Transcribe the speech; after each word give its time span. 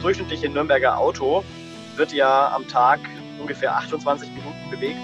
durchschnittliche 0.00 0.48
Nürnberger 0.48 0.98
Auto 0.98 1.44
wird 1.96 2.12
ja 2.12 2.52
am 2.54 2.66
Tag 2.68 3.00
ungefähr 3.38 3.76
28 3.76 4.30
Minuten 4.30 4.70
bewegt. 4.70 4.98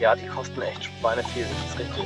Ja, 0.00 0.14
die 0.14 0.26
kosten 0.26 0.60
echt 0.62 0.84
Schweine 0.84 1.22
viel, 1.22 1.44
das 1.44 1.70
ist 1.70 1.78
richtig. 1.78 2.04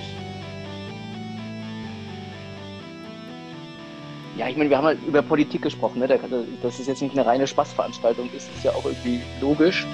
Ja, 4.37 4.47
ich 4.49 4.57
meine, 4.57 4.71
wir 4.71 4.77
haben 4.77 4.85
halt 4.85 5.03
über 5.05 5.21
Politik 5.21 5.63
gesprochen, 5.63 5.99
ne? 5.99 6.07
dass 6.63 6.79
es 6.79 6.87
jetzt 6.87 7.03
nicht 7.03 7.13
eine 7.13 7.27
reine 7.27 7.47
Spaßveranstaltung 7.47 8.31
ist, 8.37 8.49
ist 8.55 8.63
ja 8.63 8.71
auch 8.71 8.85
irgendwie 8.85 9.21
logisch. 9.41 9.85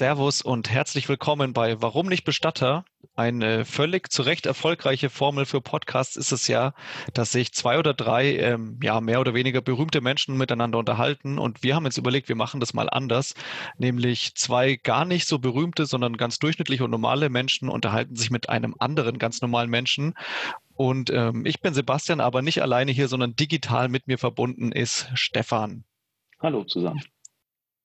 Servus 0.00 0.40
und 0.40 0.70
herzlich 0.70 1.10
willkommen 1.10 1.52
bei 1.52 1.82
Warum 1.82 2.06
nicht 2.06 2.24
Bestatter? 2.24 2.86
Eine 3.16 3.66
völlig 3.66 4.10
zu 4.10 4.22
Recht 4.22 4.46
erfolgreiche 4.46 5.10
Formel 5.10 5.44
für 5.44 5.60
Podcasts 5.60 6.16
ist 6.16 6.32
es 6.32 6.48
ja, 6.48 6.72
dass 7.12 7.32
sich 7.32 7.52
zwei 7.52 7.78
oder 7.78 7.92
drei, 7.92 8.34
ähm, 8.38 8.80
ja, 8.82 9.02
mehr 9.02 9.20
oder 9.20 9.34
weniger 9.34 9.60
berühmte 9.60 10.00
Menschen 10.00 10.38
miteinander 10.38 10.78
unterhalten. 10.78 11.38
Und 11.38 11.62
wir 11.62 11.74
haben 11.74 11.84
jetzt 11.84 11.98
überlegt, 11.98 12.30
wir 12.30 12.34
machen 12.34 12.60
das 12.60 12.72
mal 12.72 12.88
anders. 12.88 13.34
Nämlich 13.76 14.34
zwei 14.36 14.76
gar 14.76 15.04
nicht 15.04 15.28
so 15.28 15.38
berühmte, 15.38 15.84
sondern 15.84 16.16
ganz 16.16 16.38
durchschnittliche 16.38 16.82
und 16.82 16.90
normale 16.90 17.28
Menschen 17.28 17.68
unterhalten 17.68 18.16
sich 18.16 18.30
mit 18.30 18.48
einem 18.48 18.74
anderen 18.78 19.18
ganz 19.18 19.42
normalen 19.42 19.68
Menschen. 19.68 20.14
Und 20.72 21.10
ähm, 21.10 21.44
ich 21.44 21.60
bin 21.60 21.74
Sebastian, 21.74 22.20
aber 22.20 22.40
nicht 22.40 22.62
alleine 22.62 22.90
hier, 22.90 23.08
sondern 23.08 23.36
digital 23.36 23.90
mit 23.90 24.06
mir 24.06 24.16
verbunden 24.16 24.72
ist 24.72 25.10
Stefan. 25.12 25.84
Hallo 26.40 26.64
zusammen. 26.64 27.02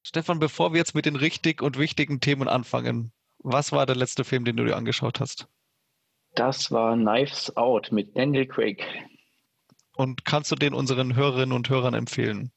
Stefan, 0.07 0.37
bevor 0.37 0.71
wir 0.71 0.77
jetzt 0.77 0.93
mit 0.93 1.07
den 1.07 1.15
richtig 1.15 1.63
und 1.63 1.79
wichtigen 1.79 2.19
Themen 2.19 2.47
anfangen, 2.47 3.11
was 3.39 3.71
war 3.71 3.87
der 3.87 3.95
letzte 3.95 4.23
Film, 4.23 4.45
den 4.45 4.55
du 4.55 4.63
dir 4.63 4.77
angeschaut 4.77 5.19
hast? 5.19 5.47
Das 6.35 6.71
war 6.71 6.95
Knives 6.95 7.57
Out 7.57 7.91
mit 7.91 8.15
Daniel 8.15 8.45
Craig. 8.45 8.83
Und 9.95 10.23
kannst 10.23 10.51
du 10.51 10.55
den 10.55 10.75
unseren 10.75 11.15
Hörerinnen 11.15 11.53
und 11.55 11.69
Hörern 11.69 11.95
empfehlen? 11.95 12.51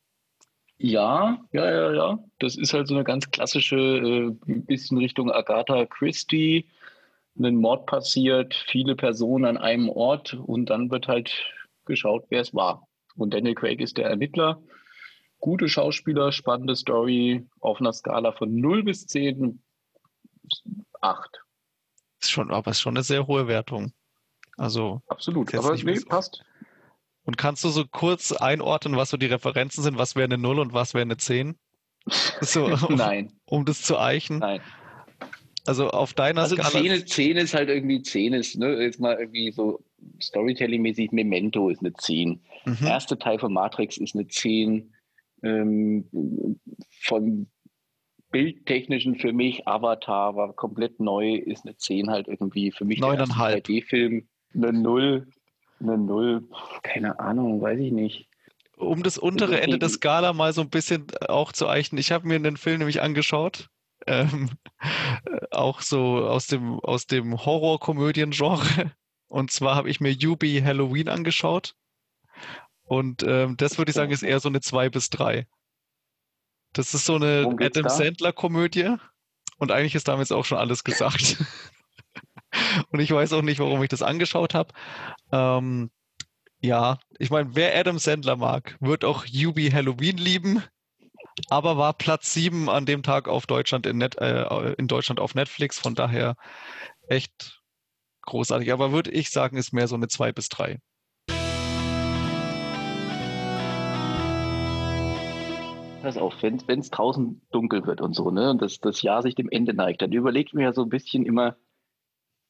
Ja, 0.76 1.38
ja, 1.52 1.70
ja, 1.70 1.92
ja. 1.94 2.18
Das 2.38 2.54
ist 2.54 2.74
halt 2.74 2.86
so 2.86 2.94
eine 2.94 3.04
ganz 3.04 3.30
klassische, 3.30 3.76
äh, 3.76 4.30
bisschen 4.44 4.98
Richtung 4.98 5.32
Agatha 5.32 5.86
Christie. 5.86 6.66
Ein 7.38 7.56
Mord 7.56 7.86
passiert, 7.86 8.54
viele 8.68 8.94
Personen 8.94 9.46
an 9.46 9.56
einem 9.56 9.88
Ort 9.88 10.34
und 10.34 10.66
dann 10.66 10.90
wird 10.90 11.08
halt 11.08 11.32
geschaut, 11.86 12.26
wer 12.28 12.42
es 12.42 12.52
war. 12.52 12.86
Und 13.16 13.32
Daniel 13.32 13.54
Craig 13.54 13.80
ist 13.80 13.96
der 13.96 14.10
Ermittler 14.10 14.60
gute 15.40 15.68
Schauspieler, 15.68 16.32
spannende 16.32 16.76
Story 16.76 17.46
auf 17.60 17.80
einer 17.80 17.92
Skala 17.92 18.32
von 18.32 18.54
0 18.54 18.84
bis 18.84 19.06
10, 19.06 19.62
8. 21.00 21.42
Ist 22.20 22.30
schon, 22.30 22.50
aber 22.50 22.70
ist 22.70 22.80
schon 22.80 22.96
eine 22.96 23.04
sehr 23.04 23.26
hohe 23.26 23.46
Wertung. 23.46 23.92
Also. 24.56 25.02
Absolut, 25.06 25.54
aber 25.54 25.76
nee, 25.76 26.00
passt. 26.00 26.44
Und 27.22 27.36
kannst 27.36 27.62
du 27.62 27.68
so 27.68 27.84
kurz 27.86 28.32
einordnen, 28.32 28.96
was 28.96 29.10
so 29.10 29.16
die 29.16 29.26
Referenzen 29.26 29.84
sind? 29.84 29.98
Was 29.98 30.16
wäre 30.16 30.24
eine 30.24 30.38
0 30.38 30.58
und 30.58 30.72
was 30.72 30.94
wäre 30.94 31.02
eine 31.02 31.16
10? 31.16 31.56
So, 32.40 32.68
Nein. 32.88 33.32
Um 33.44 33.66
das 33.66 33.82
zu 33.82 33.98
eichen? 33.98 34.38
Nein. 34.38 34.62
Also 35.66 35.90
auf 35.90 36.14
deiner 36.14 36.42
also 36.42 36.56
Skala. 36.56 36.70
10 36.70 36.86
ist, 36.86 37.08
10 37.10 37.36
ist 37.36 37.54
halt 37.54 37.68
irgendwie 37.68 38.00
10 38.00 38.32
ist, 38.32 38.56
ne? 38.56 38.80
Jetzt 38.82 38.98
mal 38.98 39.18
irgendwie 39.18 39.50
so 39.50 39.84
Storytelling-mäßig, 40.22 41.12
Memento 41.12 41.68
ist 41.68 41.80
eine 41.80 41.92
10. 41.92 42.40
Mhm. 42.64 42.86
Erste 42.86 43.18
Teil 43.18 43.38
von 43.38 43.52
Matrix 43.52 43.98
ist 43.98 44.14
eine 44.14 44.26
10 44.26 44.90
ähm, 45.42 46.58
von 47.02 47.48
Bildtechnischen 48.30 49.16
für 49.16 49.32
mich, 49.32 49.66
Avatar 49.66 50.36
war 50.36 50.52
komplett 50.52 51.00
neu, 51.00 51.36
ist 51.36 51.64
eine 51.64 51.76
10 51.76 52.10
halt 52.10 52.28
irgendwie 52.28 52.70
für 52.72 52.84
mich 52.84 53.00
der 53.00 53.24
3D-Film. 53.24 54.28
Eine 54.54 54.72
0, 54.72 55.28
eine 55.80 55.98
0, 55.98 56.48
keine 56.82 57.18
Ahnung, 57.20 57.60
weiß 57.60 57.78
ich 57.80 57.92
nicht. 57.92 58.28
Um 58.76 59.02
das 59.02 59.18
untere 59.18 59.60
Ende 59.60 59.78
der 59.78 59.88
Skala 59.88 60.32
mal 60.32 60.52
so 60.52 60.60
ein 60.60 60.70
bisschen 60.70 61.06
auch 61.28 61.52
zu 61.52 61.68
eichen, 61.68 61.98
ich 61.98 62.12
habe 62.12 62.28
mir 62.28 62.36
einen 62.36 62.56
Film 62.56 62.78
nämlich 62.78 63.02
angeschaut, 63.02 63.68
ähm, 64.06 64.50
auch 65.50 65.80
so 65.80 66.18
aus 66.18 66.46
dem, 66.46 66.78
aus 66.80 67.06
dem 67.06 67.44
Horror-Komödien-Genre. 67.44 68.92
Und 69.28 69.50
zwar 69.50 69.74
habe 69.74 69.90
ich 69.90 70.00
mir 70.00 70.10
Yubi 70.10 70.62
Halloween 70.64 71.08
angeschaut. 71.08 71.74
Und 72.88 73.22
ähm, 73.22 73.56
das 73.56 73.78
würde 73.78 73.90
ich 73.90 73.94
sagen, 73.94 74.12
ist 74.12 74.22
eher 74.22 74.40
so 74.40 74.48
eine 74.48 74.60
2 74.60 74.88
bis 74.88 75.10
3. 75.10 75.46
Das 76.72 76.94
ist 76.94 77.04
so 77.04 77.16
eine 77.16 77.56
Adam 77.60 77.88
Sandler-Komödie. 77.88 78.96
Und 79.58 79.72
eigentlich 79.72 79.94
ist 79.94 80.08
damit 80.08 80.32
auch 80.32 80.44
schon 80.44 80.58
alles 80.58 80.84
gesagt. 80.84 81.36
und 82.90 83.00
ich 83.00 83.10
weiß 83.10 83.32
auch 83.32 83.42
nicht, 83.42 83.58
warum 83.58 83.82
ich 83.82 83.88
das 83.88 84.02
angeschaut 84.02 84.54
habe. 84.54 84.72
Ähm, 85.32 85.90
ja, 86.60 86.98
ich 87.18 87.30
meine, 87.30 87.54
wer 87.54 87.78
Adam 87.78 87.98
Sandler 87.98 88.36
mag, 88.36 88.76
wird 88.80 89.04
auch 89.04 89.24
Yubi 89.26 89.70
Halloween 89.70 90.16
lieben. 90.16 90.62
Aber 91.50 91.76
war 91.76 91.92
Platz 91.92 92.32
7 92.32 92.68
an 92.68 92.86
dem 92.86 93.02
Tag 93.02 93.28
auf 93.28 93.46
Deutschland 93.46 93.86
in, 93.86 93.98
Net, 93.98 94.18
äh, 94.18 94.72
in 94.72 94.88
Deutschland 94.88 95.20
auf 95.20 95.34
Netflix. 95.34 95.78
Von 95.78 95.94
daher 95.94 96.36
echt 97.06 97.62
großartig. 98.22 98.72
Aber 98.72 98.92
würde 98.92 99.10
ich 99.10 99.30
sagen, 99.30 99.56
ist 99.56 99.72
mehr 99.72 99.88
so 99.88 99.94
eine 99.94 100.08
2 100.08 100.32
bis 100.32 100.48
3. 100.48 100.80
Pass 106.02 106.16
auf, 106.16 106.34
wenn 106.42 106.78
es 106.78 106.90
draußen 106.90 107.42
dunkel 107.50 107.86
wird 107.86 108.00
und 108.00 108.14
so, 108.14 108.30
ne, 108.30 108.50
und 108.50 108.62
das, 108.62 108.78
das 108.78 109.02
Jahr 109.02 109.22
sich 109.22 109.34
dem 109.34 109.48
Ende 109.50 109.74
neigt, 109.74 110.00
dann 110.00 110.12
überlegt 110.12 110.54
mir 110.54 110.62
ja 110.62 110.72
so 110.72 110.82
ein 110.82 110.88
bisschen 110.88 111.26
immer, 111.26 111.56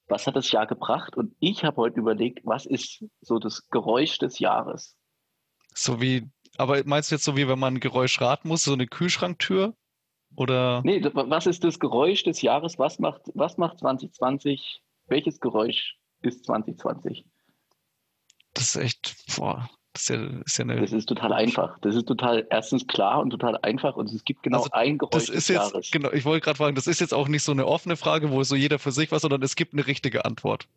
was 0.07 0.27
hat 0.27 0.37
das 0.37 0.51
Jahr 0.51 0.67
gebracht? 0.67 1.17
Und 1.17 1.35
ich 1.41 1.65
habe 1.65 1.77
heute 1.77 2.01
überlegt, 2.01 2.41
was 2.45 2.67
ist 2.67 3.05
so 3.21 3.39
das 3.39 3.69
Geräusch 3.71 4.19
des 4.19 4.39
Jahres? 4.39 4.97
So 5.75 6.01
wie, 6.01 6.29
aber 6.57 6.83
meinst 6.85 7.11
du 7.11 7.15
jetzt 7.15 7.25
so 7.25 7.37
wie, 7.37 7.49
wenn 7.49 7.59
man 7.59 7.75
ein 7.75 7.81
Geräusch 7.81 8.21
raten 8.21 8.49
muss, 8.49 8.65
so 8.65 8.73
eine 8.73 8.87
Kühlschranktür? 8.87 9.75
Oder? 10.37 10.83
Nee, 10.85 11.03
was 11.03 11.47
ist 11.47 11.65
das 11.65 11.79
Geräusch 11.79 12.23
des 12.25 12.43
Jahres? 12.43 12.79
Was 12.79 12.99
macht, 12.99 13.23
was 13.35 13.57
macht 13.57 13.79
2020? 13.79 14.83
Welches 15.07 15.41
Geräusch 15.41 15.97
ist 16.21 16.45
2020? 16.45 17.25
Das 18.53 18.75
ist 18.75 18.77
echt, 18.77 19.17
boah, 19.37 19.71
das 19.99 20.11
ist, 20.11 20.11
ja, 20.11 20.41
ist 20.45 20.59
ja 20.59 20.65
eine 20.65 20.81
das 20.81 20.93
ist 20.93 21.07
total 21.07 21.33
einfach. 21.33 21.79
Das 21.81 21.97
ist 21.97 22.07
total 22.07 22.47
erstens 22.51 22.87
klar 22.87 23.21
und 23.21 23.31
total 23.31 23.59
einfach 23.63 23.97
und 23.97 24.11
es 24.13 24.25
gibt 24.25 24.43
genau 24.43 24.59
also 24.59 24.71
ein 24.73 24.99
Geräusch 24.99 25.13
das 25.13 25.29
ist 25.29 25.49
jetzt, 25.49 25.73
Jahres. 25.73 25.91
Genau, 25.91 26.13
ich 26.13 26.25
wollte 26.25 26.45
gerade 26.45 26.57
fragen, 26.57 26.77
das 26.77 26.87
ist 26.87 27.01
jetzt 27.01 27.13
auch 27.13 27.29
nicht 27.29 27.43
so 27.43 27.53
eine 27.53 27.67
offene 27.67 27.97
Frage, 27.97 28.31
wo 28.31 28.43
so 28.45 28.55
jeder 28.55 28.79
für 28.79 28.93
sich 28.93 29.11
was, 29.11 29.23
sondern 29.23 29.43
es 29.43 29.57
gibt 29.57 29.73
eine 29.73 29.87
richtige 29.87 30.25
Antwort. 30.25 30.69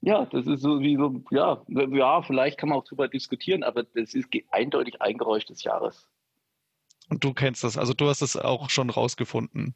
Ja, 0.00 0.26
das 0.26 0.46
ist 0.46 0.62
so 0.62 0.80
wie 0.80 0.96
so, 0.96 1.22
ja, 1.30 1.62
ja, 1.68 2.22
vielleicht 2.22 2.58
kann 2.58 2.68
man 2.68 2.78
auch 2.78 2.84
drüber 2.84 3.08
diskutieren, 3.08 3.62
aber 3.62 3.84
das 3.84 4.14
ist 4.14 4.28
eindeutig 4.50 5.00
ein 5.00 5.16
Geräusch 5.16 5.44
des 5.44 5.62
Jahres. 5.62 6.08
Und 7.08 7.22
du 7.24 7.34
kennst 7.34 7.64
das, 7.64 7.76
also 7.76 7.94
du 7.94 8.08
hast 8.08 8.22
es 8.22 8.36
auch 8.36 8.70
schon 8.70 8.90
rausgefunden. 8.90 9.74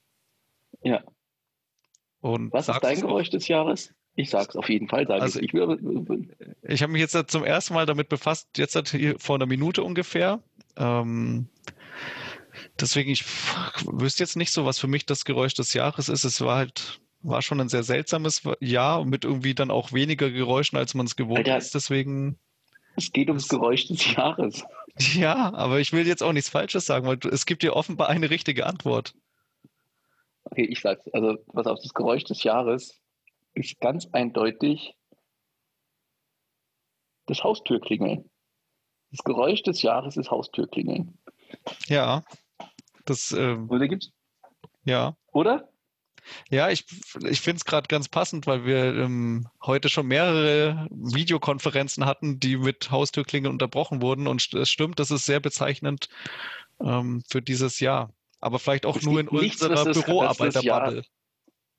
Ja. 0.83 1.03
Und 2.21 2.53
was 2.53 2.69
ist 2.69 2.83
dein 2.83 3.01
Geräusch 3.01 3.31
des 3.31 3.47
Jahres? 3.49 3.95
Ich 4.19 4.31
sage 4.31 4.49
es 4.49 4.57
auf 4.57 4.71
jeden 4.71 4.89
Fall, 4.89 5.07
sage 5.07 5.21
also 5.21 5.39
ich. 5.41 5.53
Ich, 5.53 5.61
ich 6.63 6.83
habe 6.83 6.93
mich 6.93 7.03
jetzt 7.03 7.31
zum 7.31 7.45
ersten 7.45 7.75
Mal 7.75 7.85
damit 7.85 8.09
befasst, 8.09 8.49
jetzt 8.57 8.97
vor 9.19 9.37
einer 9.37 9.45
Minute 9.45 9.83
ungefähr. 9.83 10.43
Ähm, 10.79 11.49
deswegen, 12.81 13.11
ich 13.11 13.25
wüsste 13.85 14.23
jetzt 14.23 14.37
nicht 14.37 14.53
so, 14.53 14.65
was 14.65 14.79
für 14.79 14.87
mich 14.87 15.05
das 15.05 15.27
Geräusch 15.27 15.53
des 15.53 15.75
Jahres 15.75 16.09
ist. 16.09 16.25
Es 16.25 16.41
war 16.41 16.57
halt, 16.57 16.99
war 17.21 17.43
schon 17.43 17.61
ein 17.61 17.69
sehr 17.69 17.83
seltsames 17.83 18.43
Jahr 18.61 19.05
mit 19.05 19.25
irgendwie 19.25 19.55
dann 19.55 19.71
auch 19.71 19.93
weniger 19.93 20.31
Geräuschen, 20.31 20.79
als 20.79 20.95
man 20.95 21.05
es 21.05 21.17
gewohnt 21.17 21.41
Alter, 21.41 21.59
ist. 21.59 21.75
Deswegen. 21.75 22.39
Es 22.97 23.13
geht 23.13 23.29
ums 23.29 23.49
Geräusch 23.49 23.87
des 23.89 24.15
Jahres. 24.15 24.65
Ja, 24.99 25.53
aber 25.53 25.79
ich 25.81 25.93
will 25.93 26.07
jetzt 26.07 26.23
auch 26.23 26.33
nichts 26.33 26.49
Falsches 26.49 26.87
sagen, 26.87 27.07
weil 27.07 27.19
es 27.31 27.45
gibt 27.45 27.63
ja 27.63 27.73
offenbar 27.75 28.09
eine 28.09 28.31
richtige 28.31 28.65
Antwort. 28.65 29.15
Okay, 30.45 30.65
ich 30.65 30.81
sag's. 30.81 31.07
Also, 31.13 31.37
was 31.49 31.67
auf 31.67 31.81
das 31.83 31.93
Geräusch 31.93 32.25
des 32.25 32.43
Jahres 32.45 32.99
ist 33.57 33.81
ganz 33.81 34.07
eindeutig 34.13 34.95
das 37.27 37.43
Haustürklingeln. 37.43 38.31
Das 39.11 39.25
Geräusch 39.25 39.63
des 39.63 39.83
Jahres 39.83 40.17
ist 40.17 40.31
Haustürklingeln. 40.31 41.19
Ja, 41.87 42.23
das. 43.05 43.33
Ähm, 43.33 43.69
Oder 43.71 43.89
gibt's? 43.89 44.13
Ja. 44.85 45.17
Oder? 45.33 45.69
Ja, 46.51 46.71
ich, 46.71 46.85
ich 47.23 47.41
finde 47.41 47.59
es 47.59 47.65
gerade 47.65 47.87
ganz 47.87 48.09
passend, 48.09 48.49
weil 48.49 48.65
wir 48.65 48.95
ähm, 48.97 49.47
heute 49.63 49.89
schon 49.89 50.07
mehrere 50.07 50.89
Videokonferenzen 50.91 52.05
hatten, 52.05 52.41
die 52.41 52.57
mit 52.57 52.91
Haustürklingeln 52.91 53.53
unterbrochen 53.53 54.03
wurden. 54.03 54.27
Und 54.27 54.53
es 54.55 54.69
stimmt, 54.69 54.99
das 54.99 55.13
ist 55.13 55.25
sehr 55.25 55.39
bezeichnend 55.41 56.09
ähm, 56.81 57.23
für 57.29 57.43
dieses 57.43 57.79
Jahr. 57.79 58.13
Aber 58.41 58.59
vielleicht 58.59 58.87
auch 58.87 58.97
es 58.97 59.05
nur 59.05 59.21
in 59.21 59.29
unserer 59.29 59.85
Büroarbeiterbubble. 59.85 61.05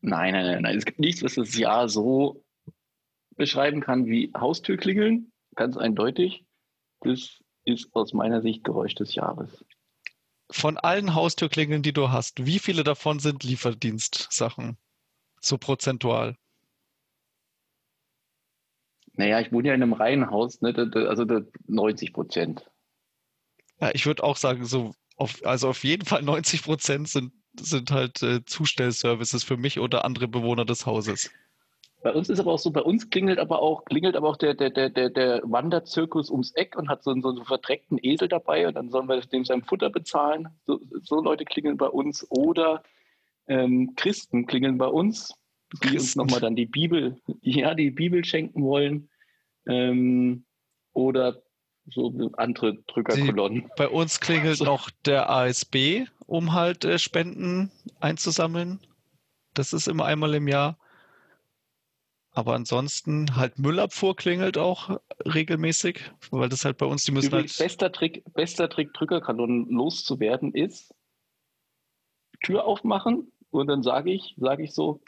Nein, 0.02 0.34
nein, 0.34 0.46
nein, 0.46 0.62
nein. 0.62 0.78
Es 0.78 0.86
gibt 0.86 1.00
nichts, 1.00 1.24
was 1.24 1.36
das 1.36 1.58
Jahr 1.58 1.90
so 1.90 2.44
beschreiben 3.36 3.82
kann 3.82 4.06
wie 4.06 4.32
Haustürklingeln. 4.38 5.32
Ganz 5.56 5.78
eindeutig. 5.78 6.46
Das 7.02 7.40
ist 7.66 7.94
aus 7.94 8.14
meiner 8.14 8.42
Sicht 8.42 8.64
Geräusch 8.64 8.96
des 8.96 9.16
Jahres. 9.16 9.66
Von 10.50 10.78
allen 10.78 11.14
Haustürklingeln, 11.14 11.82
die 11.82 11.94
du 11.94 12.10
hast, 12.10 12.46
wie 12.46 12.60
viele 12.60 12.84
davon 12.84 13.20
sind 13.20 13.44
Lieferdienstsachen? 13.44 14.78
So 15.42 15.58
prozentual? 15.58 16.38
Naja, 19.14 19.40
ich 19.40 19.52
wohne 19.52 19.70
ja 19.70 19.74
in 19.74 19.84
einem 19.84 19.94
Reihenhaus, 19.94 20.62
ne, 20.62 20.74
also 20.94 21.26
90 21.66 22.14
Prozent. 22.14 22.70
Ja, 23.80 23.92
ich 23.94 24.06
würde 24.06 24.24
auch 24.24 24.38
sagen, 24.38 24.66
so 24.66 24.94
auf, 25.16 25.44
also 25.44 25.70
auf 25.70 25.84
jeden 25.84 26.06
Fall 26.06 26.22
90 26.22 26.64
Prozent 26.64 27.10
sind, 27.10 27.34
sind 27.60 27.92
halt 27.92 28.22
äh, 28.24 28.44
Zustellservices 28.46 29.44
für 29.44 29.58
mich 29.58 29.80
oder 29.80 30.06
andere 30.06 30.28
Bewohner 30.28 30.66
des 30.66 30.86
Hauses. 30.86 31.32
Bei 32.04 32.14
uns 32.14 32.30
ist 32.30 32.40
aber 32.40 32.54
auch 32.54 32.60
so, 32.60 32.72
bei 32.72 32.82
uns 32.82 33.10
klingelt 33.10 33.40
aber 33.40 33.62
auch, 33.62 33.84
klingelt 33.86 34.16
aber 34.16 34.30
auch 34.30 34.38
der, 34.38 34.54
der, 34.54 34.70
der, 34.70 34.90
der, 34.90 35.10
der 35.10 35.42
Wanderzirkus 35.44 36.30
ums 36.30 36.52
Eck 36.52 36.78
und 36.78 36.90
hat 36.90 37.04
so, 37.04 37.14
so 37.20 37.30
einen 37.30 37.44
verdreckten 37.44 37.98
Esel 38.02 38.28
dabei 38.28 38.68
und 38.68 38.76
dann 38.76 38.90
sollen 38.90 39.10
wir 39.10 39.20
dem 39.22 39.44
sein 39.44 39.64
Futter 39.64 39.90
bezahlen. 39.90 40.48
So, 40.68 40.80
so 41.02 41.20
Leute 41.22 41.44
klingeln 41.44 41.78
bei 41.78 41.88
uns. 41.88 42.26
Oder 42.30 42.84
ähm, 43.48 43.94
Christen 43.96 44.46
klingeln 44.46 44.78
bei 44.78 44.88
uns, 44.88 45.34
die 45.74 45.80
Christen. 45.80 45.98
uns 45.98 46.16
nochmal 46.16 46.40
dann 46.40 46.56
die 46.56 46.68
Bibel, 46.68 47.20
ja, 47.42 47.74
die 47.74 47.92
Bibel 47.92 48.24
schenken 48.24 48.64
wollen. 48.64 49.10
Ähm, 49.66 50.46
oder 50.94 51.42
so 51.90 52.32
andere 52.38 52.76
Drückerkolonnen. 52.88 53.62
Die, 53.62 53.68
bei 53.76 53.88
uns 53.88 54.20
klingelt 54.20 54.60
noch 54.62 54.90
der 55.06 55.30
ASB, 55.30 56.06
um 56.26 56.54
halt 56.54 56.86
äh, 56.86 57.00
Spenden 57.00 57.72
einzusammeln. 58.00 58.80
Das 59.54 59.74
ist 59.74 59.88
immer 59.88 60.06
einmal 60.06 60.34
im 60.36 60.48
Jahr. 60.48 60.78
Aber 62.32 62.54
ansonsten 62.54 63.36
halt 63.36 63.58
Müllabfuhr 63.58 64.16
klingelt 64.16 64.60
auch 64.60 65.00
regelmäßig, 65.26 66.12
weil 66.30 66.50
das 66.50 66.66
halt 66.66 66.78
bei 66.78 66.86
uns, 66.86 67.04
die 67.04 67.12
müssen 67.12 67.30
Übrigens, 67.30 67.60
halt. 67.60 67.70
Bester 67.70 67.92
Trick, 67.92 68.24
bester 68.36 68.70
Trick, 68.70 68.94
Drückerkanonen 68.94 69.68
loszuwerden, 69.70 70.54
ist 70.54 70.94
Tür 72.44 72.66
aufmachen 72.66 73.32
und 73.50 73.66
dann 73.66 73.82
sage 73.82 74.12
ich, 74.12 74.36
sage 74.38 74.64
ich 74.64 74.74
so, 74.76 75.02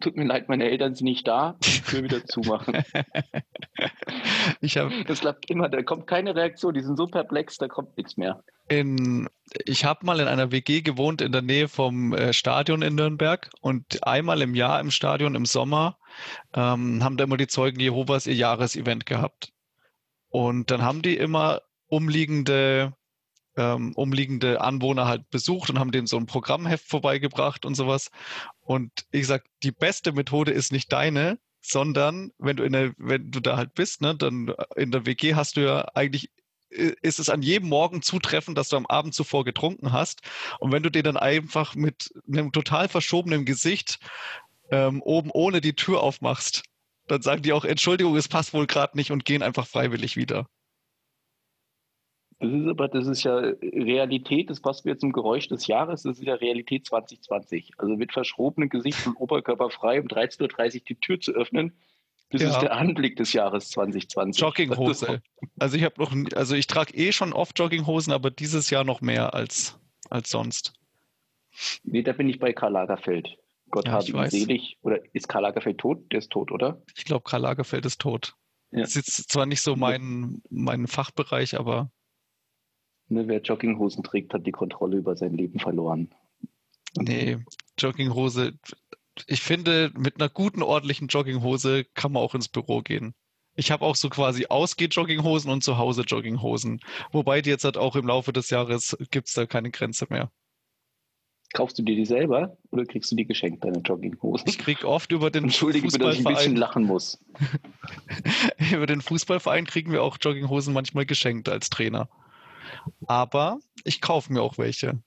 tut 0.00 0.16
mir 0.16 0.24
leid, 0.24 0.48
meine 0.48 0.64
Eltern 0.64 0.94
sind 0.94 1.06
nicht 1.06 1.26
da, 1.26 1.56
Tür 1.88 2.02
wieder 2.02 2.24
zumachen. 2.24 2.76
ich 4.60 4.76
hab, 4.76 4.90
das 5.06 5.20
klappt 5.20 5.50
immer, 5.50 5.68
da 5.68 5.82
kommt 5.82 6.06
keine 6.06 6.34
Reaktion, 6.34 6.74
die 6.74 6.82
sind 6.82 6.96
so 6.96 7.06
perplex, 7.06 7.56
da 7.56 7.68
kommt 7.68 7.96
nichts 7.96 8.16
mehr. 8.16 8.42
In, 8.68 9.28
ich 9.64 9.84
habe 9.84 10.04
mal 10.04 10.20
in 10.20 10.28
einer 10.28 10.50
WG 10.52 10.82
gewohnt 10.82 11.20
in 11.22 11.32
der 11.32 11.42
Nähe 11.42 11.68
vom 11.68 12.12
äh, 12.12 12.32
Stadion 12.32 12.82
in 12.82 12.94
Nürnberg 12.94 13.50
und 13.60 14.04
einmal 14.06 14.42
im 14.42 14.54
Jahr 14.54 14.80
im 14.80 14.90
Stadion 14.90 15.34
im 15.34 15.46
Sommer 15.46 15.98
ähm, 16.52 17.02
haben 17.02 17.16
da 17.16 17.24
immer 17.24 17.36
die 17.36 17.46
Zeugen 17.46 17.80
Jehovas 17.80 18.26
ihr 18.26 18.34
Jahresevent 18.34 19.06
gehabt. 19.06 19.52
Und 20.28 20.70
dann 20.70 20.82
haben 20.82 21.02
die 21.02 21.16
immer 21.16 21.62
umliegende 21.86 22.94
ähm, 23.56 23.92
umliegende 23.94 24.60
Anwohner 24.60 25.06
halt 25.06 25.28
besucht 25.30 25.70
und 25.70 25.78
haben 25.78 25.92
denen 25.92 26.06
so 26.06 26.16
ein 26.16 26.26
Programmheft 26.26 26.86
vorbeigebracht 26.88 27.64
und 27.64 27.74
sowas. 27.74 28.10
Und 28.60 28.90
ich 29.10 29.26
sag, 29.26 29.44
die 29.62 29.72
beste 29.72 30.12
Methode 30.12 30.52
ist 30.52 30.72
nicht 30.72 30.92
deine, 30.92 31.38
sondern 31.60 32.32
wenn 32.38 32.56
du 32.56 32.64
in 32.64 32.72
der, 32.72 32.92
wenn 32.98 33.30
du 33.30 33.40
da 33.40 33.56
halt 33.56 33.74
bist, 33.74 34.00
ne, 34.00 34.14
dann 34.14 34.52
in 34.76 34.90
der 34.90 35.06
WG 35.06 35.34
hast 35.34 35.56
du 35.56 35.62
ja 35.62 35.86
eigentlich 35.94 36.30
ist 36.70 37.18
es 37.18 37.28
an 37.28 37.42
jedem 37.42 37.68
Morgen 37.68 38.02
zutreffend, 38.02 38.58
dass 38.58 38.68
du 38.68 38.76
am 38.76 38.86
Abend 38.86 39.14
zuvor 39.14 39.44
getrunken 39.44 39.92
hast. 39.92 40.20
Und 40.58 40.72
wenn 40.72 40.82
du 40.82 40.90
dir 40.90 41.02
dann 41.02 41.16
einfach 41.16 41.74
mit 41.74 42.12
einem 42.28 42.52
total 42.52 42.88
verschobenen 42.88 43.44
Gesicht 43.44 43.98
ähm, 44.70 45.00
oben 45.02 45.30
ohne 45.30 45.60
die 45.60 45.74
Tür 45.74 46.02
aufmachst, 46.02 46.64
dann 47.06 47.22
sagen 47.22 47.42
die 47.42 47.52
auch, 47.52 47.64
Entschuldigung, 47.64 48.16
es 48.16 48.28
passt 48.28 48.52
wohl 48.52 48.66
gerade 48.66 48.96
nicht 48.96 49.12
und 49.12 49.24
gehen 49.24 49.42
einfach 49.42 49.66
freiwillig 49.66 50.16
wieder. 50.16 50.48
Das 52.38 52.52
ist 52.52 52.68
aber, 52.68 52.88
das 52.88 53.06
ist 53.06 53.22
ja 53.22 53.36
Realität, 53.36 54.50
das 54.50 54.60
passt 54.60 54.84
mir 54.84 54.98
zum 54.98 55.12
Geräusch 55.12 55.48
des 55.48 55.66
Jahres, 55.66 56.02
das 56.02 56.18
ist 56.18 56.24
ja 56.26 56.34
Realität 56.34 56.84
2020. 56.86 57.72
Also 57.78 57.96
mit 57.96 58.12
verschrobenem 58.12 58.68
Gesicht 58.68 59.06
und 59.06 59.16
Oberkörper 59.16 59.70
frei 59.70 60.00
um 60.00 60.06
13.30 60.06 60.74
Uhr 60.74 60.80
die 60.86 60.94
Tür 60.96 61.18
zu 61.18 61.32
öffnen, 61.32 61.72
das 62.30 62.42
ja. 62.42 62.50
ist 62.50 62.60
der 62.60 62.72
Anblick 62.72 63.16
des 63.16 63.32
Jahres 63.32 63.70
2020. 63.70 64.40
Jogginghose. 64.40 65.22
Also 65.58 65.76
ich 65.76 65.84
habe 65.84 65.94
noch, 65.98 66.14
also 66.34 66.54
ich 66.54 66.66
trage 66.66 66.92
eh 66.94 67.12
schon 67.12 67.32
oft 67.32 67.58
Jogginghosen, 67.58 68.12
aber 68.12 68.30
dieses 68.30 68.70
Jahr 68.70 68.84
noch 68.84 69.00
mehr 69.00 69.34
als, 69.34 69.78
als 70.10 70.30
sonst. 70.30 70.72
Nee, 71.84 72.02
da 72.02 72.12
bin 72.12 72.28
ich 72.28 72.38
bei 72.38 72.52
Karl 72.52 72.72
Lagerfeld. 72.72 73.38
Gott 73.70 73.86
ja, 73.86 73.92
habe 73.92 74.04
ihn 74.04 74.30
selig. 74.30 74.78
Oder 74.82 75.00
ist 75.14 75.28
Karl 75.28 75.42
Lagerfeld 75.42 75.78
tot? 75.78 76.12
Der 76.12 76.18
ist 76.18 76.30
tot, 76.30 76.50
oder? 76.50 76.82
Ich 76.96 77.04
glaube, 77.04 77.22
Karl 77.24 77.42
Lagerfeld 77.42 77.86
ist 77.86 78.00
tot. 78.00 78.34
Ja. 78.72 78.80
Das 78.80 78.96
ist 78.96 79.18
jetzt 79.18 79.30
zwar 79.30 79.46
nicht 79.46 79.62
so 79.62 79.76
mein, 79.76 80.42
mein 80.50 80.88
Fachbereich, 80.88 81.56
aber 81.56 81.90
Ne, 83.08 83.28
wer 83.28 83.40
Jogginghosen 83.40 84.02
trägt, 84.02 84.34
hat 84.34 84.46
die 84.46 84.52
Kontrolle 84.52 84.96
über 84.96 85.16
sein 85.16 85.34
Leben 85.34 85.60
verloren. 85.60 86.08
Nee, 86.96 87.38
Jogginghose. 87.78 88.54
Ich 89.26 89.40
finde, 89.40 89.92
mit 89.96 90.20
einer 90.20 90.28
guten, 90.28 90.62
ordentlichen 90.62 91.08
Jogginghose 91.08 91.84
kann 91.94 92.12
man 92.12 92.22
auch 92.22 92.34
ins 92.34 92.48
Büro 92.48 92.82
gehen. 92.82 93.14
Ich 93.54 93.70
habe 93.70 93.84
auch 93.84 93.96
so 93.96 94.10
quasi 94.10 94.46
Ausgeh-Jogginghosen 94.46 95.50
und 95.50 95.64
zu 95.64 95.78
Hause 95.78 96.02
Jogginghosen. 96.02 96.80
Wobei 97.10 97.40
die 97.40 97.50
jetzt 97.50 97.64
halt 97.64 97.78
auch 97.78 97.96
im 97.96 98.06
Laufe 98.06 98.32
des 98.32 98.50
Jahres 98.50 98.96
gibt 99.10 99.28
es 99.28 99.34
da 99.34 99.46
keine 99.46 99.70
Grenze 99.70 100.06
mehr. 100.10 100.30
Kaufst 101.54 101.78
du 101.78 101.82
dir 101.82 101.96
die 101.96 102.04
selber 102.04 102.58
oder 102.70 102.84
kriegst 102.84 103.10
du 103.10 103.16
die 103.16 103.24
geschenkt, 103.24 103.64
deine 103.64 103.78
Jogginghosen? 103.78 104.46
Ich 104.48 104.58
krieg 104.58 104.84
oft 104.84 105.10
über 105.12 105.30
den 105.30 105.44
Entschuldige 105.44 105.86
bitte, 105.86 106.00
dass 106.00 106.18
ich 106.18 106.26
ein 106.26 106.34
bisschen 106.34 106.56
lachen 106.56 106.84
muss. 106.84 107.18
über 108.72 108.86
den 108.86 109.00
Fußballverein 109.00 109.64
kriegen 109.64 109.92
wir 109.92 110.02
auch 110.02 110.18
Jogginghosen 110.20 110.74
manchmal 110.74 111.06
geschenkt 111.06 111.48
als 111.48 111.70
Trainer. 111.70 112.10
Aber 113.06 113.58
ich 113.84 114.00
kaufe 114.00 114.32
mir 114.32 114.42
auch 114.42 114.58
welche. 114.58 114.98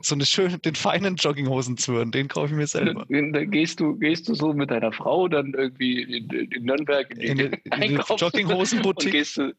So 0.00 0.14
eine 0.14 0.26
schöne, 0.26 0.58
den 0.58 0.74
feinen 0.74 1.16
Jogginghosenzwirn, 1.16 2.10
den 2.10 2.28
kaufe 2.28 2.48
ich 2.48 2.52
mir 2.52 2.66
selber. 2.66 3.06
Dann, 3.08 3.32
dann, 3.32 3.50
gehst, 3.50 3.80
du, 3.80 3.96
gehst 3.96 4.28
du 4.28 4.34
so 4.34 4.52
mit 4.52 4.70
deiner 4.70 4.92
Frau 4.92 5.28
dann 5.28 5.54
irgendwie 5.54 6.02
in, 6.02 6.28
in 6.28 6.64
Nürnberg 6.64 7.10
in, 7.12 7.38
in, 7.38 7.38
in, 7.38 7.82
in 7.82 7.96
die 7.96 8.14
Jogginghosenboutique. 8.16 9.12
gehst 9.12 9.38
du 9.38 9.54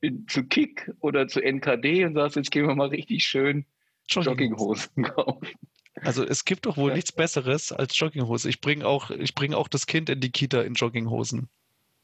in, 0.00 0.26
zu 0.28 0.44
Kick 0.44 0.90
oder 1.00 1.28
zu 1.28 1.40
NKD 1.40 2.06
und 2.06 2.14
sagst, 2.14 2.36
jetzt 2.36 2.50
gehen 2.50 2.66
wir 2.66 2.74
mal 2.74 2.88
richtig 2.88 3.24
schön 3.24 3.66
Jogginghosen 4.08 5.04
kaufen. 5.04 5.48
Also 6.00 6.24
es 6.24 6.44
gibt 6.44 6.66
doch 6.66 6.76
wohl 6.76 6.90
ja. 6.90 6.96
nichts 6.96 7.12
Besseres 7.12 7.70
als 7.70 7.98
Jogginghose. 7.98 8.48
Ich 8.48 8.60
bringe 8.60 8.86
auch, 8.86 9.10
bring 9.34 9.54
auch 9.54 9.68
das 9.68 9.86
Kind 9.86 10.08
in 10.08 10.20
die 10.20 10.30
Kita 10.30 10.62
in 10.62 10.74
Jogginghosen. 10.74 11.48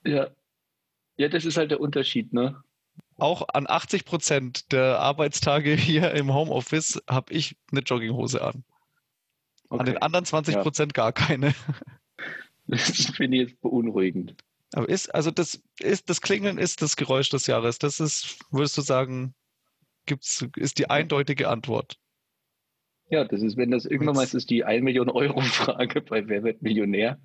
Ja. 0.05 0.29
Ja, 1.17 1.29
das 1.29 1.45
ist 1.45 1.57
halt 1.57 1.73
der 1.73 1.81
Unterschied, 1.81 2.33
ne? 2.33 2.63
Auch 3.19 3.49
an 3.53 3.67
80 3.69 4.05
Prozent 4.05 4.73
der 4.73 5.00
Arbeitstage 5.00 5.75
hier 5.75 6.12
im 6.12 6.32
Homeoffice 6.32 7.03
habe 7.09 7.32
ich 7.32 7.56
eine 7.70 7.81
Jogginghose 7.81 8.43
an. 8.43 8.65
Okay. 9.69 9.81
An 9.81 9.87
den 9.87 9.99
anderen 9.99 10.25
20 10.25 10.56
Prozent 10.61 10.93
ja. 10.97 11.05
gar 11.05 11.12
keine. 11.12 11.55
Das 12.70 12.82
finde 13.17 13.38
ich 13.38 13.49
jetzt 13.49 13.61
beunruhigend. 13.62 14.37
Aber 14.75 14.87
ist, 14.87 15.15
also 15.15 15.31
das 15.31 15.62
ist, 15.81 16.11
das 16.11 16.21
Klingeln 16.21 16.59
ist 16.59 16.83
das 16.83 16.97
Geräusch 16.97 17.31
des 17.31 17.47
Jahres. 17.47 17.78
Das 17.78 17.99
ist, 17.99 18.38
würdest 18.50 18.76
du 18.76 18.83
sagen, 18.83 19.35
gibt's, 20.04 20.47
ist 20.54 20.76
die 20.76 20.90
eindeutige 20.90 21.49
Antwort. 21.49 21.99
Ja, 23.09 23.25
das 23.25 23.40
ist, 23.40 23.57
wenn 23.57 23.71
das 23.71 23.87
irgendwann 23.87 24.16
mal 24.16 24.25
ist, 24.25 24.35
ist 24.35 24.50
die 24.50 24.64
1 24.64 24.85
Million 24.85 25.09
Euro 25.09 25.40
Frage 25.40 26.02
bei 26.02 26.28
Wer 26.28 26.43
wird 26.43 26.61
Millionär? 26.61 27.19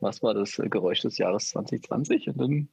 Was 0.00 0.22
war 0.22 0.34
das 0.34 0.56
Geräusch 0.56 1.00
des 1.00 1.16
Jahres 1.16 1.48
2020? 1.48 2.28
Und 2.28 2.38
dann 2.38 2.68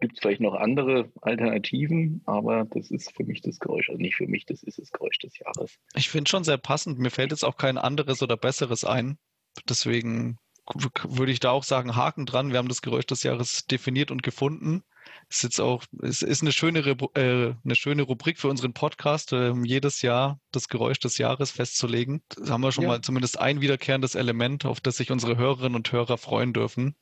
Gibt 0.00 0.14
es 0.14 0.20
vielleicht 0.20 0.40
noch 0.40 0.54
andere 0.54 1.10
Alternativen, 1.22 2.22
aber 2.26 2.66
das 2.70 2.90
ist 2.90 3.16
für 3.16 3.24
mich 3.24 3.40
das 3.40 3.58
Geräusch, 3.58 3.88
also 3.88 4.00
nicht 4.00 4.16
für 4.16 4.26
mich, 4.26 4.44
das 4.44 4.62
ist 4.62 4.78
das 4.78 4.90
Geräusch 4.90 5.18
des 5.18 5.38
Jahres. 5.38 5.78
Ich 5.94 6.10
finde 6.10 6.28
schon 6.28 6.44
sehr 6.44 6.58
passend. 6.58 6.98
Mir 6.98 7.10
fällt 7.10 7.30
jetzt 7.30 7.44
auch 7.44 7.56
kein 7.56 7.78
anderes 7.78 8.22
oder 8.22 8.36
besseres 8.36 8.84
ein. 8.84 9.18
Deswegen 9.68 10.38
würde 11.08 11.32
ich 11.32 11.40
da 11.40 11.50
auch 11.50 11.62
sagen, 11.62 11.96
Haken 11.96 12.26
dran. 12.26 12.50
Wir 12.50 12.58
haben 12.58 12.68
das 12.68 12.82
Geräusch 12.82 13.06
des 13.06 13.22
Jahres 13.22 13.66
definiert 13.66 14.10
und 14.10 14.22
gefunden. 14.22 14.82
Es 15.28 15.38
ist 15.38 15.42
jetzt 15.44 15.60
auch, 15.60 15.84
es 16.02 16.22
ist 16.22 16.42
eine 16.42 16.52
schöne, 16.52 16.80
äh, 16.80 17.54
eine 17.64 17.74
schöne 17.74 18.02
Rubrik 18.02 18.38
für 18.38 18.48
unseren 18.48 18.72
Podcast, 18.72 19.32
äh, 19.32 19.52
jedes 19.64 20.02
Jahr 20.02 20.40
das 20.50 20.68
Geräusch 20.68 20.98
des 20.98 21.18
Jahres 21.18 21.52
festzulegen. 21.52 22.22
Da 22.36 22.52
haben 22.52 22.62
wir 22.62 22.72
schon 22.72 22.82
ja. 22.82 22.88
mal 22.90 23.00
zumindest 23.00 23.38
ein 23.38 23.60
wiederkehrendes 23.60 24.14
Element, 24.14 24.66
auf 24.66 24.80
das 24.80 24.96
sich 24.96 25.10
unsere 25.10 25.36
Hörerinnen 25.36 25.76
und 25.76 25.90
Hörer 25.90 26.18
freuen 26.18 26.52
dürfen. 26.52 26.96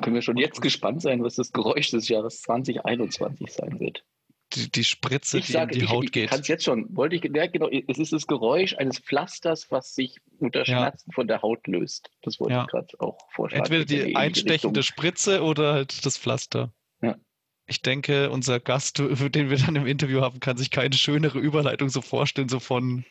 Können 0.00 0.14
wir 0.14 0.22
schon 0.22 0.36
jetzt 0.36 0.62
gespannt 0.62 1.02
sein, 1.02 1.22
was 1.22 1.36
das 1.36 1.52
Geräusch 1.52 1.90
des 1.90 2.08
Jahres 2.08 2.42
2021 2.42 3.52
sein 3.52 3.80
wird. 3.80 4.04
Die, 4.54 4.70
die 4.70 4.82
Spritze, 4.82 5.38
ich 5.38 5.46
die 5.46 5.52
sage, 5.52 5.74
in 5.74 5.80
die 5.80 5.86
Haut 5.86 6.04
ich, 6.04 6.12
geht. 6.12 6.24
Ich 6.24 6.30
kann 6.30 6.40
es 6.40 6.48
jetzt 6.48 6.64
schon. 6.64 6.86
Wollte 6.96 7.14
ich, 7.14 7.30
ja, 7.32 7.46
genau, 7.46 7.68
es 7.68 7.98
ist 7.98 8.12
das 8.12 8.26
Geräusch 8.26 8.74
eines 8.76 8.98
Pflasters, 8.98 9.70
was 9.70 9.94
sich 9.94 10.16
unter 10.38 10.64
Schmerzen 10.64 11.10
ja. 11.10 11.14
von 11.14 11.28
der 11.28 11.42
Haut 11.42 11.66
löst. 11.68 12.10
Das 12.22 12.40
wollte 12.40 12.54
ja. 12.54 12.62
ich 12.62 12.68
gerade 12.68 12.88
auch 12.98 13.18
vorschlagen. 13.30 13.64
Entweder 13.64 13.84
die 13.84 14.16
einstechende 14.16 14.82
Spritze 14.82 15.42
oder 15.42 15.74
halt 15.74 16.04
das 16.04 16.18
Pflaster. 16.18 16.72
Ja. 17.00 17.16
Ich 17.66 17.82
denke, 17.82 18.30
unser 18.30 18.58
Gast, 18.58 18.98
den 18.98 19.50
wir 19.50 19.58
dann 19.58 19.76
im 19.76 19.86
Interview 19.86 20.20
haben, 20.20 20.40
kann 20.40 20.56
sich 20.56 20.72
keine 20.72 20.94
schönere 20.94 21.38
Überleitung 21.38 21.88
so 21.88 22.00
vorstellen, 22.00 22.48
so 22.48 22.58
von 22.58 23.04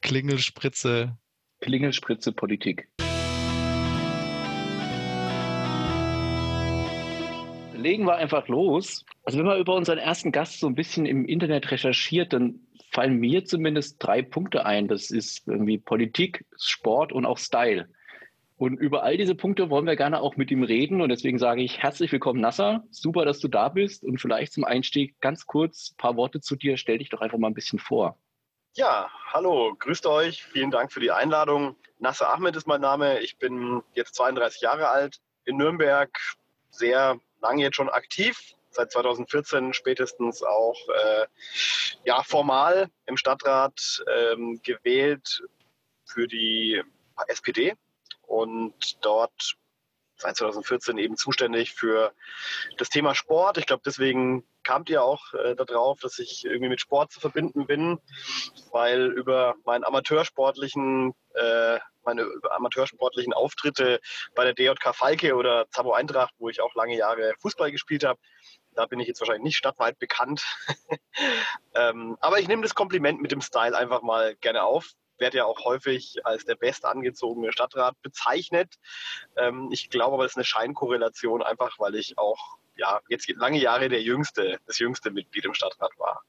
Klingelspritze. 0.00 1.16
Klingelspritze 1.60 2.32
Politik. 2.32 2.88
Legen 7.80 8.06
wir 8.06 8.16
einfach 8.16 8.48
los. 8.48 9.04
Also 9.24 9.38
wenn 9.38 9.46
man 9.46 9.58
über 9.58 9.74
unseren 9.74 9.98
ersten 9.98 10.32
Gast 10.32 10.60
so 10.60 10.66
ein 10.66 10.74
bisschen 10.74 11.06
im 11.06 11.24
Internet 11.26 11.70
recherchiert, 11.70 12.32
dann 12.32 12.60
fallen 12.90 13.16
mir 13.16 13.44
zumindest 13.44 13.96
drei 13.98 14.22
Punkte 14.22 14.66
ein. 14.66 14.88
Das 14.88 15.10
ist 15.10 15.46
irgendwie 15.46 15.78
Politik, 15.78 16.44
Sport 16.58 17.12
und 17.12 17.26
auch 17.26 17.38
Style. 17.38 17.88
Und 18.56 18.78
über 18.78 19.04
all 19.04 19.16
diese 19.16 19.34
Punkte 19.34 19.70
wollen 19.70 19.86
wir 19.86 19.96
gerne 19.96 20.20
auch 20.20 20.36
mit 20.36 20.50
ihm 20.50 20.62
reden. 20.62 21.00
Und 21.00 21.08
deswegen 21.08 21.38
sage 21.38 21.62
ich 21.62 21.82
herzlich 21.82 22.12
willkommen, 22.12 22.40
Nasser. 22.40 22.84
Super, 22.90 23.24
dass 23.24 23.40
du 23.40 23.48
da 23.48 23.70
bist. 23.70 24.04
Und 24.04 24.20
vielleicht 24.20 24.52
zum 24.52 24.64
Einstieg 24.64 25.18
ganz 25.20 25.46
kurz 25.46 25.92
ein 25.92 25.96
paar 25.96 26.16
Worte 26.16 26.40
zu 26.40 26.56
dir. 26.56 26.76
Stell 26.76 26.98
dich 26.98 27.08
doch 27.08 27.22
einfach 27.22 27.38
mal 27.38 27.48
ein 27.48 27.54
bisschen 27.54 27.78
vor. 27.78 28.18
Ja, 28.74 29.10
hallo, 29.32 29.74
grüßt 29.78 30.06
euch. 30.06 30.44
Vielen 30.44 30.70
Dank 30.70 30.92
für 30.92 31.00
die 31.00 31.10
Einladung. 31.10 31.74
Nasser 31.98 32.32
Ahmed 32.32 32.54
ist 32.54 32.66
mein 32.66 32.82
Name. 32.82 33.20
Ich 33.20 33.38
bin 33.38 33.82
jetzt 33.94 34.14
32 34.16 34.60
Jahre 34.60 34.88
alt, 34.88 35.20
in 35.44 35.56
Nürnberg 35.56 36.10
sehr 36.70 37.18
lange 37.40 37.62
jetzt 37.62 37.76
schon 37.76 37.88
aktiv. 37.88 38.54
Seit 38.70 38.92
2014 38.92 39.72
spätestens 39.72 40.42
auch 40.42 40.78
äh, 40.88 41.26
ja, 42.04 42.22
formal 42.22 42.88
im 43.06 43.16
Stadtrat 43.16 44.04
ähm, 44.06 44.60
gewählt 44.62 45.42
für 46.04 46.28
die 46.28 46.82
SPD 47.26 47.74
und 48.22 49.04
dort 49.04 49.56
seit 50.20 50.36
2014 50.36 50.98
eben 50.98 51.16
zuständig 51.16 51.72
für 51.72 52.12
das 52.76 52.88
Thema 52.88 53.14
Sport. 53.14 53.58
Ich 53.58 53.66
glaube, 53.66 53.82
deswegen 53.84 54.44
kamt 54.62 54.90
ihr 54.90 55.02
auch 55.02 55.32
äh, 55.34 55.54
darauf, 55.56 56.00
dass 56.00 56.18
ich 56.18 56.44
irgendwie 56.44 56.68
mit 56.68 56.80
Sport 56.80 57.12
zu 57.12 57.20
verbinden 57.20 57.66
bin, 57.66 57.98
weil 58.72 59.06
über 59.06 59.54
meinen 59.64 59.84
amateursportlichen, 59.84 61.14
äh, 61.34 61.78
meine 62.04 62.26
amateursportlichen 62.50 63.32
Auftritte 63.32 64.00
bei 64.34 64.44
der 64.44 64.54
DJK 64.54 64.94
Falke 64.94 65.34
oder 65.34 65.66
Zabo 65.70 65.92
Eintracht, 65.92 66.34
wo 66.38 66.48
ich 66.48 66.60
auch 66.60 66.74
lange 66.74 66.96
Jahre 66.96 67.34
Fußball 67.40 67.70
gespielt 67.70 68.04
habe, 68.04 68.20
da 68.74 68.86
bin 68.86 69.00
ich 69.00 69.08
jetzt 69.08 69.20
wahrscheinlich 69.20 69.44
nicht 69.44 69.56
stadtweit 69.56 69.98
bekannt. 69.98 70.44
ähm, 71.74 72.16
aber 72.20 72.38
ich 72.38 72.48
nehme 72.48 72.62
das 72.62 72.74
Kompliment 72.74 73.20
mit 73.20 73.32
dem 73.32 73.40
Style 73.40 73.76
einfach 73.76 74.02
mal 74.02 74.36
gerne 74.36 74.62
auf 74.62 74.92
werde 75.20 75.38
ja 75.38 75.44
auch 75.44 75.64
häufig 75.64 76.24
als 76.24 76.44
der 76.44 76.56
bestangezogene 76.56 77.52
Stadtrat 77.52 78.00
bezeichnet. 78.02 78.74
Ähm, 79.36 79.68
ich 79.70 79.90
glaube 79.90 80.14
aber, 80.14 80.22
das 80.24 80.32
ist 80.32 80.36
eine 80.36 80.44
Scheinkorrelation, 80.44 81.42
einfach 81.42 81.78
weil 81.78 81.94
ich 81.94 82.18
auch 82.18 82.58
ja, 82.76 83.00
jetzt 83.08 83.28
lange 83.28 83.58
Jahre 83.58 83.88
der 83.88 84.02
jüngste, 84.02 84.58
das 84.66 84.78
jüngste 84.78 85.10
Mitglied 85.10 85.44
im 85.44 85.54
Stadtrat 85.54 85.92
war. 85.98 86.22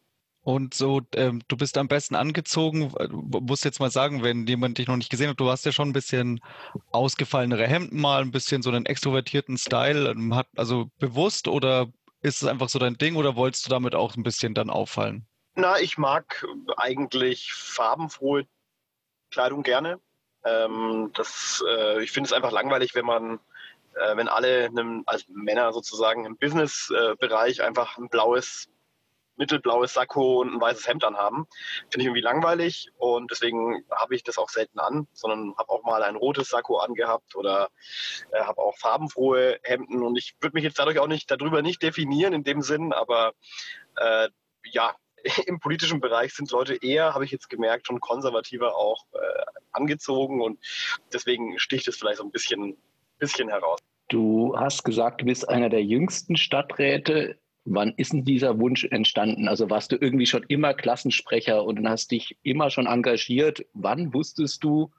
Und 0.43 0.73
so, 0.73 1.01
ähm, 1.13 1.43
du 1.47 1.55
bist 1.55 1.77
am 1.77 1.87
besten 1.87 2.15
angezogen, 2.15 2.91
musst 3.11 3.63
jetzt 3.63 3.79
mal 3.79 3.91
sagen, 3.91 4.23
wenn 4.23 4.47
jemand 4.47 4.79
dich 4.79 4.87
noch 4.87 4.97
nicht 4.97 5.11
gesehen 5.11 5.29
hat, 5.29 5.39
du 5.39 5.49
hast 5.49 5.65
ja 5.65 5.71
schon 5.71 5.89
ein 5.89 5.93
bisschen 5.93 6.41
ausgefallenere 6.91 7.67
Hemden 7.67 8.01
mal, 8.01 8.21
ein 8.21 8.31
bisschen 8.31 8.63
so 8.63 8.71
einen 8.71 8.87
extrovertierten 8.87 9.57
Style, 9.57 10.09
ähm, 10.09 10.35
hat, 10.35 10.47
also 10.55 10.89
bewusst 10.97 11.47
oder 11.47 11.87
ist 12.21 12.41
es 12.41 12.47
einfach 12.47 12.69
so 12.69 12.79
dein 12.79 12.97
Ding 12.97 13.15
oder 13.15 13.35
wolltest 13.35 13.67
du 13.67 13.69
damit 13.69 13.93
auch 13.93 14.15
ein 14.15 14.23
bisschen 14.23 14.55
dann 14.55 14.71
auffallen? 14.71 15.27
Na, 15.55 15.79
ich 15.79 15.97
mag 15.97 16.45
eigentlich 16.77 17.53
farbenfrohe 17.53 18.47
Kleidung 19.31 19.63
gerne. 19.63 19.99
Ähm, 20.43 21.11
das, 21.15 21.63
äh, 21.67 22.03
ich 22.03 22.11
finde 22.11 22.27
es 22.27 22.33
einfach 22.33 22.51
langweilig, 22.51 22.95
wenn 22.95 23.05
man, 23.05 23.39
äh, 23.95 24.15
wenn 24.15 24.27
alle, 24.27 24.65
einem, 24.65 25.03
also 25.05 25.25
Männer 25.29 25.71
sozusagen 25.73 26.25
im 26.25 26.37
Business-Bereich 26.37 27.61
einfach 27.61 27.97
ein 27.97 28.09
blaues, 28.09 28.67
mittelblaues 29.37 29.93
Sakko 29.93 30.41
und 30.41 30.53
ein 30.53 30.61
weißes 30.61 30.87
Hemd 30.87 31.03
anhaben. 31.03 31.47
Finde 31.89 31.99
ich 31.99 32.05
irgendwie 32.05 32.21
langweilig 32.21 32.91
und 32.97 33.31
deswegen 33.31 33.83
habe 33.91 34.15
ich 34.15 34.23
das 34.23 34.37
auch 34.37 34.49
selten 34.49 34.79
an, 34.79 35.07
sondern 35.13 35.55
habe 35.57 35.69
auch 35.69 35.83
mal 35.83 36.03
ein 36.03 36.15
rotes 36.15 36.49
Sakko 36.49 36.77
angehabt 36.77 37.35
oder 37.35 37.69
äh, 38.31 38.41
habe 38.41 38.61
auch 38.61 38.77
farbenfrohe 38.77 39.59
Hemden 39.63 40.03
und 40.03 40.17
ich 40.17 40.35
würde 40.41 40.55
mich 40.55 40.63
jetzt 40.63 40.79
dadurch 40.79 40.99
auch 40.99 41.07
nicht 41.07 41.31
darüber 41.31 41.61
nicht 41.61 41.81
definieren 41.81 42.33
in 42.33 42.43
dem 42.43 42.61
Sinn, 42.61 42.93
aber 42.93 43.33
äh, 43.95 44.29
ja, 44.65 44.95
im 45.45 45.59
politischen 45.59 45.99
Bereich 45.99 46.33
sind 46.33 46.51
Leute 46.51 46.75
eher, 46.75 47.13
habe 47.13 47.25
ich 47.25 47.31
jetzt 47.31 47.49
gemerkt, 47.49 47.87
schon 47.87 47.99
konservativer 47.99 48.75
auch 48.75 49.05
äh, 49.13 49.17
angezogen 49.71 50.41
und 50.41 50.59
deswegen 51.13 51.59
sticht 51.59 51.87
es 51.87 51.97
vielleicht 51.97 52.17
so 52.17 52.23
ein 52.23 52.31
bisschen, 52.31 52.77
bisschen 53.19 53.49
heraus. 53.49 53.79
Du 54.09 54.55
hast 54.57 54.83
gesagt, 54.83 55.21
du 55.21 55.25
bist 55.25 55.47
einer 55.47 55.69
der 55.69 55.83
jüngsten 55.83 56.35
Stadträte. 56.35 57.37
Wann 57.63 57.93
ist 57.95 58.11
denn 58.11 58.25
dieser 58.25 58.59
Wunsch 58.59 58.85
entstanden? 58.85 59.47
Also 59.47 59.69
warst 59.69 59.91
du 59.91 59.95
irgendwie 59.95 60.25
schon 60.25 60.43
immer 60.49 60.73
Klassensprecher 60.73 61.63
und 61.63 61.87
hast 61.87 62.11
dich 62.11 62.35
immer 62.43 62.69
schon 62.69 62.87
engagiert? 62.87 63.65
Wann 63.73 64.13
wusstest 64.13 64.63
du, 64.63 64.91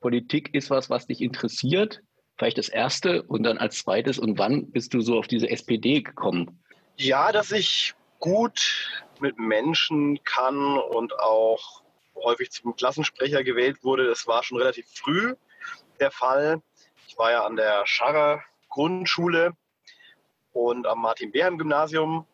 Politik 0.00 0.54
ist 0.54 0.70
was, 0.70 0.88
was 0.88 1.06
dich 1.06 1.20
interessiert? 1.20 2.00
Vielleicht 2.36 2.56
das 2.56 2.68
erste 2.68 3.24
und 3.24 3.42
dann 3.42 3.58
als 3.58 3.78
zweites. 3.78 4.18
Und 4.18 4.38
wann 4.38 4.70
bist 4.70 4.94
du 4.94 5.00
so 5.00 5.18
auf 5.18 5.26
diese 5.26 5.50
SPD 5.50 6.02
gekommen? 6.02 6.62
Ja, 6.96 7.32
dass 7.32 7.52
ich 7.52 7.94
gut 8.20 9.04
mit 9.20 9.38
Menschen 9.38 10.22
kann 10.24 10.78
und 10.78 11.18
auch 11.18 11.82
häufig 12.14 12.50
zum 12.50 12.74
Klassensprecher 12.76 13.44
gewählt 13.44 13.84
wurde. 13.84 14.06
Das 14.06 14.26
war 14.26 14.42
schon 14.42 14.58
relativ 14.58 14.86
früh 14.92 15.34
der 16.00 16.10
Fall. 16.10 16.62
Ich 17.06 17.18
war 17.18 17.30
ja 17.30 17.44
an 17.44 17.56
der 17.56 17.86
Scharrer 17.86 18.42
Grundschule 18.68 19.52
und 20.52 20.86
am 20.86 21.00
Martin-Behem-Gymnasium. 21.00 22.26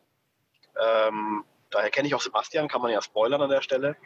Ähm, 0.81 1.45
daher 1.71 1.91
kenne 1.91 2.09
ich 2.09 2.15
auch 2.15 2.21
Sebastian, 2.21 2.69
kann 2.69 2.83
man 2.83 2.91
ja 2.91 3.01
spoilern 3.01 3.43
an 3.43 3.51
der 3.51 3.63
Stelle. 3.63 3.97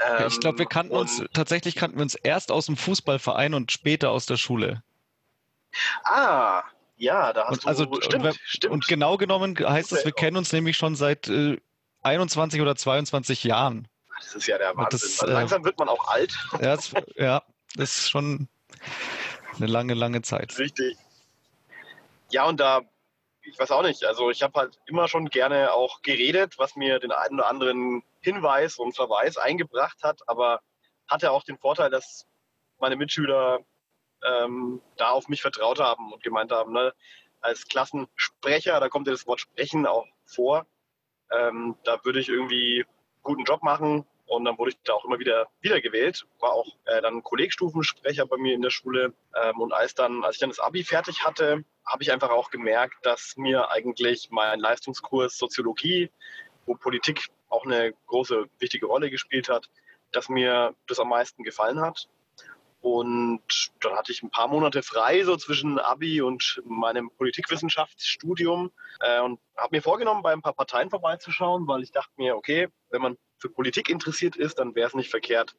Ähm, 0.00 0.26
ich 0.28 0.40
glaube, 0.40 0.58
wir 0.58 0.66
kannten 0.66 0.94
uns, 0.94 1.24
tatsächlich 1.32 1.74
kannten 1.74 1.98
wir 1.98 2.02
uns 2.02 2.14
erst 2.14 2.50
aus 2.50 2.66
dem 2.66 2.76
Fußballverein 2.76 3.54
und 3.54 3.72
später 3.72 4.10
aus 4.10 4.26
der 4.26 4.36
Schule. 4.36 4.82
Ah, 6.04 6.62
ja, 6.96 7.32
da 7.32 7.48
hast 7.48 7.64
und, 7.64 7.66
also, 7.66 7.84
du, 7.84 8.00
stimmt, 8.00 8.24
und, 8.24 8.40
stimmt. 8.44 8.72
Und 8.72 8.88
genau 8.88 9.16
genommen 9.16 9.56
heißt 9.58 9.92
das, 9.92 10.04
wir 10.04 10.12
kennen 10.12 10.36
uns 10.36 10.52
nämlich 10.52 10.76
schon 10.76 10.96
seit 10.96 11.28
äh, 11.28 11.58
21 12.06 12.60
oder 12.60 12.76
22 12.76 13.44
Jahren. 13.44 13.88
Das 14.18 14.34
ist 14.34 14.46
ja 14.46 14.58
der 14.58 14.76
Wahnsinn. 14.76 15.00
Das, 15.00 15.22
äh, 15.22 15.32
langsam 15.32 15.64
wird 15.64 15.78
man 15.78 15.88
auch 15.88 16.08
alt. 16.08 16.34
Ja 16.52 16.76
das, 16.76 16.92
ja, 17.16 17.42
das 17.74 17.98
ist 17.98 18.10
schon 18.10 18.48
eine 19.56 19.66
lange, 19.66 19.94
lange 19.94 20.22
Zeit. 20.22 20.58
Richtig. 20.58 20.96
Ja, 22.30 22.44
und 22.44 22.58
da, 22.60 22.82
ich 23.42 23.58
weiß 23.58 23.70
auch 23.70 23.82
nicht, 23.82 24.04
also 24.04 24.30
ich 24.30 24.42
habe 24.42 24.58
halt 24.58 24.78
immer 24.86 25.08
schon 25.08 25.28
gerne 25.28 25.72
auch 25.72 26.02
geredet, 26.02 26.58
was 26.58 26.76
mir 26.76 26.98
den 26.98 27.12
einen 27.12 27.38
oder 27.38 27.48
anderen 27.48 28.02
Hinweis 28.20 28.78
und 28.78 28.94
Verweis 28.94 29.36
eingebracht 29.36 30.02
hat, 30.02 30.20
aber 30.26 30.60
hatte 31.08 31.30
auch 31.30 31.44
den 31.44 31.58
Vorteil, 31.58 31.90
dass 31.90 32.26
meine 32.78 32.96
Mitschüler 32.96 33.60
ähm, 34.26 34.80
da 34.96 35.10
auf 35.10 35.28
mich 35.28 35.42
vertraut 35.42 35.78
haben 35.78 36.12
und 36.12 36.22
gemeint 36.22 36.50
haben, 36.50 36.72
ne, 36.72 36.92
als 37.40 37.66
Klassensprecher, 37.66 38.80
da 38.80 38.88
kommt 38.88 39.06
ja 39.06 39.12
das 39.12 39.26
Wort 39.26 39.40
Sprechen 39.40 39.86
auch 39.86 40.06
vor, 40.24 40.66
ähm, 41.30 41.76
da 41.84 42.04
würde 42.04 42.20
ich 42.20 42.28
irgendwie 42.28 42.84
guten 43.22 43.44
Job 43.44 43.62
machen 43.62 44.04
und 44.26 44.44
dann 44.44 44.58
wurde 44.58 44.72
ich 44.72 44.78
da 44.84 44.94
auch 44.94 45.04
immer 45.04 45.18
wieder 45.18 45.48
wiedergewählt, 45.60 46.26
war 46.40 46.52
auch 46.52 46.66
äh, 46.84 47.00
dann 47.00 47.22
Kollegstufensprecher 47.22 48.26
bei 48.26 48.36
mir 48.36 48.54
in 48.54 48.62
der 48.62 48.70
Schule. 48.70 49.12
Ähm, 49.40 49.60
und 49.60 49.72
als 49.72 49.94
dann, 49.94 50.24
als 50.24 50.36
ich 50.36 50.40
dann 50.40 50.50
das 50.50 50.60
Abi 50.60 50.84
fertig 50.84 51.24
hatte, 51.24 51.64
habe 51.84 52.02
ich 52.02 52.12
einfach 52.12 52.30
auch 52.30 52.50
gemerkt, 52.50 52.94
dass 53.02 53.36
mir 53.36 53.70
eigentlich 53.70 54.28
mein 54.30 54.58
Leistungskurs 54.58 55.38
Soziologie, 55.38 56.10
wo 56.66 56.74
Politik 56.74 57.28
auch 57.48 57.64
eine 57.64 57.94
große, 58.06 58.46
wichtige 58.58 58.86
Rolle 58.86 59.10
gespielt 59.10 59.48
hat, 59.48 59.70
dass 60.10 60.28
mir 60.28 60.74
das 60.88 60.98
am 60.98 61.08
meisten 61.08 61.44
gefallen 61.44 61.80
hat 61.80 62.08
und 62.86 63.42
dann 63.80 63.96
hatte 63.96 64.12
ich 64.12 64.22
ein 64.22 64.30
paar 64.30 64.46
Monate 64.46 64.80
frei, 64.80 65.24
so 65.24 65.36
zwischen 65.36 65.80
Abi 65.80 66.22
und 66.22 66.62
meinem 66.64 67.10
Politikwissenschaftsstudium. 67.10 68.70
Äh, 69.00 69.20
und 69.22 69.40
habe 69.56 69.74
mir 69.74 69.82
vorgenommen, 69.82 70.22
bei 70.22 70.32
ein 70.32 70.40
paar 70.40 70.52
Parteien 70.52 70.88
vorbeizuschauen, 70.88 71.66
weil 71.66 71.82
ich 71.82 71.90
dachte 71.90 72.12
mir, 72.16 72.36
okay, 72.36 72.68
wenn 72.90 73.02
man 73.02 73.18
für 73.38 73.48
Politik 73.48 73.90
interessiert 73.90 74.36
ist, 74.36 74.60
dann 74.60 74.76
wäre 74.76 74.86
es 74.86 74.94
nicht 74.94 75.10
verkehrt, 75.10 75.56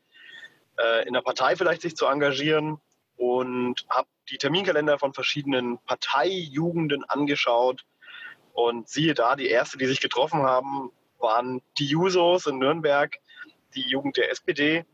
äh, 0.80 1.06
in 1.06 1.12
der 1.12 1.22
Partei 1.22 1.58
vielleicht 1.58 1.82
sich 1.82 1.98
zu 1.98 2.06
engagieren. 2.06 2.80
Und 3.18 3.86
habe 3.90 4.08
die 4.30 4.38
Terminkalender 4.38 4.98
von 4.98 5.14
verschiedenen 5.14 5.80
Parteijugenden 5.80 7.04
angeschaut. 7.04 7.84
Und 8.54 8.88
siehe 8.88 9.16
da, 9.16 9.36
die 9.36 9.50
erste, 9.50 9.78
die 9.78 9.88
sich 9.88 10.00
getroffen 10.00 10.44
haben, 10.44 10.92
waren 11.20 11.62
die 11.78 11.88
Jusos 11.88 12.48
in 12.48 12.58
Nürnberg, 12.58 13.18
die 13.76 13.86
Jugend 13.86 14.16
der 14.16 14.32
SPD. 14.32 14.86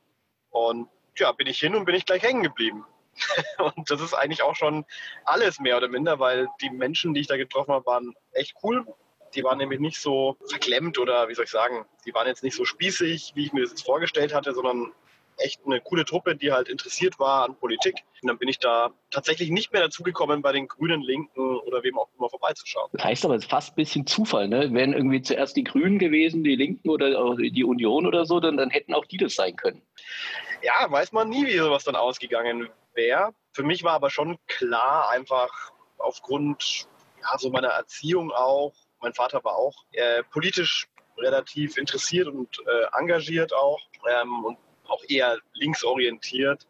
Und 0.50 0.90
ja, 1.18 1.32
bin 1.32 1.48
ich 1.48 1.60
hin 1.60 1.76
und 1.76 1.86
bin 1.86 1.96
ich 1.96 2.06
gleich 2.06 2.24
hängen 2.24 2.44
geblieben. 2.44 2.86
und 3.76 3.90
das 3.90 4.02
ist 4.02 4.14
eigentlich 4.14 4.42
auch 4.42 4.56
schon 4.56 4.86
alles 5.26 5.60
mehr 5.60 5.78
oder 5.78 5.88
minder, 5.88 6.20
weil 6.20 6.48
die 6.62 6.70
Menschen, 6.70 7.14
die 7.14 7.22
ich 7.22 7.28
da 7.28 7.38
getroffen 7.38 7.74
habe, 7.74 7.86
waren 7.86 8.16
echt 8.32 8.56
cool. 8.64 8.86
Die 9.36 9.44
waren 9.44 9.58
nämlich 9.58 9.80
nicht 9.80 10.00
so 10.00 10.38
verklemmt 10.48 11.00
oder 11.00 11.28
wie 11.28 11.34
soll 11.34 11.46
ich 11.46 11.52
sagen, 11.52 11.86
die 12.06 12.14
waren 12.14 12.28
jetzt 12.28 12.44
nicht 12.44 12.56
so 12.56 12.66
spießig, 12.66 13.34
wie 13.36 13.46
ich 13.46 13.54
mir 13.54 13.62
das 13.62 13.72
jetzt 13.72 13.86
vorgestellt 13.86 14.34
hatte, 14.34 14.54
sondern 14.54 14.92
echt 15.38 15.62
eine 15.66 15.82
coole 15.82 16.06
Truppe, 16.06 16.36
die 16.36 16.52
halt 16.52 16.70
interessiert 16.70 17.20
war 17.20 17.46
an 17.46 17.56
Politik. 17.56 17.96
Und 18.22 18.28
dann 18.28 18.38
bin 18.38 18.50
ich 18.50 18.60
da 18.60 18.92
tatsächlich 19.12 19.50
nicht 19.50 19.74
mehr 19.74 19.82
dazu 19.82 20.04
gekommen, 20.04 20.42
bei 20.42 20.52
den 20.52 20.68
Grünen, 20.68 21.02
Linken 21.02 21.58
oder 21.60 21.84
wem 21.84 21.98
auch 21.98 22.10
immer 22.18 22.30
vorbeizuschauen. 22.30 22.90
Das 22.94 23.04
heißt 23.04 23.26
aber, 23.26 23.36
es 23.36 23.44
ist 23.44 23.50
fast 23.50 23.74
ein 23.74 23.76
bisschen 23.76 24.08
Zufall, 24.08 24.48
ne? 24.48 24.74
Wären 24.74 24.94
irgendwie 24.94 25.22
zuerst 25.22 25.56
die 25.56 25.64
Grünen 25.64 26.00
gewesen, 26.00 26.44
die 26.44 26.56
Linken 26.56 26.90
oder 26.90 27.36
die 27.36 27.64
Union 27.64 28.06
oder 28.06 28.26
so, 28.26 28.40
dann, 28.40 28.58
dann 28.58 28.70
hätten 28.70 28.94
auch 28.94 29.06
die 29.06 29.18
das 29.18 29.36
sein 29.36 29.56
können. 29.56 29.82
Ja, 30.62 30.90
weiß 30.90 31.12
man 31.12 31.30
nie, 31.30 31.46
wie 31.46 31.58
sowas 31.58 31.84
dann 31.84 31.96
ausgegangen 31.96 32.70
wäre. 32.94 33.34
Für 33.54 33.64
mich 33.64 33.84
war 33.84 33.94
aber 33.94 34.10
schon 34.10 34.38
klar, 34.48 35.10
einfach 35.10 35.50
aufgrund 35.98 36.88
ja, 37.22 37.38
so 37.38 37.50
meiner 37.50 37.70
Erziehung 37.70 38.32
auch, 38.32 38.74
mein 39.02 39.14
Vater 39.14 39.44
war 39.44 39.56
auch 39.56 39.76
äh, 39.92 40.24
politisch 40.24 40.88
relativ 41.18 41.78
interessiert 41.78 42.28
und 42.28 42.60
äh, 42.60 43.00
engagiert 43.00 43.54
auch 43.54 43.80
ähm, 44.10 44.46
und 44.46 44.58
auch 44.94 45.04
eher 45.08 45.40
linksorientiert, 45.54 46.68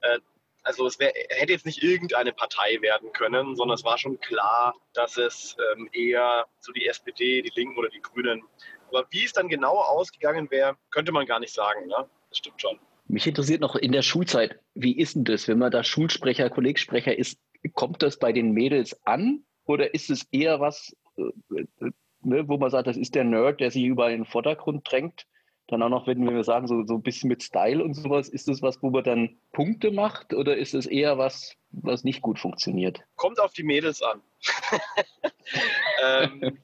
äh, 0.00 0.18
Also 0.62 0.84
es 0.86 0.98
wär, 0.98 1.12
hätte 1.30 1.52
jetzt 1.52 1.64
nicht 1.64 1.82
irgendeine 1.82 2.32
Partei 2.32 2.78
werden 2.80 3.12
können, 3.12 3.54
sondern 3.54 3.76
es 3.76 3.84
war 3.84 3.98
schon 3.98 4.18
klar, 4.18 4.74
dass 4.94 5.16
es 5.16 5.56
ähm, 5.72 5.88
eher 5.92 6.46
so 6.58 6.72
die 6.72 6.86
SPD, 6.86 7.42
die 7.42 7.52
Linken 7.54 7.78
oder 7.78 7.88
die 7.88 8.02
Grünen. 8.02 8.42
Aber 8.88 9.06
wie 9.10 9.24
es 9.24 9.32
dann 9.32 9.48
genau 9.48 9.76
ausgegangen 9.78 10.50
wäre, 10.50 10.76
könnte 10.90 11.12
man 11.12 11.26
gar 11.26 11.38
nicht 11.38 11.54
sagen. 11.54 11.86
Ne? 11.86 12.08
Das 12.30 12.38
stimmt 12.38 12.60
schon. 12.60 12.80
Mich 13.08 13.26
interessiert 13.26 13.60
noch 13.60 13.76
in 13.76 13.92
der 13.92 14.02
Schulzeit, 14.02 14.58
wie 14.74 14.98
ist 14.98 15.14
denn 15.14 15.24
das, 15.24 15.46
wenn 15.46 15.58
man 15.58 15.70
da 15.70 15.84
Schulsprecher, 15.84 16.50
Kollegsprecher 16.50 17.16
ist, 17.16 17.38
kommt 17.72 18.02
das 18.02 18.18
bei 18.18 18.32
den 18.32 18.50
Mädels 18.50 19.00
an 19.06 19.44
oder 19.64 19.94
ist 19.94 20.10
es 20.10 20.26
eher 20.32 20.58
was, 20.58 20.96
äh, 21.16 21.60
äh, 21.80 21.90
ne, 22.22 22.48
wo 22.48 22.56
man 22.56 22.70
sagt, 22.70 22.88
das 22.88 22.96
ist 22.96 23.14
der 23.14 23.24
Nerd, 23.24 23.60
der 23.60 23.70
sich 23.70 23.84
über 23.84 24.08
den 24.08 24.24
Vordergrund 24.24 24.90
drängt? 24.90 25.26
Dann 25.68 25.82
auch 25.82 25.88
noch, 25.88 26.06
wenn 26.06 26.24
wir 26.24 26.44
sagen, 26.44 26.68
so, 26.68 26.84
so 26.86 26.94
ein 26.94 27.02
bisschen 27.02 27.28
mit 27.28 27.42
Style 27.42 27.82
und 27.82 27.94
sowas, 27.94 28.28
ist 28.28 28.48
das 28.48 28.62
was, 28.62 28.82
wo 28.82 28.90
man 28.90 29.02
dann 29.02 29.36
Punkte 29.52 29.90
macht 29.90 30.32
oder 30.32 30.56
ist 30.56 30.74
es 30.74 30.86
eher 30.86 31.18
was, 31.18 31.56
was 31.70 32.04
nicht 32.04 32.22
gut 32.22 32.38
funktioniert? 32.38 33.00
Kommt 33.16 33.40
auf 33.40 33.52
die 33.52 33.64
Mädels 33.64 34.00
an. 34.02 34.22
ähm, 36.04 36.58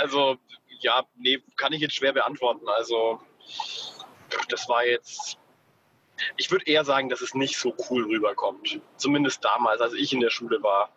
also, 0.00 0.36
ja, 0.80 1.04
nee, 1.16 1.40
kann 1.56 1.72
ich 1.72 1.80
jetzt 1.80 1.94
schwer 1.94 2.12
beantworten. 2.12 2.68
Also, 2.68 3.20
das 4.48 4.68
war 4.68 4.84
jetzt 4.84 5.38
ich 6.36 6.50
würde 6.50 6.66
eher 6.66 6.84
sagen, 6.84 7.08
dass 7.08 7.20
es 7.20 7.34
nicht 7.34 7.56
so 7.56 7.74
cool 7.90 8.04
rüberkommt. 8.04 8.80
Zumindest 8.96 9.44
damals, 9.44 9.80
als 9.80 9.94
ich 9.94 10.12
in 10.12 10.20
der 10.20 10.30
Schule 10.30 10.62
war, 10.62 10.90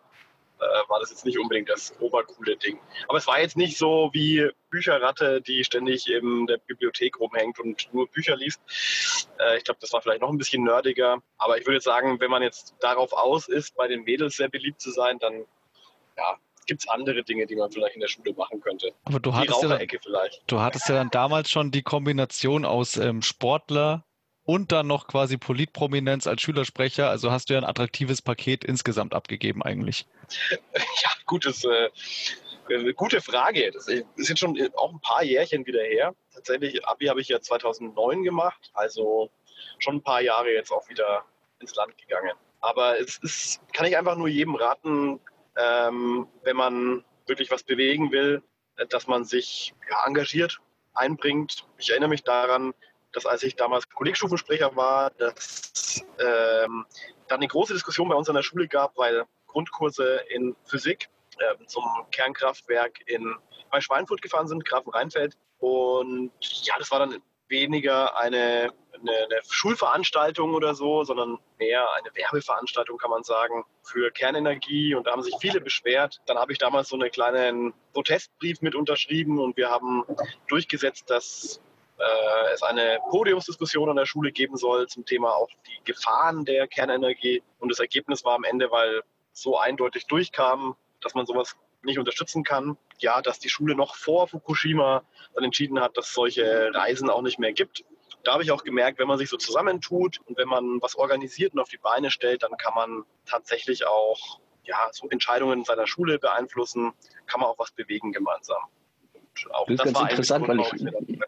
äh, 0.60 0.88
war 0.88 1.00
das 1.00 1.10
jetzt 1.10 1.24
nicht 1.24 1.38
unbedingt 1.38 1.68
das 1.68 1.94
obercoole 2.00 2.56
Ding. 2.56 2.78
Aber 3.08 3.18
es 3.18 3.26
war 3.26 3.40
jetzt 3.40 3.56
nicht 3.56 3.78
so 3.78 4.10
wie 4.12 4.50
Bücherratte, 4.70 5.40
die 5.40 5.64
ständig 5.64 6.08
in 6.08 6.46
der 6.46 6.58
Bibliothek 6.58 7.18
rumhängt 7.20 7.58
und 7.58 7.92
nur 7.92 8.08
Bücher 8.08 8.36
liest. 8.36 8.60
Äh, 9.38 9.58
ich 9.58 9.64
glaube, 9.64 9.78
das 9.80 9.92
war 9.92 10.02
vielleicht 10.02 10.20
noch 10.20 10.30
ein 10.30 10.38
bisschen 10.38 10.64
nerdiger. 10.64 11.22
Aber 11.38 11.58
ich 11.58 11.66
würde 11.66 11.80
sagen, 11.80 12.20
wenn 12.20 12.30
man 12.30 12.42
jetzt 12.42 12.74
darauf 12.80 13.12
aus 13.12 13.48
ist, 13.48 13.76
bei 13.76 13.88
den 13.88 14.02
Mädels 14.02 14.36
sehr 14.36 14.48
beliebt 14.48 14.80
zu 14.80 14.90
sein, 14.90 15.18
dann 15.18 15.44
ja, 16.16 16.36
gibt 16.66 16.82
es 16.82 16.88
andere 16.88 17.24
Dinge, 17.24 17.46
die 17.46 17.56
man 17.56 17.70
vielleicht 17.72 17.94
in 17.94 18.00
der 18.00 18.08
Schule 18.08 18.32
machen 18.34 18.60
könnte. 18.60 18.92
Aber 19.04 19.18
du 19.18 19.34
hattest, 19.34 19.62
ja, 19.62 19.78
vielleicht. 19.78 20.42
du 20.46 20.60
hattest 20.60 20.88
ja 20.88 20.94
dann 20.96 21.10
damals 21.10 21.50
schon 21.50 21.70
die 21.72 21.82
Kombination 21.82 22.64
aus 22.64 22.96
ähm, 22.96 23.22
Sportler, 23.22 24.04
und 24.48 24.72
dann 24.72 24.86
noch 24.86 25.08
quasi 25.08 25.36
Politprominenz 25.36 26.26
als 26.26 26.40
Schülersprecher. 26.40 27.10
Also 27.10 27.30
hast 27.30 27.50
du 27.50 27.52
ja 27.52 27.60
ein 27.60 27.66
attraktives 27.66 28.22
Paket 28.22 28.64
insgesamt 28.64 29.12
abgegeben 29.12 29.62
eigentlich. 29.62 30.06
Ja, 31.02 31.10
gutes, 31.26 31.64
äh, 31.64 31.90
äh, 32.70 32.94
gute 32.94 33.20
Frage. 33.20 33.70
Das 33.72 33.88
ist 33.88 34.06
jetzt 34.16 34.38
schon 34.38 34.58
auch 34.74 34.90
ein 34.90 35.00
paar 35.00 35.22
Jährchen 35.22 35.66
wieder 35.66 35.82
her. 35.82 36.14
Tatsächlich, 36.32 36.82
Abi 36.86 37.06
habe 37.06 37.20
ich 37.20 37.28
ja 37.28 37.42
2009 37.42 38.22
gemacht, 38.22 38.70
also 38.72 39.30
schon 39.80 39.96
ein 39.96 40.02
paar 40.02 40.22
Jahre 40.22 40.50
jetzt 40.50 40.72
auch 40.72 40.88
wieder 40.88 41.26
ins 41.60 41.74
Land 41.74 41.98
gegangen. 41.98 42.32
Aber 42.60 42.98
es 42.98 43.18
ist, 43.18 43.60
kann 43.74 43.84
ich 43.84 43.98
einfach 43.98 44.16
nur 44.16 44.28
jedem 44.28 44.54
raten, 44.54 45.20
ähm, 45.58 46.26
wenn 46.42 46.56
man 46.56 47.04
wirklich 47.26 47.50
was 47.50 47.64
bewegen 47.64 48.12
will, 48.12 48.42
dass 48.88 49.06
man 49.06 49.24
sich 49.24 49.74
ja, 49.90 50.06
engagiert, 50.06 50.58
einbringt. 50.94 51.66
Ich 51.76 51.90
erinnere 51.90 52.08
mich 52.08 52.24
daran, 52.24 52.72
dass 53.12 53.26
als 53.26 53.42
ich 53.42 53.56
damals 53.56 53.88
Kollegstufensprecher 53.88 54.76
war, 54.76 55.10
dass 55.10 56.04
ähm, 56.18 56.86
dann 57.28 57.38
eine 57.38 57.48
große 57.48 57.72
Diskussion 57.72 58.08
bei 58.08 58.14
uns 58.14 58.28
an 58.28 58.34
der 58.34 58.42
Schule 58.42 58.68
gab, 58.68 58.96
weil 58.96 59.24
Grundkurse 59.46 60.20
in 60.28 60.56
Physik 60.64 61.08
äh, 61.38 61.66
zum 61.66 61.84
Kernkraftwerk 62.10 63.00
in 63.06 63.34
bei 63.70 63.80
Schweinfurt 63.80 64.22
gefahren 64.22 64.48
sind, 64.48 64.64
Grafen 64.64 64.90
Rheinfeld. 64.90 65.36
Und 65.58 66.32
ja, 66.40 66.74
das 66.78 66.90
war 66.90 67.00
dann 67.00 67.22
weniger 67.48 68.16
eine, 68.18 68.72
eine, 68.92 69.12
eine, 69.12 69.40
Schulveranstaltung 69.48 70.54
oder 70.54 70.74
so, 70.74 71.04
sondern 71.04 71.38
mehr 71.58 71.86
eine 71.94 72.14
Werbeveranstaltung, 72.14 72.98
kann 72.98 73.10
man 73.10 73.22
sagen, 73.22 73.64
für 73.82 74.10
Kernenergie. 74.10 74.94
Und 74.94 75.06
da 75.06 75.12
haben 75.12 75.22
sich 75.22 75.34
viele 75.40 75.60
beschwert. 75.60 76.20
Dann 76.26 76.38
habe 76.38 76.52
ich 76.52 76.58
damals 76.58 76.88
so 76.88 76.96
einen 76.96 77.10
kleinen 77.10 77.72
Protestbrief 77.92 78.60
mit 78.60 78.74
unterschrieben 78.74 79.38
und 79.38 79.56
wir 79.56 79.70
haben 79.70 80.04
durchgesetzt, 80.48 81.10
dass 81.10 81.60
äh, 81.98 82.52
es 82.54 82.62
eine 82.62 82.98
Podiumsdiskussion 83.10 83.90
an 83.90 83.96
der 83.96 84.06
Schule 84.06 84.32
geben 84.32 84.56
soll 84.56 84.86
zum 84.86 85.04
Thema 85.04 85.34
auch 85.34 85.48
die 85.66 85.84
Gefahren 85.84 86.44
der 86.44 86.68
Kernenergie. 86.68 87.42
Und 87.58 87.70
das 87.70 87.80
Ergebnis 87.80 88.24
war 88.24 88.34
am 88.34 88.44
Ende, 88.44 88.70
weil 88.70 89.02
so 89.32 89.58
eindeutig 89.58 90.06
durchkam, 90.06 90.76
dass 91.00 91.14
man 91.14 91.26
sowas 91.26 91.56
nicht 91.82 91.98
unterstützen 91.98 92.44
kann. 92.44 92.76
Ja, 92.98 93.22
dass 93.22 93.38
die 93.38 93.48
Schule 93.48 93.74
noch 93.74 93.94
vor 93.94 94.28
Fukushima 94.28 95.04
dann 95.34 95.44
entschieden 95.44 95.80
hat, 95.80 95.96
dass 95.96 96.12
solche 96.12 96.70
Reisen 96.74 97.10
auch 97.10 97.22
nicht 97.22 97.38
mehr 97.38 97.52
gibt. 97.52 97.84
Da 98.24 98.32
habe 98.32 98.42
ich 98.42 98.50
auch 98.50 98.64
gemerkt, 98.64 98.98
wenn 98.98 99.06
man 99.06 99.18
sich 99.18 99.30
so 99.30 99.36
zusammentut 99.36 100.18
und 100.26 100.36
wenn 100.36 100.48
man 100.48 100.82
was 100.82 100.96
organisiert 100.96 101.54
und 101.54 101.60
auf 101.60 101.68
die 101.68 101.78
Beine 101.78 102.10
stellt, 102.10 102.42
dann 102.42 102.56
kann 102.56 102.74
man 102.74 103.04
tatsächlich 103.26 103.86
auch 103.86 104.40
ja, 104.64 104.88
so 104.92 105.08
Entscheidungen 105.08 105.64
seiner 105.64 105.86
Schule 105.86 106.18
beeinflussen, 106.18 106.92
kann 107.26 107.40
man 107.40 107.48
auch 107.50 107.58
was 107.58 107.70
bewegen 107.70 108.12
gemeinsam. 108.12 108.62
Und 109.14 109.54
auch 109.54 109.66
das 109.66 109.76
das 109.76 109.92
ganz 109.92 110.10
interessant, 110.10 110.48
weil 110.48 110.60
ich, 110.60 110.72
ich 110.72 111.20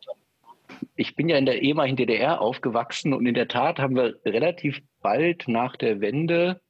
bin 1.16 1.28
ja 1.28 1.38
in 1.38 1.46
der 1.46 1.62
ehemaligen 1.62 1.96
DDR 1.96 2.40
aufgewachsen 2.40 3.14
und 3.14 3.26
in 3.26 3.34
der 3.34 3.48
Tat 3.48 3.78
haben 3.78 3.96
wir 3.96 4.16
relativ 4.24 4.80
bald 5.00 5.48
nach 5.48 5.76
der 5.76 6.00
Wende 6.00 6.60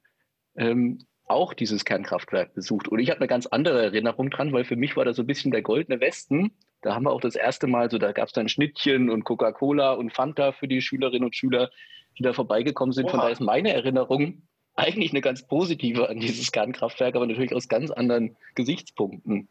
ähm, 0.57 0.99
auch 1.27 1.53
dieses 1.53 1.85
Kernkraftwerk 1.85 2.55
besucht. 2.55 2.89
Und 2.89 2.99
ich 2.99 3.11
habe 3.11 3.21
eine 3.21 3.29
ganz 3.29 3.47
andere 3.47 3.83
Erinnerung 3.83 4.31
dran, 4.31 4.53
weil 4.53 4.65
für 4.65 4.77
mich 4.77 4.97
war 4.97 5.05
das 5.05 5.17
so 5.17 5.23
ein 5.23 5.27
bisschen 5.27 5.51
der 5.51 5.63
goldene 5.63 6.01
Westen. 6.01 6.53
Da 6.83 6.95
haben 6.95 7.05
wir 7.05 7.13
auch 7.13 7.21
das 7.21 7.35
erste 7.35 7.67
Mal 7.67 7.91
so, 7.91 7.99
da 7.99 8.13
gab 8.13 8.29
es 8.29 8.33
dann 8.33 8.49
Schnittchen 8.49 9.11
und 9.11 9.25
Coca-Cola 9.25 9.93
und 9.93 10.13
Fanta 10.13 10.53
für 10.53 10.69
die 10.69 10.81
Schülerinnen 10.81 11.25
und 11.25 11.37
Schüler, 11.37 11.71
die 12.19 12.23
da 12.23 12.33
vorbeigekommen 12.33 12.93
sind. 12.93 13.07
Oha. 13.07 13.11
Von 13.11 13.21
daher 13.21 13.33
ist 13.33 13.41
meine 13.41 13.73
Erinnerung 13.73 14.43
eigentlich 14.75 15.13
eine 15.13 15.21
ganz 15.21 15.47
positive 15.47 16.09
an 16.09 16.21
dieses 16.21 16.53
Kernkraftwerk, 16.53 17.17
aber 17.17 17.27
natürlich 17.27 17.55
aus 17.55 17.69
ganz 17.69 17.91
anderen 17.91 18.37
Gesichtspunkten 18.55 19.49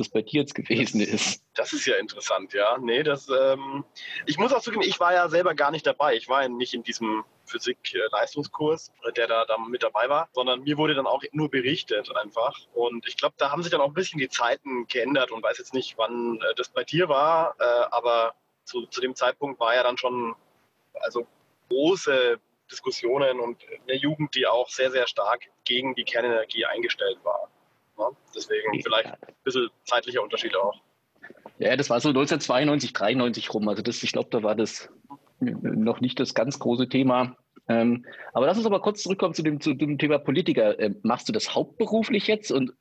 das 0.00 0.08
bei 0.08 0.22
dir 0.22 0.40
jetzt 0.40 0.54
gewesen 0.54 1.00
das, 1.00 1.08
ist. 1.08 1.44
Das 1.54 1.72
ist 1.72 1.86
ja 1.86 1.96
interessant, 1.96 2.52
ja. 2.52 2.78
Nee, 2.78 3.02
das, 3.02 3.28
ähm, 3.28 3.84
ich 4.26 4.38
muss 4.38 4.52
auch 4.52 4.60
zugeben, 4.60 4.82
ich 4.82 5.00
war 5.00 5.12
ja 5.12 5.28
selber 5.28 5.54
gar 5.54 5.70
nicht 5.70 5.86
dabei. 5.86 6.14
Ich 6.16 6.28
war 6.28 6.42
ja 6.42 6.48
nicht 6.48 6.74
in 6.74 6.82
diesem 6.82 7.24
Physik-Leistungskurs, 7.46 8.92
der 9.16 9.26
da, 9.26 9.44
da 9.44 9.58
mit 9.58 9.82
dabei 9.82 10.08
war, 10.08 10.28
sondern 10.32 10.62
mir 10.62 10.78
wurde 10.78 10.94
dann 10.94 11.06
auch 11.06 11.22
nur 11.32 11.50
berichtet 11.50 12.10
einfach. 12.16 12.58
Und 12.72 13.06
ich 13.06 13.16
glaube, 13.16 13.34
da 13.38 13.50
haben 13.50 13.62
sich 13.62 13.72
dann 13.72 13.80
auch 13.80 13.88
ein 13.88 13.94
bisschen 13.94 14.18
die 14.18 14.28
Zeiten 14.28 14.86
geändert 14.86 15.30
und 15.30 15.42
weiß 15.42 15.58
jetzt 15.58 15.74
nicht, 15.74 15.98
wann 15.98 16.40
äh, 16.40 16.54
das 16.56 16.68
bei 16.68 16.84
dir 16.84 17.08
war, 17.08 17.54
äh, 17.58 17.64
aber 17.90 18.34
zu, 18.64 18.86
zu 18.86 19.00
dem 19.00 19.14
Zeitpunkt 19.14 19.60
war 19.60 19.74
ja 19.74 19.82
dann 19.82 19.98
schon 19.98 20.34
also 20.94 21.26
große 21.68 22.38
Diskussionen 22.70 23.40
und 23.40 23.62
eine 23.86 23.96
Jugend, 23.96 24.34
die 24.34 24.46
auch 24.46 24.68
sehr, 24.68 24.90
sehr 24.90 25.06
stark 25.06 25.42
gegen 25.64 25.94
die 25.94 26.04
Kernenergie 26.04 26.64
eingestellt 26.64 27.18
war. 27.22 27.50
Deswegen 28.34 28.82
vielleicht 28.82 29.06
ein 29.06 29.34
bisschen 29.44 29.68
zeitlicher 29.84 30.22
Unterschied 30.22 30.56
auch. 30.56 30.80
Ja, 31.58 31.76
das 31.76 31.90
war 31.90 32.00
so 32.00 32.08
1992, 32.08 32.92
93 32.92 33.54
rum. 33.54 33.68
Also 33.68 33.82
das, 33.82 34.02
ich 34.02 34.12
glaube, 34.12 34.30
da 34.30 34.42
war 34.42 34.54
das 34.54 34.88
noch 35.40 36.00
nicht 36.00 36.18
das 36.18 36.34
ganz 36.34 36.58
große 36.58 36.88
Thema. 36.88 37.36
Ähm, 37.68 38.04
aber 38.32 38.46
lass 38.46 38.56
uns 38.56 38.66
aber 38.66 38.80
kurz 38.80 39.02
zurückkommen 39.02 39.34
zu 39.34 39.42
dem, 39.42 39.60
zu 39.60 39.74
dem 39.74 39.98
Thema 39.98 40.18
Politiker. 40.18 40.78
Ähm, 40.80 40.98
machst 41.02 41.28
du 41.28 41.32
das 41.32 41.54
hauptberuflich 41.54 42.26
jetzt? 42.26 42.50
Und, 42.50 42.72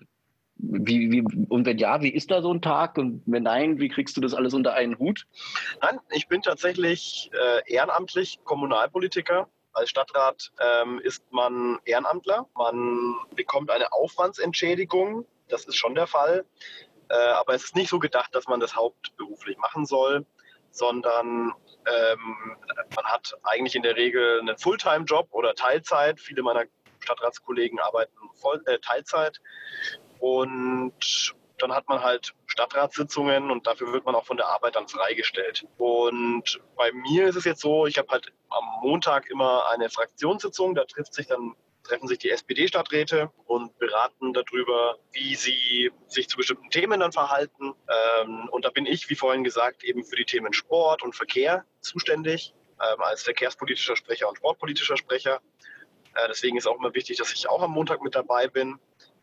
wie, 0.55 1.11
wie, 1.11 1.21
und 1.49 1.65
wenn 1.65 1.77
ja, 1.77 2.01
wie 2.01 2.09
ist 2.09 2.31
da 2.31 2.41
so 2.41 2.53
ein 2.53 2.61
Tag? 2.61 2.97
Und 2.97 3.23
wenn 3.25 3.43
nein, 3.43 3.79
wie 3.79 3.89
kriegst 3.89 4.17
du 4.17 4.21
das 4.21 4.33
alles 4.33 4.53
unter 4.53 4.73
einen 4.73 4.97
Hut? 4.97 5.27
Nein, 5.81 5.99
ich 6.11 6.27
bin 6.27 6.41
tatsächlich 6.41 7.29
äh, 7.33 7.73
ehrenamtlich 7.73 8.39
Kommunalpolitiker. 8.43 9.47
Als 9.73 9.89
Stadtrat 9.89 10.51
ähm, 10.59 10.99
ist 10.99 11.23
man 11.31 11.79
Ehrenamtler. 11.85 12.47
Man 12.55 13.15
bekommt 13.35 13.69
eine 13.69 13.91
Aufwandsentschädigung. 13.93 15.25
Das 15.47 15.65
ist 15.65 15.75
schon 15.75 15.95
der 15.95 16.07
Fall. 16.07 16.45
Äh, 17.09 17.15
aber 17.15 17.53
es 17.53 17.65
ist 17.65 17.75
nicht 17.75 17.89
so 17.89 17.99
gedacht, 17.99 18.33
dass 18.35 18.47
man 18.47 18.59
das 18.59 18.75
hauptberuflich 18.75 19.57
machen 19.57 19.85
soll, 19.85 20.25
sondern 20.71 21.53
ähm, 21.85 22.57
man 22.95 23.05
hat 23.05 23.37
eigentlich 23.43 23.75
in 23.75 23.83
der 23.83 23.95
Regel 23.95 24.39
einen 24.39 24.57
Fulltime-Job 24.57 25.27
oder 25.31 25.55
Teilzeit. 25.55 26.19
Viele 26.19 26.43
meiner 26.43 26.65
Stadtratskollegen 26.99 27.79
arbeiten 27.79 28.17
voll, 28.39 28.61
äh, 28.65 28.79
Teilzeit. 28.79 29.39
Und 30.19 31.33
dann 31.61 31.73
hat 31.73 31.87
man 31.87 32.01
halt 32.01 32.33
Stadtratssitzungen 32.47 33.51
und 33.51 33.67
dafür 33.67 33.93
wird 33.93 34.05
man 34.05 34.15
auch 34.15 34.25
von 34.25 34.37
der 34.37 34.47
Arbeit 34.47 34.75
dann 34.75 34.87
freigestellt. 34.87 35.65
Und 35.77 36.59
bei 36.75 36.91
mir 36.91 37.27
ist 37.27 37.35
es 37.35 37.45
jetzt 37.45 37.61
so, 37.61 37.85
ich 37.85 37.97
habe 37.97 38.09
halt 38.09 38.31
am 38.49 38.63
Montag 38.81 39.29
immer 39.29 39.69
eine 39.69 39.89
Fraktionssitzung, 39.89 40.75
da 40.75 40.85
trifft 40.85 41.13
sich 41.13 41.27
dann 41.27 41.55
treffen 41.83 42.07
sich 42.07 42.19
die 42.19 42.29
SPD-Stadträte 42.29 43.31
und 43.45 43.77
beraten 43.79 44.33
darüber, 44.33 44.99
wie 45.11 45.35
sie 45.35 45.91
sich 46.07 46.29
zu 46.29 46.37
bestimmten 46.37 46.69
Themen 46.69 46.99
dann 46.99 47.11
verhalten. 47.11 47.73
Ähm, 48.23 48.49
und 48.51 48.65
da 48.65 48.69
bin 48.69 48.85
ich, 48.85 49.09
wie 49.09 49.15
vorhin 49.15 49.43
gesagt, 49.43 49.83
eben 49.83 50.03
für 50.03 50.15
die 50.15 50.25
Themen 50.25 50.53
Sport 50.53 51.01
und 51.01 51.15
Verkehr 51.15 51.65
zuständig, 51.79 52.53
ähm, 52.79 53.01
als 53.01 53.23
verkehrspolitischer 53.23 53.95
Sprecher 53.95 54.29
und 54.29 54.37
sportpolitischer 54.37 54.97
Sprecher. 54.97 55.41
Äh, 56.13 56.27
deswegen 56.29 56.57
ist 56.57 56.67
auch 56.67 56.77
immer 56.77 56.93
wichtig, 56.93 57.17
dass 57.17 57.33
ich 57.33 57.49
auch 57.49 57.61
am 57.61 57.71
Montag 57.71 58.01
mit 58.01 58.15
dabei 58.15 58.47
bin 58.47 58.79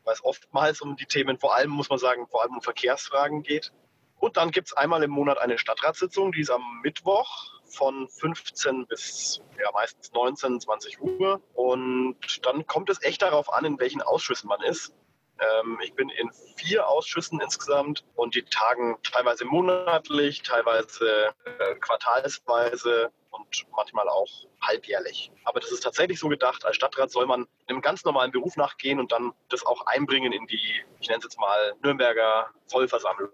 weil 0.08 0.14
es 0.14 0.24
oftmals 0.24 0.80
um 0.80 0.96
die 0.96 1.04
Themen, 1.04 1.38
vor 1.38 1.54
allem 1.54 1.68
muss 1.68 1.90
man 1.90 1.98
sagen, 1.98 2.26
vor 2.28 2.42
allem 2.42 2.54
um 2.54 2.62
Verkehrsfragen 2.62 3.42
geht. 3.42 3.74
Und 4.18 4.38
dann 4.38 4.50
gibt 4.50 4.68
es 4.68 4.72
einmal 4.72 5.02
im 5.02 5.10
Monat 5.10 5.36
eine 5.36 5.58
Stadtratssitzung, 5.58 6.32
die 6.32 6.40
ist 6.40 6.50
am 6.50 6.62
Mittwoch 6.82 7.60
von 7.66 8.08
15 8.08 8.86
bis 8.86 9.42
ja, 9.62 9.70
meistens 9.72 10.10
19, 10.12 10.60
20 10.60 11.02
Uhr. 11.02 11.42
Und 11.52 12.16
dann 12.42 12.66
kommt 12.66 12.88
es 12.88 13.02
echt 13.02 13.20
darauf 13.20 13.52
an, 13.52 13.66
in 13.66 13.78
welchen 13.78 14.00
Ausschüssen 14.00 14.48
man 14.48 14.62
ist. 14.62 14.94
Ähm, 15.40 15.78
ich 15.84 15.92
bin 15.92 16.08
in 16.08 16.30
vier 16.56 16.88
Ausschüssen 16.88 17.38
insgesamt 17.42 18.06
und 18.14 18.34
die 18.34 18.44
tagen 18.44 18.96
teilweise 19.02 19.44
monatlich, 19.44 20.40
teilweise 20.40 21.34
äh, 21.44 21.74
quartalsweise 21.74 23.12
und 23.38 23.66
manchmal 23.74 24.08
auch 24.08 24.28
halbjährlich. 24.60 25.30
Aber 25.44 25.60
das 25.60 25.70
ist 25.70 25.80
tatsächlich 25.80 26.18
so 26.18 26.28
gedacht, 26.28 26.64
als 26.64 26.76
Stadtrat 26.76 27.10
soll 27.10 27.26
man 27.26 27.46
einem 27.66 27.80
ganz 27.80 28.04
normalen 28.04 28.32
Beruf 28.32 28.56
nachgehen 28.56 28.98
und 28.98 29.12
dann 29.12 29.32
das 29.48 29.64
auch 29.64 29.86
einbringen 29.86 30.32
in 30.32 30.46
die, 30.46 30.82
ich 31.00 31.08
nenne 31.08 31.18
es 31.18 31.24
jetzt 31.24 31.40
mal, 31.40 31.74
Nürnberger 31.82 32.50
Vollversammlung. 32.66 33.30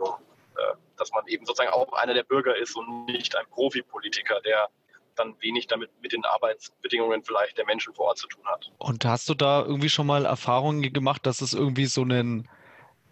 Äh, 0.56 0.76
dass 0.96 1.10
man 1.10 1.26
eben 1.26 1.44
sozusagen 1.44 1.72
auch 1.72 1.92
einer 1.94 2.14
der 2.14 2.22
Bürger 2.22 2.56
ist 2.56 2.76
und 2.76 3.06
nicht 3.06 3.36
ein 3.36 3.44
Profipolitiker, 3.50 4.40
der 4.42 4.68
dann 5.16 5.34
wenig 5.40 5.66
damit 5.66 5.90
mit 6.00 6.12
den 6.12 6.24
Arbeitsbedingungen 6.24 7.24
vielleicht 7.24 7.58
der 7.58 7.66
Menschen 7.66 7.94
vor 7.94 8.06
Ort 8.06 8.18
zu 8.18 8.28
tun 8.28 8.44
hat. 8.46 8.70
Und 8.78 9.04
hast 9.04 9.28
du 9.28 9.34
da 9.34 9.62
irgendwie 9.62 9.88
schon 9.88 10.06
mal 10.06 10.24
Erfahrungen 10.24 10.92
gemacht, 10.92 11.26
dass 11.26 11.40
es 11.40 11.54
irgendwie 11.54 11.86
so 11.86 12.02
einen 12.02 12.48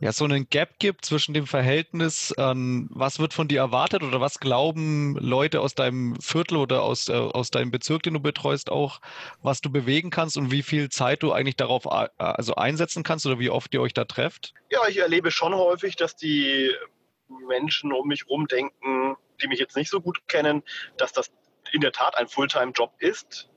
ja, 0.03 0.11
so 0.11 0.25
einen 0.25 0.49
Gap 0.49 0.81
gibt 0.81 1.05
zwischen 1.05 1.33
dem 1.33 1.47
Verhältnis 1.47 2.33
an 2.33 2.89
was 2.91 3.21
wird 3.21 3.33
von 3.33 3.47
dir 3.47 3.61
erwartet 3.61 4.03
oder 4.03 4.21
was 4.21 4.41
glauben 4.41 5.17
Leute 5.17 5.61
aus 5.61 5.77
deinem 5.77 6.21
Viertel 6.21 6.57
oder 6.57 6.83
aus, 6.83 7.09
äh, 7.09 7.13
aus 7.13 7.53
deinem 7.53 7.71
Bezirk, 7.71 8.03
den 8.03 8.15
du 8.15 8.21
betreust, 8.21 8.69
auch, 8.69 9.01
was 9.43 9.61
du 9.61 9.71
bewegen 9.71 10.11
kannst 10.11 10.37
und 10.37 10.51
wie 10.51 10.65
viel 10.65 10.89
Zeit 10.89 11.23
du 11.23 11.31
eigentlich 11.31 11.55
darauf 11.55 11.85
äh, 11.87 12.09
also 12.19 12.57
einsetzen 12.57 13.05
kannst 13.05 13.27
oder 13.27 13.39
wie 13.39 13.49
oft 13.49 13.73
ihr 13.75 13.81
euch 13.81 13.95
da 13.95 14.05
trefft? 14.05 14.55
Ja, 14.71 14.81
ich 14.89 14.99
erlebe 14.99 15.31
schon 15.31 15.55
häufig, 15.55 15.95
dass 15.95 16.17
die 16.17 16.73
Menschen 17.47 17.93
um 17.93 18.09
mich 18.09 18.25
herum 18.25 18.49
denken, 18.49 19.15
die 19.41 19.47
mich 19.47 19.61
jetzt 19.61 19.77
nicht 19.77 19.89
so 19.89 20.01
gut 20.01 20.27
kennen, 20.27 20.65
dass 20.97 21.13
das 21.13 21.31
in 21.71 21.81
der 21.81 21.93
Tat 21.93 22.19
ein 22.19 22.27
Fulltime-Job 22.27 22.93
ist 22.99 23.52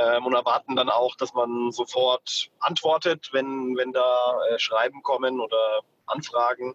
ähm, 0.00 0.26
und 0.26 0.34
erwarten 0.34 0.76
dann 0.76 0.90
auch, 0.90 1.16
dass 1.16 1.34
man 1.34 1.72
sofort 1.72 2.50
antwortet, 2.60 3.30
wenn, 3.32 3.76
wenn 3.76 3.92
da 3.92 4.38
äh, 4.50 4.58
Schreiben 4.58 5.02
kommen 5.02 5.40
oder 5.40 5.80
Anfragen. 6.06 6.74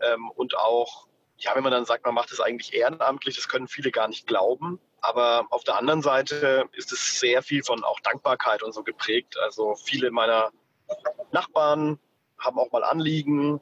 Ähm, 0.00 0.30
und 0.30 0.56
auch, 0.56 1.06
ja, 1.38 1.54
wenn 1.54 1.62
man 1.62 1.72
dann 1.72 1.84
sagt, 1.84 2.04
man 2.04 2.14
macht 2.14 2.32
es 2.32 2.40
eigentlich 2.40 2.74
ehrenamtlich, 2.74 3.36
das 3.36 3.48
können 3.48 3.68
viele 3.68 3.90
gar 3.90 4.08
nicht 4.08 4.26
glauben. 4.26 4.80
Aber 5.00 5.46
auf 5.50 5.64
der 5.64 5.76
anderen 5.76 6.02
Seite 6.02 6.64
ist 6.72 6.92
es 6.92 7.20
sehr 7.20 7.42
viel 7.42 7.62
von 7.62 7.84
auch 7.84 8.00
Dankbarkeit 8.00 8.62
und 8.62 8.72
so 8.72 8.82
geprägt. 8.82 9.38
Also 9.38 9.74
viele 9.74 10.10
meiner 10.10 10.50
Nachbarn 11.30 11.98
haben 12.38 12.58
auch 12.58 12.72
mal 12.72 12.84
Anliegen, 12.84 13.60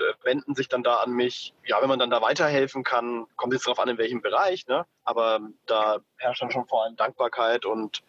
äh, 0.00 0.24
wenden 0.24 0.54
sich 0.54 0.68
dann 0.68 0.82
da 0.82 0.96
an 0.96 1.12
mich. 1.12 1.54
Ja, 1.64 1.80
wenn 1.80 1.88
man 1.88 1.98
dann 1.98 2.10
da 2.10 2.22
weiterhelfen 2.22 2.84
kann, 2.84 3.26
kommt 3.36 3.52
jetzt 3.52 3.66
darauf 3.66 3.78
an, 3.78 3.88
in 3.88 3.98
welchem 3.98 4.22
Bereich, 4.22 4.66
ne? 4.66 4.86
aber 5.04 5.40
da 5.66 5.98
herrscht 6.16 6.42
dann 6.42 6.50
schon 6.50 6.66
vor 6.66 6.84
allem 6.84 6.96
Dankbarkeit 6.96 7.64
und 7.64 8.02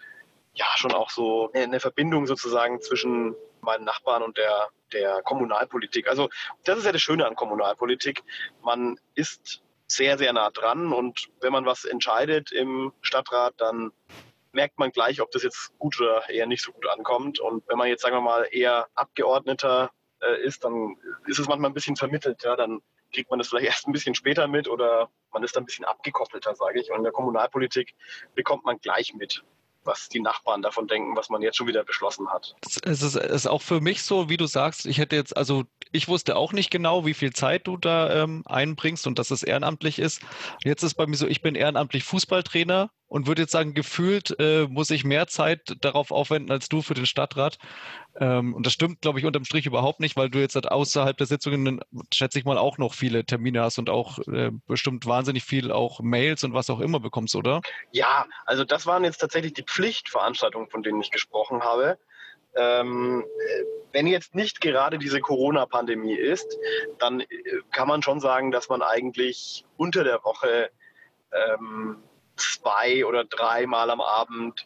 ja, 0.54 0.66
schon 0.76 0.94
auch 0.94 1.10
so 1.10 1.52
eine 1.54 1.80
Verbindung 1.80 2.28
sozusagen 2.28 2.80
zwischen 2.82 3.36
meinen 3.62 3.86
Nachbarn 3.86 4.22
und 4.22 4.38
der, 4.38 4.70
der 4.92 5.22
Kommunalpolitik. 5.24 6.08
Also 6.08 6.30
das 6.64 6.78
ist 6.78 6.86
ja 6.86 6.92
das 6.92 7.02
Schöne 7.02 7.26
an 7.26 7.36
Kommunalpolitik. 7.36 8.24
Man 8.62 9.00
ist 9.16 9.64
sehr, 9.88 10.18
sehr 10.18 10.34
nah 10.34 10.52
dran 10.52 10.94
und 10.94 11.30
wenn 11.42 11.52
man 11.52 11.66
was 11.66 11.86
entscheidet 11.86 12.52
im 12.52 12.94
Stadtrat, 13.02 13.56
dann 13.58 13.92
merkt 14.52 14.80
man 14.80 14.92
gleich, 14.92 15.22
ob 15.22 15.32
das 15.32 15.44
jetzt 15.44 15.78
gut 15.80 16.00
oder 16.00 16.30
eher 16.30 16.46
nicht 16.46 16.64
so 16.64 16.72
gut 16.72 16.88
ankommt. 16.88 17.40
Und 17.40 17.68
wenn 17.68 17.78
man 17.78 17.88
jetzt, 17.88 18.04
sagen 18.04 18.16
wir 18.16 18.22
mal, 18.22 18.48
eher 18.52 18.88
Abgeordneter 18.96 19.92
äh, 20.26 20.42
ist, 20.44 20.64
dann 20.64 20.98
ist 21.26 21.40
es 21.40 21.48
manchmal 21.48 21.72
ein 21.72 21.74
bisschen 21.74 21.96
vermittelt. 21.96 22.44
Ja? 22.44 22.56
Dann 22.56 22.82
kriegt 23.14 23.30
man 23.30 23.40
das 23.40 23.50
vielleicht 23.50 23.68
erst 23.68 23.88
ein 23.88 23.94
bisschen 23.94 24.16
später 24.16 24.48
mit 24.48 24.68
oder 24.68 25.10
man 25.32 25.44
ist 25.44 25.56
dann 25.56 25.64
ein 25.64 25.66
bisschen 25.66 25.86
abgekoppelter, 25.86 26.56
sage 26.56 26.80
ich. 26.80 26.92
Und 26.92 26.98
in 26.98 27.04
der 27.04 27.12
Kommunalpolitik 27.12 27.96
bekommt 28.36 28.66
man 28.66 28.80
gleich 28.80 29.14
mit 29.14 29.44
was 29.86 30.10
die 30.10 30.22
Nachbarn 30.22 30.62
davon 30.62 30.88
denken, 30.88 31.16
was 31.16 31.30
man 31.30 31.42
jetzt 31.42 31.58
schon 31.58 31.68
wieder 31.68 31.84
beschlossen 31.84 32.30
hat. 32.30 32.56
Es 32.86 33.02
ist, 33.02 33.16
es 33.16 33.16
ist 33.16 33.48
auch 33.48 33.62
für 33.62 33.82
mich 33.82 34.04
so, 34.04 34.30
wie 34.30 34.38
du 34.38 34.46
sagst, 34.46 34.86
ich 34.86 34.98
hätte 34.98 35.16
jetzt, 35.16 35.36
also 35.36 35.66
ich 35.92 36.08
wusste 36.08 36.36
auch 36.36 36.54
nicht 36.54 36.72
genau, 36.72 37.06
wie 37.06 37.14
viel 37.14 37.34
Zeit 37.34 37.68
du 37.68 37.78
da 37.78 38.24
ähm, 38.24 38.44
einbringst 38.46 39.08
und 39.08 39.20
dass 39.20 39.32
es 39.32 39.44
ehrenamtlich 39.44 40.00
ist. 40.00 40.22
Jetzt 40.64 40.84
ist 40.84 40.96
bei 40.96 41.06
mir 41.06 41.18
so, 41.18 41.28
ich 41.28 41.42
bin 41.42 41.56
ehrenamtlich 41.56 42.04
Fußballtrainer 42.04 42.92
und 43.14 43.28
würde 43.28 43.44
jetzt 43.44 43.52
sagen, 43.52 43.76
gefühlt 43.76 44.36
äh, 44.40 44.66
muss 44.68 44.90
ich 44.90 45.04
mehr 45.04 45.28
Zeit 45.28 45.76
darauf 45.82 46.10
aufwenden 46.10 46.52
als 46.52 46.68
du 46.68 46.82
für 46.82 46.96
den 46.96 47.06
Stadtrat. 47.06 47.60
Ähm, 48.20 48.56
und 48.56 48.66
das 48.66 48.74
stimmt, 48.74 49.02
glaube 49.02 49.20
ich, 49.20 49.26
unterm 49.26 49.46
Strich 49.46 49.68
überhaupt 49.68 50.00
nicht, 50.00 50.16
weil 50.16 50.32
du 50.32 50.40
jetzt 50.40 50.56
halt 50.56 50.72
außerhalb 50.72 51.16
der 51.16 51.28
Sitzungen, 51.28 51.80
schätze 52.12 52.40
ich 52.40 52.46
mal, 52.46 52.58
auch 52.58 52.80
noch 52.80 52.96
viele 52.96 53.24
Termine 53.24 53.62
hast 53.62 53.78
und 53.78 53.92
auch 53.92 54.18
äh, 54.28 54.50
bestimmt 54.66 55.06
wahnsinnig 55.06 55.44
viel 55.44 55.72
auch 55.72 56.00
Mails 56.00 56.44
und 56.44 56.56
was 56.56 56.72
auch 56.72 56.80
immer 56.80 57.00
bekommst, 57.00 57.36
oder? 57.36 57.62
Ja, 57.92 58.26
also 58.48 58.64
das 58.64 58.88
waren 58.88 59.04
jetzt 59.04 59.20
tatsächlich 59.20 59.54
die 59.54 59.64
Pflichtveranstaltungen, 59.64 60.72
von 60.72 60.82
denen 60.82 61.00
ich 61.00 61.12
gesprochen 61.12 61.62
habe. 61.62 62.00
Ähm, 62.56 63.24
wenn 63.92 64.08
jetzt 64.08 64.34
nicht 64.34 64.60
gerade 64.60 64.98
diese 64.98 65.20
Corona-Pandemie 65.20 66.16
ist, 66.16 66.58
dann 66.98 67.20
äh, 67.20 67.28
kann 67.70 67.88
man 67.88 68.02
schon 68.02 68.20
sagen, 68.20 68.50
dass 68.50 68.70
man 68.70 68.82
eigentlich 68.82 69.66
unter 69.78 70.04
der 70.04 70.24
Woche 70.24 70.72
ähm, 71.32 71.98
zwei 72.36 73.06
oder 73.06 73.24
dreimal 73.26 73.90
am 73.90 74.02
Abend 74.02 74.66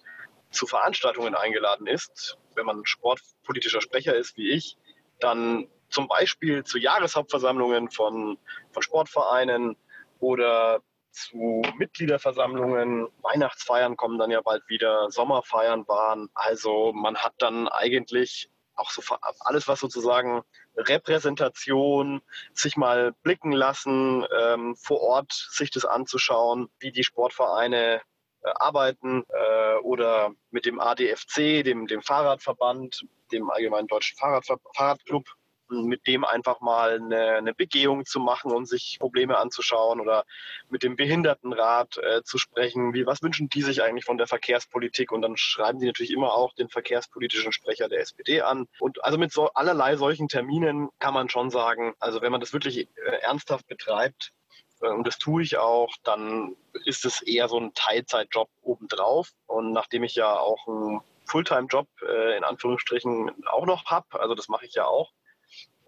zu 0.52 0.68
Veranstaltungen 0.68 1.36
eingeladen 1.36 1.88
ist. 1.88 2.38
Wenn 2.56 2.66
man 2.66 2.86
sportpolitischer 2.86 3.82
Sprecher 3.82 4.16
ist 4.16 4.38
wie 4.38 4.52
ich, 4.52 4.78
dann 5.20 5.68
zum 5.90 6.08
Beispiel 6.08 6.64
zu 6.64 6.78
Jahreshauptversammlungen 6.78 7.90
von, 7.90 8.38
von 8.72 8.82
Sportvereinen 8.82 9.78
oder 10.20 10.82
zu 11.12 11.62
Mitgliederversammlungen. 11.78 13.08
Weihnachtsfeiern 13.22 13.98
kommen 13.98 14.20
dann 14.20 14.32
ja 14.32 14.42
bald 14.42 14.68
wieder, 14.68 15.10
Sommerfeiern 15.10 15.88
waren. 15.88 16.30
Also 16.34 16.94
man 16.94 17.18
hat 17.18 17.34
dann 17.40 17.68
eigentlich 17.68 18.50
auch 18.76 18.92
so 18.92 19.02
alles, 19.40 19.68
was 19.68 19.80
sozusagen 19.80 20.44
Repräsentation, 20.78 22.22
sich 22.54 22.78
mal 22.78 23.14
blicken 23.24 23.52
lassen, 23.52 24.26
ähm, 24.40 24.76
vor 24.76 25.02
Ort 25.02 25.32
sich 25.32 25.72
das 25.72 25.86
anzuschauen, 25.86 26.70
wie 26.80 26.92
die 26.92 27.04
Sportvereine 27.04 28.02
äh, 28.44 28.50
arbeiten 28.56 29.24
äh, 29.30 29.76
oder 29.82 30.32
mit 30.52 30.66
dem 30.66 30.80
ADFC, 30.80 31.64
dem, 31.64 31.88
dem 31.88 32.02
Fahrradverband, 32.02 33.06
dem 33.32 33.50
Allgemeinen 33.50 33.88
Deutschen 33.88 34.18
Fahrradver 34.18 34.60
Fahrradclub 34.76 35.26
mit 35.70 36.08
dem 36.08 36.26
einfach 36.26 36.62
mal 36.62 36.96
eine, 36.96 37.36
eine 37.36 37.54
Begehung 37.54 38.06
zu 38.06 38.20
machen 38.20 38.52
und 38.52 38.68
sich 38.68 38.98
Probleme 39.00 39.38
anzuschauen 39.38 40.00
oder 40.00 40.26
mit 40.70 40.84
dem 40.84 40.96
Behindertenrat 40.96 41.98
äh, 41.98 42.24
zu 42.24 42.38
sprechen. 42.38 42.94
Wie, 42.94 43.06
was 43.06 43.22
wünschen 43.22 43.50
die 43.50 43.62
sich 43.62 43.84
eigentlich 43.84 44.06
von 44.06 44.18
der 44.18 44.28
Verkehrspolitik? 44.28 45.12
Und 45.12 45.22
dann 45.22 45.38
schreiben 45.38 45.80
die 45.80 45.88
natürlich 45.88 46.12
immer 46.12 46.34
auch 46.34 46.54
den 46.54 46.70
verkehrspolitischen 46.70 47.52
Sprecher 47.52 47.90
der 47.90 48.02
SPD 48.02 48.42
an. 48.42 48.68
Und 48.80 49.04
also 49.04 49.18
mit 49.18 49.32
so 49.32 49.50
allerlei 49.54 49.96
solchen 49.96 50.28
Terminen 50.28 50.90
kann 51.00 51.14
man 51.14 51.30
schon 51.30 51.50
sagen, 51.50 51.94
also 52.00 52.22
wenn 52.22 52.32
man 52.32 52.42
das 52.42 52.54
wirklich 52.54 52.88
äh, 52.96 53.22
ernsthaft 53.22 53.68
betreibt, 53.68 54.34
äh, 54.82 54.90
und 54.90 55.08
das 55.08 55.18
tue 55.18 55.44
ich 55.44 55.58
auch, 55.58 55.94
dann 56.04 56.56
ist 56.86 57.06
es 57.06 57.22
eher 57.22 57.48
so 57.50 57.60
ein 57.60 57.74
Teilzeitjob 57.74 58.50
obendrauf. 58.62 59.32
Und 59.48 59.72
nachdem 59.72 60.04
ich 60.04 60.16
ja 60.16 60.38
auch 60.38 60.68
einen 60.68 61.02
Fulltime-Job 61.26 61.88
äh, 62.08 62.38
in 62.38 62.44
Anführungsstrichen 62.44 63.46
auch 63.48 63.66
noch 63.66 63.86
habe, 63.86 64.20
also 64.20 64.36
das 64.36 64.48
mache 64.48 64.66
ich 64.66 64.74
ja 64.74 64.86
auch, 64.86 65.12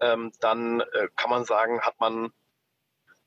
ähm, 0.00 0.32
dann 0.40 0.80
äh, 0.80 1.08
kann 1.16 1.30
man 1.30 1.44
sagen, 1.44 1.80
hat 1.82 1.98
man 2.00 2.32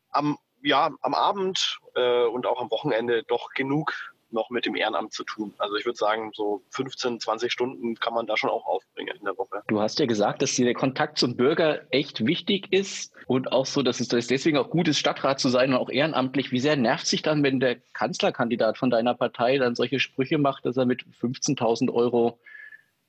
am, 0.10 0.38
ja, 0.62 0.92
am 1.02 1.14
Abend 1.14 1.80
äh, 1.96 2.26
und 2.26 2.46
auch 2.46 2.62
am 2.62 2.72
Wochenende 2.72 3.24
doch 3.24 3.50
genug 3.54 3.94
noch 4.34 4.50
mit 4.50 4.66
dem 4.66 4.76
Ehrenamt 4.76 5.14
zu 5.14 5.24
tun. 5.24 5.54
Also 5.60 5.76
ich 5.76 5.86
würde 5.86 5.98
sagen, 5.98 6.32
so 6.34 6.64
15, 6.72 7.20
20 7.20 7.52
Stunden 7.52 7.96
kann 7.96 8.14
man 8.14 8.26
da 8.26 8.36
schon 8.36 8.50
auch 8.50 8.66
aufbringen 8.66 9.16
in 9.18 9.26
der 9.26 9.38
Woche. 9.38 9.62
Du 9.68 9.80
hast 9.80 10.00
ja 10.00 10.06
gesagt, 10.06 10.42
dass 10.42 10.56
dir 10.56 10.66
der 10.66 10.74
Kontakt 10.74 11.18
zum 11.18 11.38
Bürger 11.38 11.82
echt 11.92 12.26
wichtig 12.26 12.74
ist 12.74 13.14
und 13.28 13.52
auch 13.52 13.66
so, 13.66 13.84
dass 13.84 14.00
es 14.00 14.08
deswegen 14.10 14.58
auch 14.58 14.70
gut 14.70 14.88
ist, 14.88 14.98
Stadtrat 14.98 15.40
zu 15.40 15.50
sein 15.50 15.72
und 15.72 15.80
auch 15.80 15.90
ehrenamtlich. 15.90 16.52
Wie 16.52 16.60
sehr 16.60 16.76
nervt 16.76 17.08
sich 17.08 17.22
dann, 17.22 17.44
wenn 17.44 17.60
der 17.60 17.78
Kanzlerkandidat 17.94 18.78
von 18.78 18.90
deiner 18.90 19.14
Partei 19.14 19.58
dann 19.58 19.76
solche 19.76 20.00
Sprüche 20.00 20.38
macht, 20.40 20.66
dass 20.66 20.78
er 20.78 20.86
mit 20.86 21.04
15.000 21.22 21.94
Euro 21.94 22.40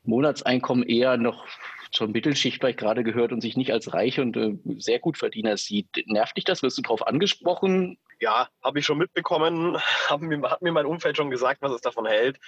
Monatseinkommen 0.04 0.84
eher 0.84 1.16
noch 1.16 1.46
zur 1.94 2.08
Mittelschicht 2.08 2.58
vielleicht 2.58 2.78
gerade 2.78 3.04
gehört 3.04 3.32
und 3.32 3.40
sich 3.40 3.56
nicht 3.56 3.72
als 3.72 3.94
reich 3.94 4.18
und 4.18 4.36
äh, 4.36 4.56
sehr 4.78 4.98
gut 4.98 5.16
Verdiener 5.16 5.56
sieht. 5.56 5.88
Nervt 6.06 6.36
dich 6.36 6.44
das? 6.44 6.62
Wirst 6.62 6.76
du 6.78 6.82
darauf 6.82 7.06
angesprochen? 7.06 7.98
Ja, 8.20 8.48
habe 8.62 8.78
ich 8.80 8.84
schon 8.84 8.98
mitbekommen. 8.98 9.76
Hat 10.08 10.20
mir, 10.20 10.50
hat 10.50 10.62
mir 10.62 10.72
mein 10.72 10.86
Umfeld 10.86 11.16
schon 11.16 11.30
gesagt, 11.30 11.62
was 11.62 11.72
es 11.72 11.80
davon 11.80 12.06
hält. 12.06 12.38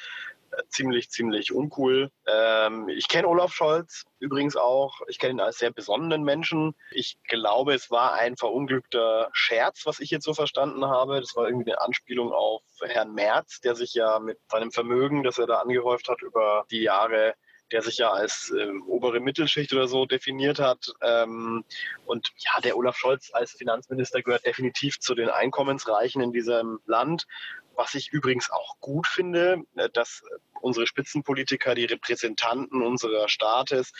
Äh, 0.50 0.62
ziemlich, 0.68 1.10
ziemlich 1.10 1.52
uncool. 1.52 2.10
Ähm, 2.26 2.88
ich 2.88 3.08
kenne 3.08 3.28
Olaf 3.28 3.52
Scholz 3.52 4.04
übrigens 4.18 4.56
auch. 4.56 5.00
Ich 5.08 5.18
kenne 5.18 5.34
ihn 5.34 5.40
als 5.40 5.58
sehr 5.58 5.70
besonnenen 5.70 6.22
Menschen. 6.22 6.74
Ich 6.90 7.18
glaube, 7.28 7.74
es 7.74 7.90
war 7.90 8.14
ein 8.14 8.36
verunglückter 8.36 9.28
Scherz, 9.32 9.86
was 9.86 10.00
ich 10.00 10.10
jetzt 10.10 10.24
so 10.24 10.34
verstanden 10.34 10.86
habe. 10.86 11.20
Das 11.20 11.36
war 11.36 11.46
irgendwie 11.46 11.72
eine 11.72 11.80
Anspielung 11.80 12.32
auf 12.32 12.62
Herrn 12.80 13.14
Merz, 13.14 13.60
der 13.60 13.74
sich 13.74 13.94
ja 13.94 14.18
mit 14.18 14.38
seinem 14.50 14.72
Vermögen, 14.72 15.22
das 15.22 15.38
er 15.38 15.46
da 15.46 15.60
angehäuft 15.60 16.08
hat 16.08 16.22
über 16.22 16.64
die 16.70 16.82
Jahre, 16.82 17.34
der 17.72 17.82
sich 17.82 17.98
ja 17.98 18.10
als 18.10 18.52
äh, 18.56 18.70
obere 18.86 19.20
Mittelschicht 19.20 19.72
oder 19.72 19.88
so 19.88 20.06
definiert 20.06 20.58
hat. 20.58 20.92
Ähm, 21.02 21.64
und 22.04 22.32
ja, 22.38 22.60
der 22.60 22.76
Olaf 22.76 22.96
Scholz 22.96 23.30
als 23.32 23.52
Finanzminister 23.52 24.22
gehört 24.22 24.46
definitiv 24.46 25.00
zu 25.00 25.14
den 25.14 25.28
Einkommensreichen 25.28 26.22
in 26.22 26.32
diesem 26.32 26.80
Land. 26.86 27.26
Was 27.74 27.94
ich 27.94 28.08
übrigens 28.12 28.50
auch 28.50 28.78
gut 28.80 29.06
finde, 29.06 29.62
äh, 29.76 29.88
dass 29.92 30.22
unsere 30.60 30.86
Spitzenpolitiker, 30.86 31.74
die 31.74 31.84
Repräsentanten 31.84 32.82
unserer 32.82 33.28
Staates, 33.28 33.92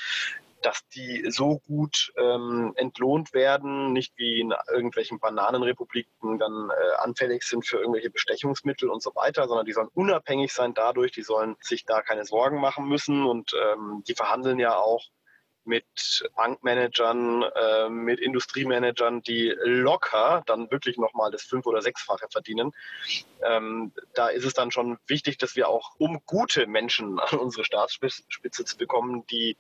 dass 0.67 0.85
die 0.89 1.31
so 1.31 1.61
gut 1.61 2.13
ähm, 2.19 2.73
entlohnt 2.75 3.33
werden, 3.33 3.93
nicht 3.93 4.15
wie 4.17 4.41
in 4.41 4.53
irgendwelchen 4.69 5.21
Bananenrepubliken 5.21 6.41
dann 6.41 6.71
äh, 6.71 6.97
anfällig 6.97 7.45
sind 7.45 7.65
für 7.65 7.77
irgendwelche 7.79 8.11
Bestechungsmittel 8.11 8.89
und 8.89 9.01
so 9.01 9.15
weiter, 9.15 9.47
sondern 9.47 9.65
die 9.65 9.73
sollen 9.73 9.91
unabhängig 9.95 10.53
sein 10.53 10.75
dadurch, 10.75 11.13
die 11.13 11.23
sollen 11.23 11.55
sich 11.61 11.85
da 11.85 12.03
keine 12.03 12.25
Sorgen 12.25 12.61
machen 12.61 12.89
müssen 12.89 13.25
und 13.25 13.53
ähm, 13.55 14.03
die 14.09 14.15
verhandeln 14.15 14.59
ja 14.59 14.75
auch 14.75 15.05
mit 15.63 15.85
Bankmanagern, 16.35 17.43
äh, 17.43 17.89
mit 17.89 18.19
Industriemanagern, 18.19 19.23
die 19.23 19.55
locker 19.63 20.43
dann 20.47 20.71
wirklich 20.73 20.97
nochmal 20.97 21.31
das 21.31 21.43
fünf- 21.43 21.67
oder 21.67 21.81
sechsfache 21.81 22.27
verdienen. 22.29 22.73
Ähm, 23.43 23.93
da 24.15 24.29
ist 24.29 24.45
es 24.45 24.55
dann 24.55 24.73
schon 24.73 24.99
wichtig, 25.07 25.39
dass 25.39 25.55
wir 25.55 25.69
auch, 25.69 25.95
um 25.99 26.23
gute 26.27 26.67
Menschen 26.67 27.21
an 27.21 27.39
unsere 27.39 27.65
Staatsspitze 27.65 28.65
zu 28.65 28.77
bekommen, 28.77 29.27
die 29.29 29.57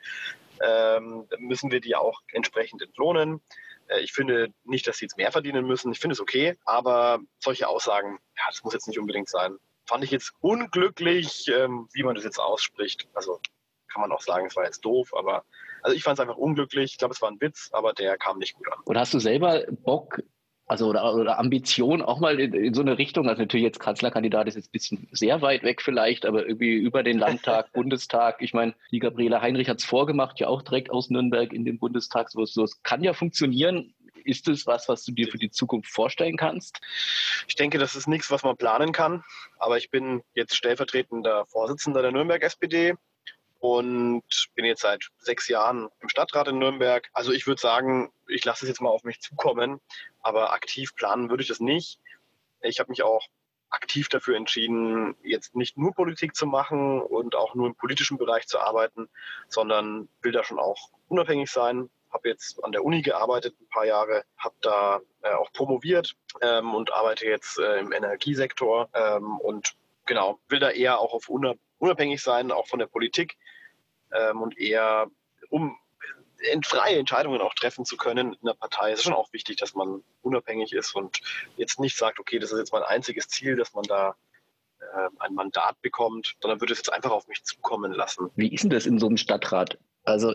ähm, 0.62 1.26
müssen 1.38 1.70
wir 1.70 1.80
die 1.80 1.96
auch 1.96 2.20
entsprechend 2.32 2.82
entlohnen. 2.82 3.40
Äh, 3.88 4.00
ich 4.00 4.12
finde 4.12 4.52
nicht, 4.64 4.86
dass 4.86 4.98
sie 4.98 5.04
jetzt 5.06 5.16
mehr 5.16 5.32
verdienen 5.32 5.66
müssen. 5.66 5.92
Ich 5.92 5.98
finde 5.98 6.14
es 6.14 6.20
okay, 6.20 6.56
aber 6.64 7.20
solche 7.38 7.68
Aussagen, 7.68 8.18
ja, 8.36 8.44
das 8.48 8.62
muss 8.64 8.74
jetzt 8.74 8.88
nicht 8.88 8.98
unbedingt 8.98 9.28
sein. 9.28 9.56
Fand 9.86 10.02
ich 10.04 10.10
jetzt 10.10 10.32
unglücklich, 10.40 11.46
ähm, 11.48 11.88
wie 11.92 12.02
man 12.02 12.14
das 12.14 12.24
jetzt 12.24 12.40
ausspricht. 12.40 13.08
Also 13.14 13.40
kann 13.92 14.00
man 14.00 14.12
auch 14.12 14.20
sagen, 14.20 14.46
es 14.46 14.56
war 14.56 14.64
jetzt 14.64 14.84
doof, 14.84 15.14
aber 15.16 15.44
also 15.82 15.96
ich 15.96 16.02
fand 16.02 16.18
es 16.18 16.20
einfach 16.20 16.36
unglücklich. 16.36 16.92
Ich 16.92 16.98
glaube, 16.98 17.14
es 17.14 17.22
war 17.22 17.30
ein 17.30 17.40
Witz, 17.40 17.70
aber 17.72 17.92
der 17.92 18.18
kam 18.18 18.38
nicht 18.38 18.54
gut 18.54 18.70
an. 18.72 18.80
Und 18.84 18.98
hast 18.98 19.14
du 19.14 19.20
selber 19.20 19.64
Bock, 19.70 20.20
also 20.66 20.88
oder, 20.88 21.14
oder 21.14 21.38
Ambition 21.38 22.02
auch 22.02 22.18
mal 22.18 22.40
in, 22.40 22.52
in, 22.52 22.74
so 22.74 22.82
eine 22.82 22.98
Richtung, 22.98 23.28
also 23.28 23.40
natürlich 23.40 23.64
jetzt 23.64 23.78
Kanzlerkandidat 23.78 24.48
ist 24.48 24.56
jetzt 24.56 24.68
ein 24.68 24.72
bisschen 24.72 25.08
sehr 25.12 25.40
weit 25.40 25.62
weg 25.62 25.80
vielleicht, 25.80 26.26
aber 26.26 26.46
irgendwie 26.46 26.74
über 26.74 27.02
den 27.02 27.18
Landtag, 27.18 27.72
Bundestag. 27.72 28.42
Ich 28.42 28.52
meine, 28.52 28.74
die 28.90 28.98
Gabriele 28.98 29.40
Heinrich 29.40 29.68
hat 29.68 29.78
es 29.78 29.84
vorgemacht, 29.84 30.40
ja 30.40 30.48
auch 30.48 30.62
direkt 30.62 30.90
aus 30.90 31.08
Nürnberg 31.08 31.52
in 31.52 31.64
den 31.64 31.78
Bundestag. 31.78 32.30
So, 32.30 32.44
so, 32.44 32.64
es 32.64 32.82
kann 32.82 33.02
ja 33.02 33.12
funktionieren. 33.12 33.94
Ist 34.24 34.48
es 34.48 34.66
was, 34.66 34.88
was 34.88 35.04
du 35.04 35.12
dir 35.12 35.28
für 35.28 35.38
die 35.38 35.50
Zukunft 35.50 35.88
vorstellen 35.88 36.36
kannst? 36.36 36.80
Ich 37.46 37.54
denke, 37.54 37.78
das 37.78 37.94
ist 37.94 38.08
nichts, 38.08 38.28
was 38.32 38.42
man 38.42 38.56
planen 38.56 38.90
kann. 38.90 39.22
Aber 39.58 39.78
ich 39.78 39.90
bin 39.90 40.22
jetzt 40.34 40.56
stellvertretender 40.56 41.46
Vorsitzender 41.46 42.02
der 42.02 42.10
Nürnberg 42.10 42.42
SPD 42.42 42.94
und 43.60 44.24
bin 44.54 44.64
jetzt 44.64 44.82
seit 44.82 45.08
sechs 45.18 45.48
Jahren 45.48 45.88
im 46.00 46.08
Stadtrat 46.08 46.48
in 46.48 46.58
Nürnberg. 46.58 47.08
Also 47.12 47.32
ich 47.32 47.46
würde 47.46 47.60
sagen, 47.60 48.12
ich 48.28 48.44
lasse 48.44 48.64
es 48.64 48.68
jetzt 48.68 48.80
mal 48.80 48.90
auf 48.90 49.04
mich 49.04 49.20
zukommen, 49.20 49.80
aber 50.20 50.52
aktiv 50.52 50.94
planen 50.94 51.30
würde 51.30 51.42
ich 51.42 51.48
das 51.48 51.60
nicht. 51.60 51.98
Ich 52.60 52.80
habe 52.80 52.90
mich 52.90 53.02
auch 53.02 53.26
aktiv 53.70 54.08
dafür 54.08 54.36
entschieden, 54.36 55.16
jetzt 55.22 55.54
nicht 55.54 55.76
nur 55.76 55.92
Politik 55.92 56.34
zu 56.34 56.46
machen 56.46 57.00
und 57.00 57.34
auch 57.34 57.54
nur 57.54 57.66
im 57.66 57.74
politischen 57.74 58.18
Bereich 58.18 58.46
zu 58.46 58.58
arbeiten, 58.58 59.08
sondern 59.48 60.08
will 60.22 60.32
da 60.32 60.44
schon 60.44 60.58
auch 60.58 60.90
unabhängig 61.08 61.50
sein. 61.50 61.90
Habe 62.12 62.28
jetzt 62.28 62.62
an 62.64 62.72
der 62.72 62.84
Uni 62.84 63.02
gearbeitet 63.02 63.54
ein 63.60 63.68
paar 63.68 63.84
Jahre, 63.84 64.24
habe 64.38 64.54
da 64.60 65.00
äh, 65.22 65.32
auch 65.32 65.52
promoviert 65.52 66.14
ähm, 66.40 66.74
und 66.74 66.92
arbeite 66.92 67.26
jetzt 67.26 67.58
äh, 67.58 67.80
im 67.80 67.92
Energiesektor 67.92 68.88
ähm, 68.94 69.38
und 69.40 69.74
genau 70.06 70.38
will 70.48 70.60
da 70.60 70.70
eher 70.70 71.00
auch 71.00 71.12
auf 71.12 71.28
unabhängig 71.78 72.22
sein, 72.22 72.52
auch 72.52 72.68
von 72.68 72.78
der 72.78 72.86
Politik 72.86 73.36
ähm, 74.12 74.42
und 74.42 74.58
eher 74.58 75.06
um 75.50 75.76
freie 76.64 76.98
Entscheidungen 76.98 77.40
auch 77.40 77.54
treffen 77.54 77.84
zu 77.84 77.96
können 77.96 78.34
in 78.34 78.46
der 78.46 78.54
Partei. 78.54 78.92
Es 78.92 78.98
ist 78.98 79.04
schon 79.04 79.14
auch 79.14 79.32
wichtig, 79.32 79.56
dass 79.56 79.74
man 79.74 80.02
unabhängig 80.22 80.72
ist 80.72 80.94
und 80.94 81.20
jetzt 81.56 81.80
nicht 81.80 81.96
sagt, 81.96 82.18
okay, 82.20 82.38
das 82.38 82.52
ist 82.52 82.58
jetzt 82.58 82.72
mein 82.72 82.82
einziges 82.82 83.28
Ziel, 83.28 83.56
dass 83.56 83.72
man 83.74 83.84
da 83.84 84.14
äh, 84.80 85.08
ein 85.18 85.34
Mandat 85.34 85.80
bekommt, 85.80 86.36
sondern 86.40 86.60
würde 86.60 86.72
es 86.72 86.78
jetzt 86.78 86.92
einfach 86.92 87.10
auf 87.10 87.26
mich 87.28 87.42
zukommen 87.44 87.92
lassen. 87.92 88.30
Wie 88.36 88.52
ist 88.52 88.64
denn 88.64 88.70
das 88.70 88.86
in 88.86 88.98
so 88.98 89.06
einem 89.06 89.16
Stadtrat? 89.16 89.78
Also 90.04 90.34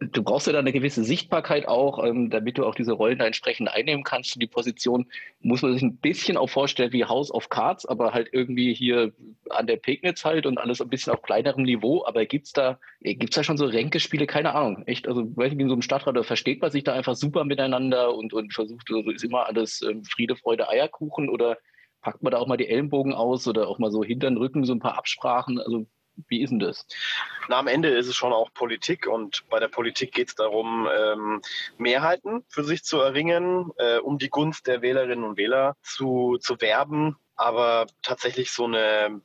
du 0.00 0.22
brauchst 0.22 0.46
ja 0.46 0.52
da 0.52 0.60
eine 0.60 0.72
gewisse 0.72 1.02
Sichtbarkeit 1.02 1.66
auch, 1.66 2.04
ähm, 2.04 2.30
damit 2.30 2.56
du 2.56 2.64
auch 2.64 2.74
diese 2.74 2.92
Rollen 2.92 3.18
da 3.18 3.26
entsprechend 3.26 3.68
einnehmen 3.68 4.04
kannst. 4.04 4.40
Die 4.40 4.46
Position 4.46 5.06
muss 5.40 5.62
man 5.62 5.72
sich 5.72 5.82
ein 5.82 5.96
bisschen 5.96 6.36
auch 6.36 6.48
vorstellen 6.48 6.92
wie 6.92 7.04
House 7.04 7.32
of 7.32 7.48
Cards, 7.48 7.84
aber 7.84 8.12
halt 8.12 8.28
irgendwie 8.32 8.72
hier 8.74 9.12
an 9.50 9.66
der 9.66 9.76
Pegnitz 9.76 10.24
halt 10.24 10.46
und 10.46 10.58
alles 10.58 10.80
ein 10.80 10.88
bisschen 10.88 11.12
auf 11.12 11.22
kleinerem 11.22 11.64
Niveau. 11.64 12.04
Aber 12.06 12.24
gibt's 12.26 12.52
da, 12.52 12.78
gibt's 13.00 13.34
da 13.34 13.42
schon 13.42 13.56
so 13.56 13.66
Ränkespiele? 13.66 14.26
Keine 14.26 14.54
Ahnung. 14.54 14.84
Echt, 14.86 15.08
also 15.08 15.36
weiß 15.36 15.52
nicht, 15.52 15.60
in 15.60 15.68
so 15.68 15.74
einem 15.74 15.82
Stadtrat, 15.82 16.16
da 16.16 16.22
versteht 16.22 16.62
man 16.62 16.70
sich 16.70 16.84
da 16.84 16.92
einfach 16.92 17.16
super 17.16 17.44
miteinander 17.44 18.14
und, 18.14 18.32
und 18.32 18.54
versucht, 18.54 18.88
also 18.92 19.10
ist 19.10 19.24
immer 19.24 19.46
alles 19.46 19.82
ähm, 19.82 20.04
Friede, 20.04 20.36
Freude, 20.36 20.68
Eierkuchen 20.68 21.28
oder 21.28 21.58
packt 22.02 22.22
man 22.22 22.30
da 22.30 22.38
auch 22.38 22.46
mal 22.46 22.56
die 22.56 22.68
Ellenbogen 22.68 23.14
aus 23.14 23.48
oder 23.48 23.66
auch 23.66 23.80
mal 23.80 23.90
so 23.90 24.04
hinter 24.04 24.30
den 24.30 24.36
Rücken 24.36 24.64
so 24.64 24.72
ein 24.72 24.78
paar 24.78 24.96
Absprachen? 24.96 25.58
Also 25.58 25.86
wie 26.28 26.42
ist 26.42 26.50
denn 26.50 26.58
das? 26.58 26.86
Na, 27.48 27.58
am 27.58 27.68
Ende 27.68 27.88
ist 27.90 28.08
es 28.08 28.16
schon 28.16 28.32
auch 28.32 28.52
Politik 28.52 29.06
und 29.06 29.48
bei 29.48 29.60
der 29.60 29.68
Politik 29.68 30.12
geht 30.12 30.28
es 30.28 30.34
darum, 30.34 30.88
ähm, 30.94 31.42
Mehrheiten 31.76 32.44
für 32.48 32.64
sich 32.64 32.84
zu 32.84 32.98
erringen, 32.98 33.70
äh, 33.78 33.98
um 33.98 34.18
die 34.18 34.30
Gunst 34.30 34.66
der 34.66 34.82
Wählerinnen 34.82 35.24
und 35.24 35.36
Wähler 35.36 35.76
zu, 35.82 36.38
zu 36.40 36.60
werben. 36.60 37.16
Aber 37.36 37.86
tatsächlich 38.02 38.50
so 38.50 38.64
eine 38.64 39.20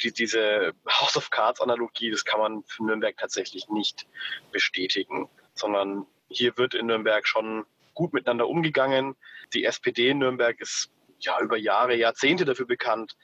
die, 0.00 0.12
diese 0.12 0.72
House 0.88 1.16
of 1.16 1.30
Cards 1.30 1.60
Analogie, 1.60 2.10
das 2.10 2.24
kann 2.24 2.40
man 2.40 2.64
für 2.64 2.84
Nürnberg 2.84 3.16
tatsächlich 3.16 3.68
nicht 3.68 4.06
bestätigen, 4.52 5.28
sondern 5.54 6.06
hier 6.28 6.56
wird 6.56 6.74
in 6.74 6.86
Nürnberg 6.86 7.26
schon 7.26 7.64
gut 7.94 8.12
miteinander 8.12 8.48
umgegangen. 8.48 9.16
Die 9.52 9.64
SPD 9.64 10.10
in 10.10 10.18
Nürnberg 10.18 10.58
ist 10.60 10.90
ja 11.18 11.40
über 11.40 11.56
Jahre, 11.56 11.94
Jahrzehnte 11.94 12.44
dafür 12.44 12.66
bekannt, 12.66 13.16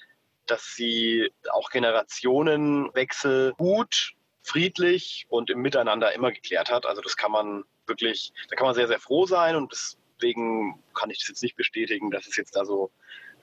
dass 0.51 0.75
sie 0.75 1.31
auch 1.51 1.71
Generationenwechsel 1.71 3.55
gut, 3.55 4.15
friedlich 4.43 5.27
und 5.29 5.51
im 5.51 5.61
Miteinander 5.61 6.13
immer 6.13 6.33
geklärt 6.33 6.71
hat. 6.71 6.87
Also 6.87 7.03
das 7.03 7.17
kann 7.17 7.33
man 7.33 7.65
wirklich, 7.87 8.33
da 8.49 8.57
kann 8.57 8.67
man 8.67 8.75
sehr, 8.75 8.89
sehr 8.89 9.01
froh 9.01 9.27
sein 9.27 9.57
und 9.57 9.73
deswegen 9.73 10.83
kann 10.95 11.11
ich 11.11 11.19
das 11.19 11.29
jetzt 11.29 11.43
nicht 11.43 11.57
bestätigen, 11.57 12.11
dass 12.11 12.27
es 12.27 12.37
jetzt 12.37 12.57
da 12.57 12.65
so 12.65 12.91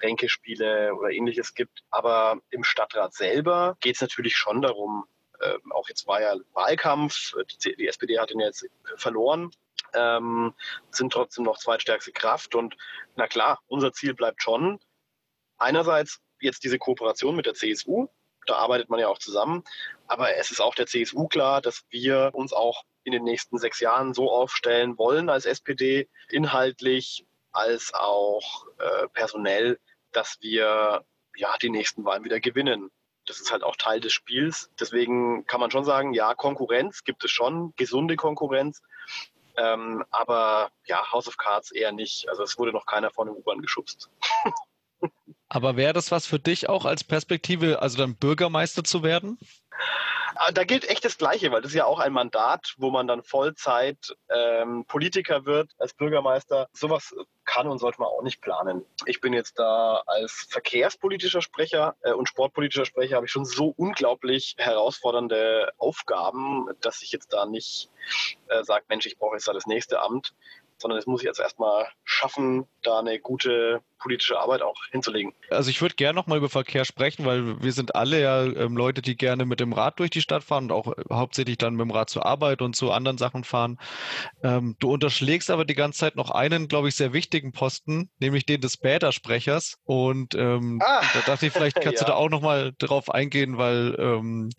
Ränkespiele 0.01 0.93
oder 0.95 1.09
ähnliches 1.11 1.53
gibt. 1.53 1.83
Aber 1.89 2.39
im 2.49 2.63
Stadtrat 2.63 3.13
selber 3.13 3.77
geht 3.79 3.95
es 3.95 4.01
natürlich 4.01 4.35
schon 4.35 4.61
darum, 4.61 5.05
äh, 5.39 5.57
auch 5.71 5.89
jetzt 5.89 6.07
war 6.07 6.21
ja 6.21 6.35
Wahlkampf, 6.53 7.33
die, 7.63 7.75
die 7.75 7.87
SPD 7.87 8.19
hat 8.19 8.31
ihn 8.31 8.39
jetzt 8.39 8.65
verloren, 8.97 9.51
ähm, 9.93 10.53
sind 10.91 11.13
trotzdem 11.13 11.43
noch 11.45 11.57
zweitstärkste 11.57 12.11
Kraft. 12.11 12.55
Und 12.55 12.75
na 13.15 13.27
klar, 13.27 13.59
unser 13.67 13.93
Ziel 13.93 14.13
bleibt 14.13 14.41
schon, 14.41 14.79
einerseits 15.57 16.21
jetzt 16.39 16.63
diese 16.63 16.79
Kooperation 16.79 17.35
mit 17.35 17.45
der 17.45 17.53
CSU. 17.53 18.07
Da 18.45 18.55
arbeitet 18.55 18.89
man 18.89 18.99
ja 18.99 19.07
auch 19.07 19.17
zusammen. 19.17 19.63
Aber 20.07 20.35
es 20.35 20.51
ist 20.51 20.61
auch 20.61 20.75
der 20.75 20.87
CSU 20.87 21.27
klar, 21.27 21.61
dass 21.61 21.83
wir 21.89 22.31
uns 22.33 22.53
auch 22.53 22.83
in 23.03 23.11
den 23.11 23.23
nächsten 23.23 23.57
sechs 23.57 23.79
Jahren 23.79 24.13
so 24.13 24.31
aufstellen 24.31 24.97
wollen 24.97 25.29
als 25.29 25.45
SPD, 25.45 26.09
inhaltlich 26.29 27.25
als 27.51 27.93
auch 27.93 28.67
äh, 28.79 29.07
personell, 29.13 29.79
dass 30.11 30.37
wir 30.41 31.05
ja 31.35 31.57
die 31.61 31.69
nächsten 31.69 32.03
Wahlen 32.05 32.23
wieder 32.23 32.39
gewinnen. 32.39 32.91
Das 33.25 33.39
ist 33.39 33.51
halt 33.51 33.63
auch 33.63 33.75
Teil 33.75 33.99
des 33.99 34.13
Spiels. 34.13 34.69
Deswegen 34.79 35.45
kann 35.45 35.59
man 35.59 35.71
schon 35.71 35.85
sagen, 35.85 36.13
ja, 36.13 36.35
Konkurrenz 36.35 37.03
gibt 37.03 37.23
es 37.23 37.31
schon, 37.31 37.73
gesunde 37.75 38.15
Konkurrenz. 38.15 38.81
Ähm, 39.57 40.03
aber 40.11 40.71
ja, 40.85 41.11
House 41.11 41.27
of 41.27 41.37
Cards 41.37 41.71
eher 41.71 41.91
nicht. 41.91 42.29
Also 42.29 42.43
es 42.43 42.57
wurde 42.57 42.71
noch 42.71 42.85
keiner 42.85 43.11
vor 43.11 43.25
eine 43.25 43.33
U-Bahn 43.33 43.61
geschubst. 43.61 44.09
Aber 45.55 45.77
wäre 45.77 45.93
das 45.93 46.11
was 46.11 46.27
für 46.27 46.37
dich 46.37 46.67
auch 46.67 46.83
als 46.83 47.05
Perspektive, 47.05 47.81
also 47.81 47.97
dann 47.97 48.17
Bürgermeister 48.17 48.83
zu 48.83 49.03
werden? 49.03 49.39
Ah, 50.35 50.51
da 50.51 50.65
gilt 50.65 50.89
echt 50.89 51.05
das 51.05 51.17
Gleiche, 51.17 51.49
weil 51.49 51.61
das 51.61 51.71
ist 51.71 51.77
ja 51.77 51.85
auch 51.85 51.99
ein 51.99 52.11
Mandat, 52.11 52.73
wo 52.77 52.91
man 52.91 53.07
dann 53.07 53.23
Vollzeit 53.23 54.17
ähm, 54.27 54.83
Politiker 54.85 55.45
wird 55.45 55.71
als 55.77 55.93
Bürgermeister. 55.93 56.67
Sowas 56.73 57.15
kann 57.45 57.69
und 57.69 57.77
sollte 57.77 58.01
man 58.01 58.09
auch 58.09 58.21
nicht 58.21 58.41
planen. 58.41 58.83
Ich 59.05 59.21
bin 59.21 59.31
jetzt 59.31 59.57
da 59.57 60.03
als 60.07 60.45
verkehrspolitischer 60.49 61.41
Sprecher 61.41 61.95
äh, 62.01 62.11
und 62.11 62.27
sportpolitischer 62.27 62.83
Sprecher 62.83 63.15
habe 63.15 63.27
ich 63.27 63.31
schon 63.31 63.45
so 63.45 63.73
unglaublich 63.77 64.55
herausfordernde 64.57 65.71
Aufgaben, 65.77 66.67
dass 66.81 67.01
ich 67.01 67.13
jetzt 67.13 67.31
da 67.31 67.45
nicht 67.45 67.89
äh, 68.49 68.61
sage, 68.65 68.83
Mensch, 68.89 69.05
ich 69.05 69.17
brauche 69.17 69.35
jetzt 69.35 69.47
da 69.47 69.53
das 69.53 69.67
nächste 69.67 70.01
Amt 70.01 70.33
sondern 70.77 70.97
das 70.97 71.05
muss 71.05 71.21
ich 71.21 71.25
jetzt 71.25 71.39
erstmal 71.39 71.87
schaffen, 72.03 72.67
da 72.83 72.99
eine 72.99 73.19
gute 73.19 73.81
politische 73.99 74.39
Arbeit 74.39 74.61
auch 74.61 74.75
hinzulegen. 74.91 75.33
Also 75.49 75.69
ich 75.69 75.81
würde 75.81 75.95
gerne 75.95 76.15
nochmal 76.15 76.37
über 76.37 76.49
Verkehr 76.49 76.85
sprechen, 76.85 77.25
weil 77.25 77.61
wir 77.61 77.71
sind 77.71 77.95
alle 77.95 78.21
ja 78.21 78.43
ähm, 78.43 78.77
Leute, 78.77 79.01
die 79.01 79.15
gerne 79.15 79.45
mit 79.45 79.59
dem 79.59 79.73
Rad 79.73 79.99
durch 79.99 80.09
die 80.09 80.21
Stadt 80.21 80.43
fahren 80.43 80.65
und 80.65 80.71
auch 80.71 80.87
äh, 80.87 81.03
hauptsächlich 81.11 81.57
dann 81.57 81.75
mit 81.75 81.85
dem 81.85 81.91
Rad 81.91 82.09
zur 82.09 82.25
Arbeit 82.25 82.61
und 82.61 82.75
zu 82.75 82.91
anderen 82.91 83.17
Sachen 83.17 83.43
fahren. 83.43 83.79
Ähm, 84.43 84.75
du 84.79 84.91
unterschlägst 84.91 85.49
aber 85.49 85.65
die 85.65 85.75
ganze 85.75 85.99
Zeit 85.99 86.15
noch 86.15 86.31
einen, 86.31 86.67
glaube 86.67 86.89
ich, 86.89 86.95
sehr 86.95 87.13
wichtigen 87.13 87.51
Posten, 87.51 88.09
nämlich 88.19 88.45
den 88.45 88.61
des 88.61 88.77
Bäder-Sprechers. 88.77 89.77
Und 89.83 90.35
ähm, 90.35 90.79
ah. 90.83 91.01
da 91.13 91.19
dachte 91.25 91.47
ich, 91.47 91.53
vielleicht 91.53 91.75
kannst 91.81 92.01
ja. 92.01 92.05
du 92.05 92.11
da 92.11 92.17
auch 92.17 92.29
nochmal 92.29 92.73
drauf 92.77 93.09
eingehen, 93.09 93.57
weil 93.57 93.95
ähm, 93.99 94.49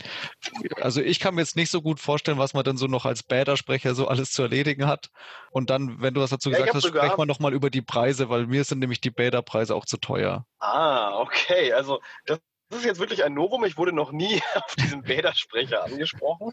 also 0.81 1.01
ich 1.01 1.20
kann 1.20 1.35
mir 1.35 1.42
jetzt 1.42 1.57
nicht 1.57 1.70
so 1.70 1.83
gut 1.83 2.01
vorstellen, 2.01 2.38
was 2.38 2.55
man 2.55 2.64
dann 2.64 2.77
so 2.77 2.87
noch 2.87 3.05
als 3.05 3.22
Bäder-Sprecher 3.22 3.94
so 3.94 4.09
alles 4.09 4.33
zu 4.33 4.42
erledigen 4.42 4.87
hat. 4.87 5.11
Und 5.51 5.70
dann, 5.70 6.03
wenn 6.03 6.14
du 6.14 6.20
was 6.20 6.31
dazu 6.31 6.51
gesagt 6.51 6.68
ja, 6.68 6.75
hast, 6.75 6.87
sprechen 6.87 7.16
wir 7.18 7.27
nochmal 7.27 7.55
über 7.55 7.70
die 7.70 7.81
Preise, 7.81 8.29
weil 8.29 8.46
mir 8.46 8.64
sind 8.64 8.81
nämlich 8.81 9.01
die 9.01 9.11
Bäder 9.11 9.25
Bäderpreise 9.26 9.74
auch 9.74 9.84
zu 9.84 9.96
teuer. 9.96 10.46
Ah, 10.60 11.18
okay. 11.18 11.72
Also 11.72 12.00
das 12.26 12.38
das 12.68 12.80
ist 12.80 12.84
jetzt 12.84 12.98
wirklich 12.98 13.22
ein 13.22 13.34
Novum. 13.34 13.64
Ich 13.64 13.76
wurde 13.76 13.92
noch 13.92 14.10
nie 14.10 14.42
auf 14.54 14.74
diesen 14.74 15.02
Bädersprecher 15.02 15.84
angesprochen. 15.84 16.52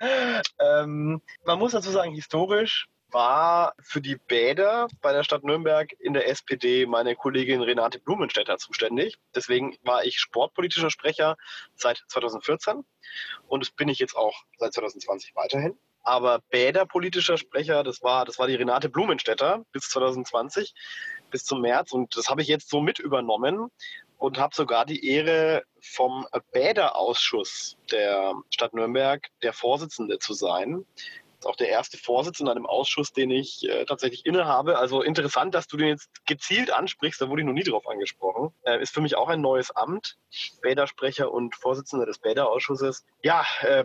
ähm, 0.60 1.22
man 1.44 1.58
muss 1.58 1.72
dazu 1.72 1.90
sagen, 1.90 2.12
historisch 2.12 2.88
war 3.10 3.74
für 3.80 4.00
die 4.00 4.16
Bäder 4.16 4.88
bei 5.00 5.12
der 5.12 5.22
Stadt 5.22 5.44
Nürnberg 5.44 5.92
in 6.00 6.12
der 6.12 6.28
SPD 6.28 6.86
meine 6.86 7.14
Kollegin 7.14 7.62
Renate 7.62 8.00
Blumenstädter 8.00 8.58
zuständig. 8.58 9.18
Deswegen 9.34 9.76
war 9.82 10.04
ich 10.04 10.18
sportpolitischer 10.18 10.90
Sprecher 10.90 11.36
seit 11.76 12.02
2014 12.08 12.84
und 13.46 13.62
das 13.62 13.70
bin 13.70 13.88
ich 13.88 14.00
jetzt 14.00 14.16
auch 14.16 14.34
seit 14.58 14.72
2020 14.72 15.36
weiterhin. 15.36 15.78
Aber 16.04 16.40
Bäderpolitischer 16.50 17.38
Sprecher, 17.38 17.82
das 17.82 18.02
war, 18.02 18.26
das 18.26 18.38
war 18.38 18.46
die 18.46 18.56
Renate 18.56 18.90
Blumenstädter 18.90 19.64
bis 19.72 19.88
2020, 19.88 20.74
bis 21.30 21.44
zum 21.44 21.60
März. 21.60 21.92
Und 21.92 22.16
das 22.16 22.28
habe 22.28 22.42
ich 22.42 22.48
jetzt 22.48 22.70
so 22.70 22.80
mit 22.80 22.98
übernommen 22.98 23.70
und 24.18 24.38
habe 24.38 24.54
sogar 24.54 24.86
die 24.86 25.06
Ehre, 25.06 25.64
vom 25.80 26.26
Bäderausschuss 26.52 27.76
der 27.92 28.32
Stadt 28.48 28.72
Nürnberg 28.72 29.28
der 29.42 29.52
Vorsitzende 29.52 30.18
zu 30.18 30.32
sein 30.32 30.86
auch 31.46 31.56
der 31.56 31.68
erste 31.68 31.98
Vorsitzende 31.98 32.52
in 32.52 32.58
einem 32.58 32.66
Ausschuss, 32.66 33.12
den 33.12 33.30
ich 33.30 33.68
äh, 33.68 33.84
tatsächlich 33.84 34.26
innehabe. 34.26 34.78
Also 34.78 35.02
interessant, 35.02 35.54
dass 35.54 35.66
du 35.66 35.76
den 35.76 35.88
jetzt 35.88 36.08
gezielt 36.26 36.70
ansprichst, 36.70 37.20
da 37.20 37.28
wurde 37.28 37.42
ich 37.42 37.46
noch 37.46 37.54
nie 37.54 37.62
drauf 37.62 37.88
angesprochen. 37.88 38.52
Äh, 38.62 38.82
ist 38.82 38.94
für 38.94 39.00
mich 39.00 39.16
auch 39.16 39.28
ein 39.28 39.40
neues 39.40 39.70
Amt, 39.70 40.18
Bädersprecher 40.62 41.30
und 41.30 41.54
Vorsitzender 41.54 42.06
des 42.06 42.18
Bäderausschusses. 42.18 43.04
Ja, 43.22 43.44
äh, 43.62 43.84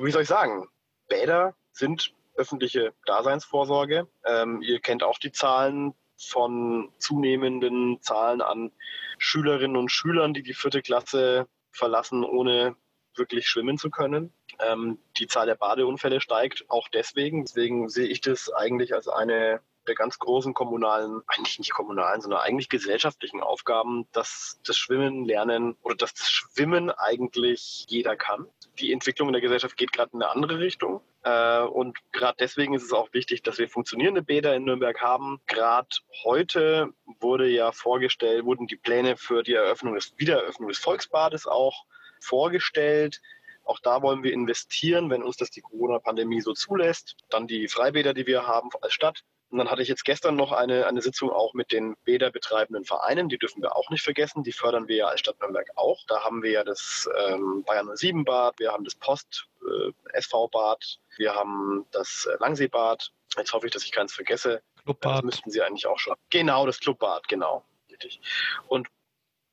wie 0.00 0.10
soll 0.10 0.22
ich 0.22 0.28
sagen? 0.28 0.68
Bäder 1.08 1.54
sind 1.72 2.12
öffentliche 2.34 2.92
Daseinsvorsorge. 3.06 4.08
Ähm, 4.24 4.62
ihr 4.62 4.80
kennt 4.80 5.02
auch 5.02 5.18
die 5.18 5.32
Zahlen 5.32 5.94
von 6.18 6.92
zunehmenden 6.98 8.00
Zahlen 8.02 8.40
an 8.40 8.72
Schülerinnen 9.18 9.76
und 9.76 9.90
Schülern, 9.90 10.34
die 10.34 10.42
die 10.42 10.54
vierte 10.54 10.82
Klasse 10.82 11.48
verlassen, 11.70 12.24
ohne 12.24 12.76
wirklich 13.14 13.48
schwimmen 13.48 13.78
zu 13.78 13.90
können. 13.90 14.32
Ähm, 14.60 14.98
die 15.18 15.26
Zahl 15.26 15.46
der 15.46 15.54
Badeunfälle 15.54 16.20
steigt 16.20 16.64
auch 16.68 16.88
deswegen. 16.88 17.44
Deswegen 17.44 17.88
sehe 17.88 18.06
ich 18.06 18.20
das 18.20 18.50
eigentlich 18.52 18.94
als 18.94 19.08
eine 19.08 19.60
der 19.86 19.94
ganz 19.94 20.18
großen 20.18 20.54
kommunalen, 20.54 21.22
eigentlich 21.26 21.58
nicht 21.58 21.72
kommunalen, 21.72 22.20
sondern 22.20 22.40
eigentlich 22.40 22.68
gesellschaftlichen 22.68 23.40
Aufgaben, 23.40 24.06
dass 24.12 24.60
das 24.64 24.76
Schwimmen 24.76 25.24
lernen 25.24 25.76
oder 25.82 25.96
dass 25.96 26.14
das 26.14 26.30
Schwimmen 26.30 26.90
eigentlich 26.90 27.86
jeder 27.88 28.14
kann. 28.14 28.46
Die 28.80 28.92
Entwicklung 28.92 29.28
in 29.28 29.32
der 29.32 29.42
Gesellschaft 29.42 29.76
geht 29.76 29.92
gerade 29.92 30.10
in 30.12 30.22
eine 30.22 30.30
andere 30.30 30.58
Richtung. 30.58 31.00
Äh, 31.22 31.62
und 31.62 31.98
gerade 32.12 32.36
deswegen 32.38 32.74
ist 32.74 32.84
es 32.84 32.92
auch 32.92 33.12
wichtig, 33.12 33.42
dass 33.42 33.58
wir 33.58 33.68
funktionierende 33.68 34.22
Bäder 34.22 34.54
in 34.54 34.64
Nürnberg 34.64 35.00
haben. 35.00 35.40
Gerade 35.46 35.88
heute 36.24 36.90
wurde 37.20 37.48
ja 37.48 37.72
vorgestellt, 37.72 38.44
wurden 38.44 38.66
die 38.66 38.76
Pläne 38.76 39.16
für 39.16 39.42
die 39.42 39.54
Eröffnung 39.54 39.94
des 39.94 40.14
Wiedereröffnung 40.16 40.68
des 40.68 40.78
Volksbades 40.78 41.46
auch 41.46 41.84
vorgestellt. 42.20 43.20
Auch 43.64 43.80
da 43.80 44.00
wollen 44.00 44.22
wir 44.22 44.32
investieren, 44.32 45.10
wenn 45.10 45.22
uns 45.22 45.36
das 45.36 45.50
die 45.50 45.60
Corona-Pandemie 45.60 46.40
so 46.40 46.54
zulässt. 46.54 47.16
Dann 47.28 47.46
die 47.46 47.68
Freibäder, 47.68 48.14
die 48.14 48.26
wir 48.26 48.46
haben 48.46 48.70
als 48.80 48.94
Stadt. 48.94 49.24
Und 49.50 49.58
dann 49.58 49.70
hatte 49.70 49.80
ich 49.80 49.88
jetzt 49.88 50.04
gestern 50.04 50.36
noch 50.36 50.52
eine, 50.52 50.86
eine 50.86 51.00
Sitzung 51.00 51.30
auch 51.30 51.54
mit 51.54 51.72
den 51.72 51.96
bäderbetreibenden 52.04 52.84
Vereinen. 52.84 53.30
Die 53.30 53.38
dürfen 53.38 53.62
wir 53.62 53.76
auch 53.76 53.88
nicht 53.88 54.02
vergessen. 54.02 54.42
Die 54.42 54.52
fördern 54.52 54.88
wir 54.88 54.96
ja 54.96 55.06
als 55.06 55.20
Stadt 55.20 55.40
Nürnberg 55.40 55.68
auch. 55.74 56.04
Da 56.06 56.22
haben 56.22 56.42
wir 56.42 56.50
ja 56.50 56.64
das 56.64 57.08
ähm, 57.28 57.64
Bayern 57.64 57.90
07 57.94 58.24
Bad, 58.24 58.58
wir 58.58 58.72
haben 58.72 58.84
das 58.84 58.94
Post 58.94 59.48
äh, 59.62 59.92
SV 60.12 60.48
Bad, 60.48 60.98
wir 61.16 61.34
haben 61.34 61.86
das 61.92 62.28
äh, 62.30 62.36
Langseebad. 62.40 63.10
Jetzt 63.36 63.52
hoffe 63.52 63.66
ich, 63.66 63.72
dass 63.72 63.84
ich 63.84 63.92
keins 63.92 64.12
vergesse. 64.12 64.62
Clubbad. 64.84 65.16
Das 65.16 65.22
müssten 65.22 65.50
Sie 65.50 65.62
eigentlich 65.62 65.86
auch 65.86 65.98
schon. 65.98 66.14
Genau, 66.30 66.66
das 66.66 66.80
Clubbad, 66.80 67.26
genau. 67.28 67.64
Richtig. 67.90 68.20
Und 68.68 68.88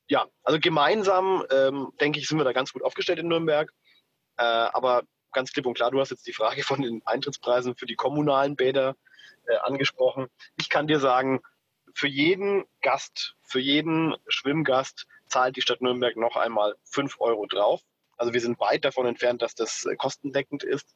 ja, 0.08 0.26
also 0.44 0.60
gemeinsam, 0.60 1.44
ähm, 1.50 1.92
denke 2.00 2.18
ich, 2.18 2.28
sind 2.28 2.38
wir 2.38 2.44
da 2.44 2.52
ganz 2.52 2.72
gut 2.72 2.82
aufgestellt 2.82 3.18
in 3.18 3.28
Nürnberg. 3.28 3.72
Äh, 4.36 4.44
aber 4.44 5.02
ganz 5.32 5.52
klipp 5.52 5.66
und 5.66 5.74
klar, 5.74 5.90
du 5.90 6.00
hast 6.00 6.10
jetzt 6.10 6.26
die 6.26 6.32
Frage 6.32 6.62
von 6.62 6.82
den 6.82 7.02
Eintrittspreisen 7.04 7.76
für 7.76 7.86
die 7.86 7.96
kommunalen 7.96 8.56
Bäder 8.56 8.94
äh, 9.46 9.56
angesprochen. 9.56 10.28
Ich 10.58 10.68
kann 10.68 10.86
dir 10.86 11.00
sagen, 11.00 11.40
für 11.94 12.08
jeden 12.08 12.64
Gast, 12.82 13.36
für 13.42 13.60
jeden 13.60 14.14
Schwimmgast 14.28 15.06
zahlt 15.28 15.56
die 15.56 15.62
Stadt 15.62 15.80
Nürnberg 15.80 16.16
noch 16.16 16.36
einmal 16.36 16.74
5 16.84 17.20
Euro 17.20 17.46
drauf. 17.46 17.80
Also 18.16 18.32
wir 18.32 18.40
sind 18.40 18.60
weit 18.60 18.84
davon 18.84 19.06
entfernt, 19.06 19.42
dass 19.42 19.54
das 19.54 19.84
äh, 19.86 19.96
kostendeckend 19.96 20.62
ist. 20.62 20.94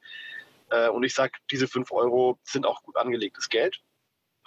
Äh, 0.71 0.89
und 0.89 1.03
ich 1.03 1.15
sage, 1.15 1.33
diese 1.51 1.69
5 1.69 1.91
Euro 1.93 2.39
sind 2.45 2.67
auch 2.67 2.83
gut 2.83 2.97
angelegtes 2.97 3.49
Geld 3.49 3.81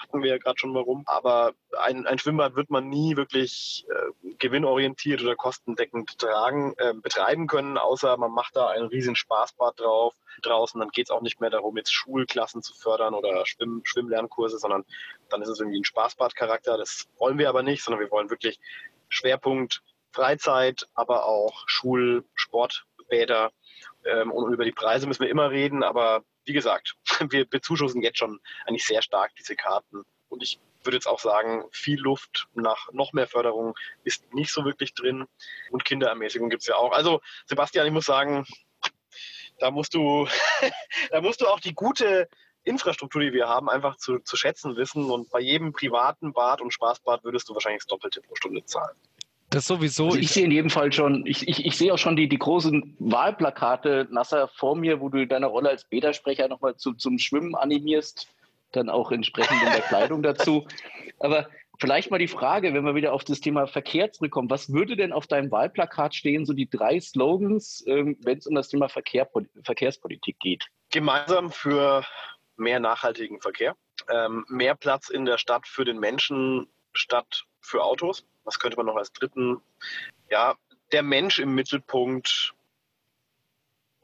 hatten 0.04 0.22
wir 0.22 0.30
ja 0.30 0.38
gerade 0.38 0.60
schon 0.60 0.74
warum. 0.74 1.04
Aber 1.06 1.54
ein, 1.80 2.06
ein 2.06 2.20
Schwimmbad 2.20 2.56
wird 2.56 2.70
man 2.70 2.90
nie 2.90 3.16
wirklich 3.16 3.86
äh, 3.90 4.34
gewinnorientiert 4.38 5.22
oder 5.22 5.36
kostendeckend 5.36 6.20
tragen, 6.20 6.74
äh, 6.78 6.94
betreiben 6.94 7.48
können, 7.48 7.78
außer 7.78 8.16
man 8.18 8.32
macht 8.32 8.56
da 8.56 8.68
ein 8.68 8.84
riesen 8.84 9.16
Spaßbad 9.16 9.80
drauf 9.80 10.14
draußen. 10.42 10.80
Dann 10.80 10.90
geht 10.90 11.08
es 11.08 11.12
auch 11.12 11.22
nicht 11.22 11.42
mehr 11.42 11.50
darum, 11.50 11.78
jetzt 11.78 11.94
Schulklassen 11.94 12.62
zu 12.62 12.74
fördern 12.74 13.14
oder 13.14 13.46
Schwimm 13.46 13.82
Schwimmlernkurse, 13.84 14.58
sondern 14.58 14.86
dann 15.30 15.42
ist 15.42 15.50
es 15.50 15.60
irgendwie 15.60 15.80
ein 15.80 15.86
Spaßbadcharakter. 15.86 16.78
Das 16.78 17.08
wollen 17.18 17.38
wir 17.38 17.50
aber 17.50 17.64
nicht, 17.64 17.84
sondern 17.84 18.02
wir 18.02 18.12
wollen 18.12 18.30
wirklich 18.30 18.60
Schwerpunkt 19.10 19.82
Freizeit, 20.12 20.88
aber 20.94 21.26
auch 21.26 21.64
Schul-, 21.66 22.24
Sportbäder. 22.36 23.52
Ähm, 24.06 24.32
und 24.32 24.54
über 24.54 24.66
die 24.66 24.72
Preise 24.72 25.08
müssen 25.08 25.24
wir 25.24 25.30
immer 25.30 25.50
reden, 25.50 25.84
aber 25.84 26.24
wie 26.46 26.54
gesagt, 26.54 26.96
wir 27.30 27.46
bezuschussen 27.46 28.02
jetzt 28.02 28.20
schon 28.20 28.40
eigentlich 28.66 28.86
sehr 28.86 29.02
stark 29.02 29.32
diese 29.36 29.56
Karten. 29.56 30.04
Und 30.30 30.44
ich 30.44 30.60
würde 30.84 30.98
jetzt 30.98 31.08
auch 31.08 31.20
sagen, 31.20 31.66
viel 31.72 32.00
Luft 32.00 32.48
nach 32.54 32.92
noch 32.92 33.14
mehr 33.14 33.28
Förderung 33.28 33.76
ist 34.04 34.34
nicht 34.34 34.52
so 34.52 34.66
wirklich 34.66 34.94
drin. 34.94 35.26
Und 35.72 35.86
Kinderermäßigung 35.86 36.50
gibt 36.50 36.64
es 36.64 36.68
ja 36.68 36.76
auch. 36.76 36.92
Also, 36.92 37.22
Sebastian, 37.46 37.88
ich 37.88 37.94
muss 37.94 38.06
sagen, 38.06 38.46
da 39.60 39.72
musst 39.72 39.94
du, 39.94 40.28
da 41.12 41.22
musst 41.22 41.42
du 41.42 41.48
auch 41.48 41.60
die 41.60 41.74
gute 41.74 42.28
Infrastruktur, 42.64 43.22
die 43.22 43.34
wir 43.34 43.48
haben, 43.48 43.70
einfach 43.70 43.98
zu, 43.98 44.20
zu 44.20 44.38
schätzen 44.38 44.76
wissen. 44.76 45.10
Und 45.10 45.30
bei 45.30 45.40
jedem 45.40 45.74
privaten 45.74 46.34
Bad 46.34 46.62
und 46.62 46.74
Spaßbad 46.74 47.24
würdest 47.24 47.50
du 47.50 47.54
wahrscheinlich 47.54 47.82
das 47.82 47.88
Doppelte 47.88 48.22
pro 48.22 48.36
Stunde 48.36 48.64
zahlen. 48.66 48.96
Das 49.54 49.68
sowieso. 49.68 50.06
Also 50.06 50.18
ich, 50.18 50.32
sehe 50.32 50.46
in 50.46 50.52
jedem 50.52 50.72
Fall 50.72 50.92
schon, 50.92 51.26
ich, 51.28 51.48
ich, 51.48 51.64
ich 51.64 51.78
sehe 51.78 51.94
auch 51.94 52.00
schon 52.00 52.16
die, 52.16 52.28
die 52.28 52.40
großen 52.40 52.96
Wahlplakate, 53.00 54.08
Nasser, 54.10 54.48
vor 54.48 54.76
mir, 54.76 55.00
wo 55.00 55.10
du 55.10 55.28
deine 55.28 55.46
Rolle 55.46 55.70
als 55.70 55.84
Bädersprecher 55.84 56.48
nochmal 56.48 56.76
zu, 56.76 56.94
zum 56.94 57.20
Schwimmen 57.20 57.54
animierst, 57.54 58.28
dann 58.72 58.90
auch 58.90 59.12
entsprechend 59.12 59.62
in 59.62 59.72
der 59.72 59.82
Kleidung 59.82 60.24
dazu. 60.24 60.66
Aber 61.20 61.48
vielleicht 61.80 62.10
mal 62.10 62.18
die 62.18 62.28
Frage, 62.28 62.74
wenn 62.74 62.84
wir 62.84 62.96
wieder 62.96 63.14
auf 63.14 63.24
das 63.24 63.42
Thema 63.42 63.68
Verkehr 63.68 64.12
zurückkommen, 64.12 64.50
was 64.50 64.74
würde 64.74 64.96
denn 64.96 65.14
auf 65.14 65.28
deinem 65.28 65.52
Wahlplakat 65.52 66.16
stehen, 66.16 66.48
so 66.48 66.54
die 66.54 66.70
drei 66.70 67.00
Slogans, 67.00 67.84
ähm, 67.86 68.18
wenn 68.22 68.40
es 68.40 68.48
um 68.48 68.56
das 68.56 68.70
Thema 68.70 68.90
Verkehr, 68.90 69.30
Verkehrspolitik 69.64 70.40
geht? 70.40 70.66
Gemeinsam 70.90 71.52
für 71.52 72.04
mehr 72.58 72.80
nachhaltigen 72.80 73.40
Verkehr, 73.40 73.76
ähm, 74.10 74.46
mehr 74.48 74.74
Platz 74.74 75.10
in 75.10 75.26
der 75.26 75.38
Stadt 75.38 75.68
für 75.68 75.86
den 75.86 76.00
Menschen 76.00 76.68
statt 76.94 77.44
für 77.62 77.84
Autos 77.84 78.26
was 78.44 78.60
könnte 78.60 78.78
man 78.78 78.86
noch 78.86 78.96
als 78.96 79.12
dritten? 79.12 79.62
Ja, 80.30 80.56
der 80.92 81.04
Mensch 81.04 81.40
im 81.40 81.56
Mittelpunkt 81.56 82.54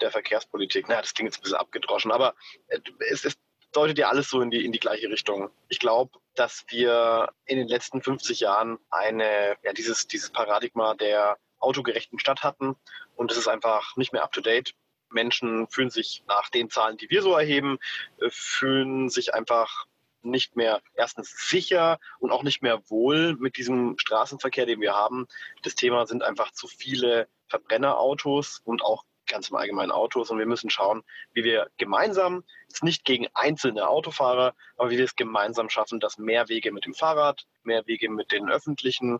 der 0.01 0.11
Verkehrspolitik. 0.11 0.85
Na, 0.87 1.01
das 1.01 1.13
klingt 1.13 1.31
jetzt 1.31 1.39
ein 1.39 1.43
bisschen 1.43 1.57
abgedroschen, 1.57 2.11
aber 2.11 2.35
äh, 2.67 2.79
es, 3.09 3.25
es 3.25 3.37
deutet 3.71 3.97
ja 3.97 4.09
alles 4.09 4.29
so 4.29 4.41
in 4.41 4.49
die, 4.49 4.65
in 4.65 4.71
die 4.71 4.79
gleiche 4.79 5.09
Richtung. 5.09 5.49
Ich 5.67 5.79
glaube, 5.79 6.19
dass 6.35 6.65
wir 6.69 7.31
in 7.45 7.57
den 7.57 7.67
letzten 7.67 8.01
50 8.01 8.39
Jahren 8.39 8.79
eine, 8.89 9.57
ja, 9.63 9.73
dieses, 9.73 10.07
dieses 10.07 10.31
Paradigma 10.31 10.95
der 10.95 11.37
autogerechten 11.59 12.19
Stadt 12.19 12.43
hatten 12.43 12.75
und 13.15 13.31
es 13.31 13.37
ist 13.37 13.47
einfach 13.47 13.95
nicht 13.97 14.13
mehr 14.13 14.23
up 14.23 14.31
to 14.31 14.41
date. 14.41 14.73
Menschen 15.11 15.67
fühlen 15.67 15.89
sich 15.89 16.23
nach 16.27 16.49
den 16.49 16.69
Zahlen, 16.69 16.97
die 16.97 17.09
wir 17.09 17.21
so 17.21 17.35
erheben, 17.35 17.79
äh, 18.19 18.29
fühlen 18.29 19.09
sich 19.09 19.33
einfach 19.33 19.85
nicht 20.21 20.55
mehr 20.55 20.81
erstens 20.95 21.49
sicher 21.49 21.99
und 22.19 22.31
auch 22.31 22.43
nicht 22.43 22.61
mehr 22.61 22.81
wohl 22.89 23.35
mit 23.35 23.57
diesem 23.57 23.97
Straßenverkehr, 23.97 24.65
den 24.65 24.81
wir 24.81 24.93
haben. 24.93 25.27
Das 25.63 25.75
Thema 25.75 26.05
sind 26.05 26.23
einfach 26.23 26.51
zu 26.51 26.67
viele 26.67 27.27
Verbrennerautos 27.47 28.61
und 28.63 28.83
auch 28.83 29.03
ganz 29.27 29.49
im 29.49 29.55
Allgemeinen 29.55 29.91
Autos. 29.91 30.29
Und 30.29 30.39
wir 30.39 30.45
müssen 30.45 30.69
schauen, 30.69 31.03
wie 31.33 31.43
wir 31.43 31.69
gemeinsam, 31.77 32.43
jetzt 32.67 32.83
nicht 32.83 33.05
gegen 33.05 33.27
einzelne 33.33 33.87
Autofahrer, 33.87 34.53
aber 34.77 34.89
wie 34.89 34.97
wir 34.97 35.05
es 35.05 35.15
gemeinsam 35.15 35.69
schaffen, 35.69 35.99
dass 35.99 36.17
mehr 36.17 36.49
Wege 36.49 36.71
mit 36.71 36.85
dem 36.85 36.93
Fahrrad, 36.93 37.45
mehr 37.63 37.85
Wege 37.87 38.09
mit 38.09 38.31
den 38.31 38.49
öffentlichen, 38.49 39.19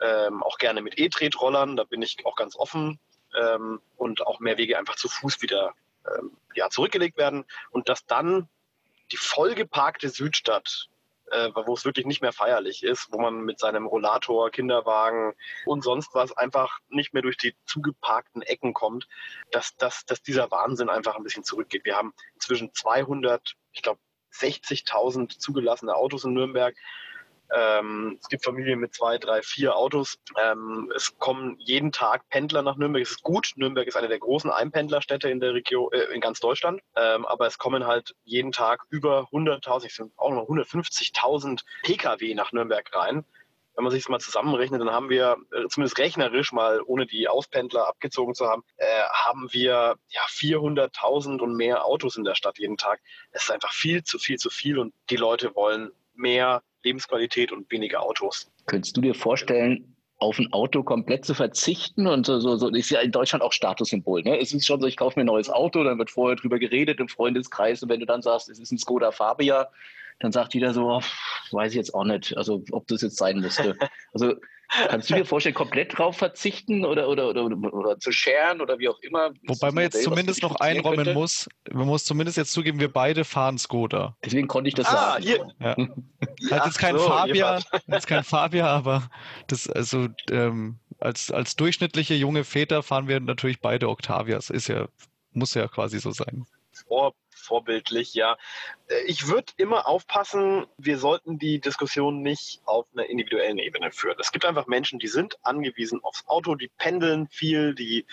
ähm, 0.00 0.42
auch 0.42 0.58
gerne 0.58 0.80
mit 0.80 0.98
E-Tretrollern, 0.98 1.76
da 1.76 1.84
bin 1.84 2.02
ich 2.02 2.24
auch 2.24 2.36
ganz 2.36 2.56
offen, 2.56 3.00
ähm, 3.36 3.80
und 3.96 4.26
auch 4.26 4.40
mehr 4.40 4.56
Wege 4.58 4.78
einfach 4.78 4.96
zu 4.96 5.08
Fuß 5.08 5.42
wieder 5.42 5.74
ähm, 6.06 6.36
ja, 6.54 6.70
zurückgelegt 6.70 7.16
werden 7.16 7.44
und 7.70 7.88
dass 7.88 8.06
dann 8.06 8.48
die 9.12 9.16
vollgeparkte 9.16 10.08
Südstadt, 10.08 10.88
äh, 11.30 11.50
wo 11.54 11.74
es 11.74 11.84
wirklich 11.84 12.06
nicht 12.06 12.22
mehr 12.22 12.32
feierlich 12.32 12.82
ist, 12.82 13.08
wo 13.10 13.20
man 13.20 13.40
mit 13.40 13.58
seinem 13.58 13.86
Rollator, 13.86 14.50
Kinderwagen 14.50 15.34
und 15.66 15.82
sonst 15.82 16.14
was 16.14 16.32
einfach 16.32 16.78
nicht 16.88 17.12
mehr 17.12 17.22
durch 17.22 17.36
die 17.36 17.54
zugeparkten 17.66 18.42
Ecken 18.42 18.74
kommt, 18.74 19.08
dass, 19.50 19.76
dass, 19.76 20.04
dass 20.04 20.22
dieser 20.22 20.50
Wahnsinn 20.50 20.88
einfach 20.88 21.16
ein 21.16 21.22
bisschen 21.22 21.44
zurückgeht. 21.44 21.84
Wir 21.84 21.96
haben 21.96 22.14
inzwischen 22.34 22.72
200, 22.72 23.54
ich 23.72 23.82
glaube 23.82 24.00
60.000 24.32 25.38
zugelassene 25.38 25.94
Autos 25.94 26.24
in 26.24 26.34
Nürnberg. 26.34 26.76
Ähm, 27.54 28.18
es 28.20 28.28
gibt 28.28 28.44
Familien 28.44 28.78
mit 28.80 28.94
zwei, 28.94 29.18
drei, 29.18 29.42
vier 29.42 29.76
Autos. 29.76 30.18
Ähm, 30.42 30.92
es 30.94 31.18
kommen 31.18 31.56
jeden 31.58 31.92
Tag 31.92 32.28
Pendler 32.28 32.62
nach 32.62 32.76
Nürnberg. 32.76 33.02
Es 33.02 33.12
ist 33.12 33.22
gut. 33.22 33.52
Nürnberg 33.56 33.86
ist 33.86 33.96
eine 33.96 34.08
der 34.08 34.18
großen 34.18 34.50
Einpendlerstädte 34.50 35.28
in 35.28 35.40
der 35.40 35.54
Region, 35.54 35.92
äh, 35.92 36.14
in 36.14 36.20
ganz 36.20 36.40
Deutschland. 36.40 36.80
Ähm, 36.96 37.26
aber 37.26 37.46
es 37.46 37.58
kommen 37.58 37.86
halt 37.86 38.14
jeden 38.24 38.52
Tag 38.52 38.84
über 38.90 39.28
100.000, 39.32 39.86
es 39.86 39.96
sind 39.96 40.12
auch 40.16 40.32
noch 40.32 40.48
150.000 40.48 41.62
Pkw 41.82 42.34
nach 42.34 42.52
Nürnberg 42.52 42.88
rein 42.94 43.24
wenn 43.78 43.84
man 43.84 43.92
sich 43.92 44.02
das 44.02 44.08
mal 44.08 44.18
zusammenrechnet, 44.18 44.80
dann 44.80 44.90
haben 44.90 45.08
wir 45.08 45.36
äh, 45.52 45.68
zumindest 45.68 45.98
rechnerisch 45.98 46.50
mal, 46.50 46.82
ohne 46.84 47.06
die 47.06 47.28
Auspendler 47.28 47.86
abgezogen 47.86 48.34
zu 48.34 48.48
haben, 48.48 48.64
äh, 48.76 49.02
haben 49.12 49.52
wir 49.52 49.94
ja 50.08 50.22
400.000 50.26 51.38
und 51.38 51.54
mehr 51.54 51.84
Autos 51.84 52.16
in 52.16 52.24
der 52.24 52.34
Stadt 52.34 52.58
jeden 52.58 52.76
Tag. 52.76 53.00
Das 53.30 53.44
ist 53.44 53.52
einfach 53.52 53.72
viel 53.72 54.02
zu 54.02 54.18
viel 54.18 54.36
zu 54.36 54.50
viel 54.50 54.80
und 54.80 54.92
die 55.10 55.16
Leute 55.16 55.54
wollen 55.54 55.92
mehr 56.16 56.64
Lebensqualität 56.84 57.52
und 57.52 57.70
weniger 57.70 58.02
Autos. 58.02 58.50
Könntest 58.66 58.96
du 58.96 59.00
dir 59.00 59.14
vorstellen, 59.14 59.96
auf 60.18 60.38
ein 60.38 60.52
Auto 60.52 60.82
komplett 60.82 61.24
zu 61.24 61.32
verzichten 61.32 62.06
und 62.08 62.26
so, 62.26 62.40
so, 62.40 62.56
so 62.56 62.68
ist 62.68 62.90
ja 62.90 63.00
in 63.00 63.12
Deutschland 63.12 63.42
auch 63.42 63.52
Statussymbol. 63.52 64.22
Ne? 64.22 64.40
Es 64.40 64.52
ist 64.52 64.66
schon 64.66 64.80
so, 64.80 64.86
ich 64.86 64.96
kaufe 64.96 65.18
mir 65.18 65.24
ein 65.24 65.26
neues 65.26 65.48
Auto, 65.48 65.84
dann 65.84 65.98
wird 65.98 66.10
vorher 66.10 66.36
drüber 66.36 66.58
geredet 66.58 66.98
im 66.98 67.08
Freundeskreis 67.08 67.82
und 67.82 67.88
wenn 67.88 68.00
du 68.00 68.06
dann 68.06 68.22
sagst, 68.22 68.48
es 68.48 68.58
ist 68.58 68.72
ein 68.72 68.78
Skoda 68.78 69.12
Fabia, 69.12 69.70
dann 70.20 70.32
sagt 70.32 70.54
jeder 70.54 70.74
so, 70.74 70.88
oh, 70.88 71.02
weiß 71.52 71.72
ich 71.72 71.76
jetzt 71.76 71.94
auch 71.94 72.04
nicht, 72.04 72.36
also 72.36 72.62
ob 72.72 72.86
das 72.88 73.02
jetzt 73.02 73.16
sein 73.16 73.40
musste. 73.40 73.76
Also 74.12 74.34
kannst 74.88 75.08
du 75.08 75.14
dir 75.14 75.24
vorstellen, 75.24 75.54
komplett 75.54 75.96
drauf 75.96 76.16
verzichten 76.16 76.84
oder, 76.84 77.08
oder, 77.08 77.28
oder, 77.28 77.44
oder 77.72 77.98
zu 77.98 78.10
scheren 78.10 78.60
oder 78.60 78.78
wie 78.78 78.88
auch 78.88 78.98
immer? 79.00 79.30
Wobei 79.46 79.70
man 79.70 79.84
jetzt 79.84 80.02
zumindest 80.02 80.42
noch 80.42 80.56
einräumen 80.56 81.04
könnte? 81.04 81.14
muss, 81.14 81.48
man 81.70 81.86
muss 81.86 82.04
zumindest 82.04 82.36
jetzt 82.36 82.52
zugeben, 82.52 82.80
wir 82.80 82.92
beide 82.92 83.24
fahren 83.24 83.58
Skoda. 83.58 84.16
Deswegen 84.24 84.48
konnte 84.48 84.68
ich 84.68 84.74
das 84.74 84.86
ah, 84.86 85.12
sagen. 85.12 85.22
Hier. 85.22 85.54
Ja. 85.60 85.76
Hat 86.50 86.66
jetzt 86.66 86.78
kein 86.78 86.98
so, 86.98 87.06
Fabia, 87.06 87.60
jetzt 87.86 88.06
kein 88.06 88.24
Fabia, 88.24 88.66
aber 88.66 89.08
das, 89.46 89.68
also 89.68 90.08
ähm, 90.30 90.78
als, 90.98 91.30
als 91.30 91.56
durchschnittliche 91.56 92.14
junge 92.14 92.44
Väter 92.44 92.82
fahren 92.82 93.08
wir 93.08 93.20
natürlich 93.20 93.60
beide 93.60 93.88
Octavias. 93.88 94.50
Ist 94.50 94.68
ja, 94.68 94.88
muss 95.32 95.54
ja 95.54 95.68
quasi 95.68 95.98
so 95.98 96.10
sein. 96.10 96.46
Vor 96.86 97.14
vorbildlich, 97.48 98.14
ja. 98.14 98.36
Äh, 98.88 99.02
ich 99.06 99.26
würde 99.26 99.52
immer 99.56 99.88
aufpassen, 99.88 100.66
wir 100.76 100.98
sollten 100.98 101.38
die 101.38 101.60
Diskussion 101.60 102.22
nicht 102.22 102.60
auf 102.64 102.86
einer 102.92 103.06
individuellen 103.06 103.58
Ebene 103.58 103.90
führen. 103.90 104.16
Es 104.20 104.30
gibt 104.30 104.44
einfach 104.44 104.66
Menschen, 104.66 104.98
die 104.98 105.08
sind 105.08 105.36
angewiesen 105.42 106.00
aufs 106.04 106.26
Auto, 106.26 106.54
die 106.54 106.70
pendeln 106.78 107.28
viel, 107.28 107.74
die 107.74 108.06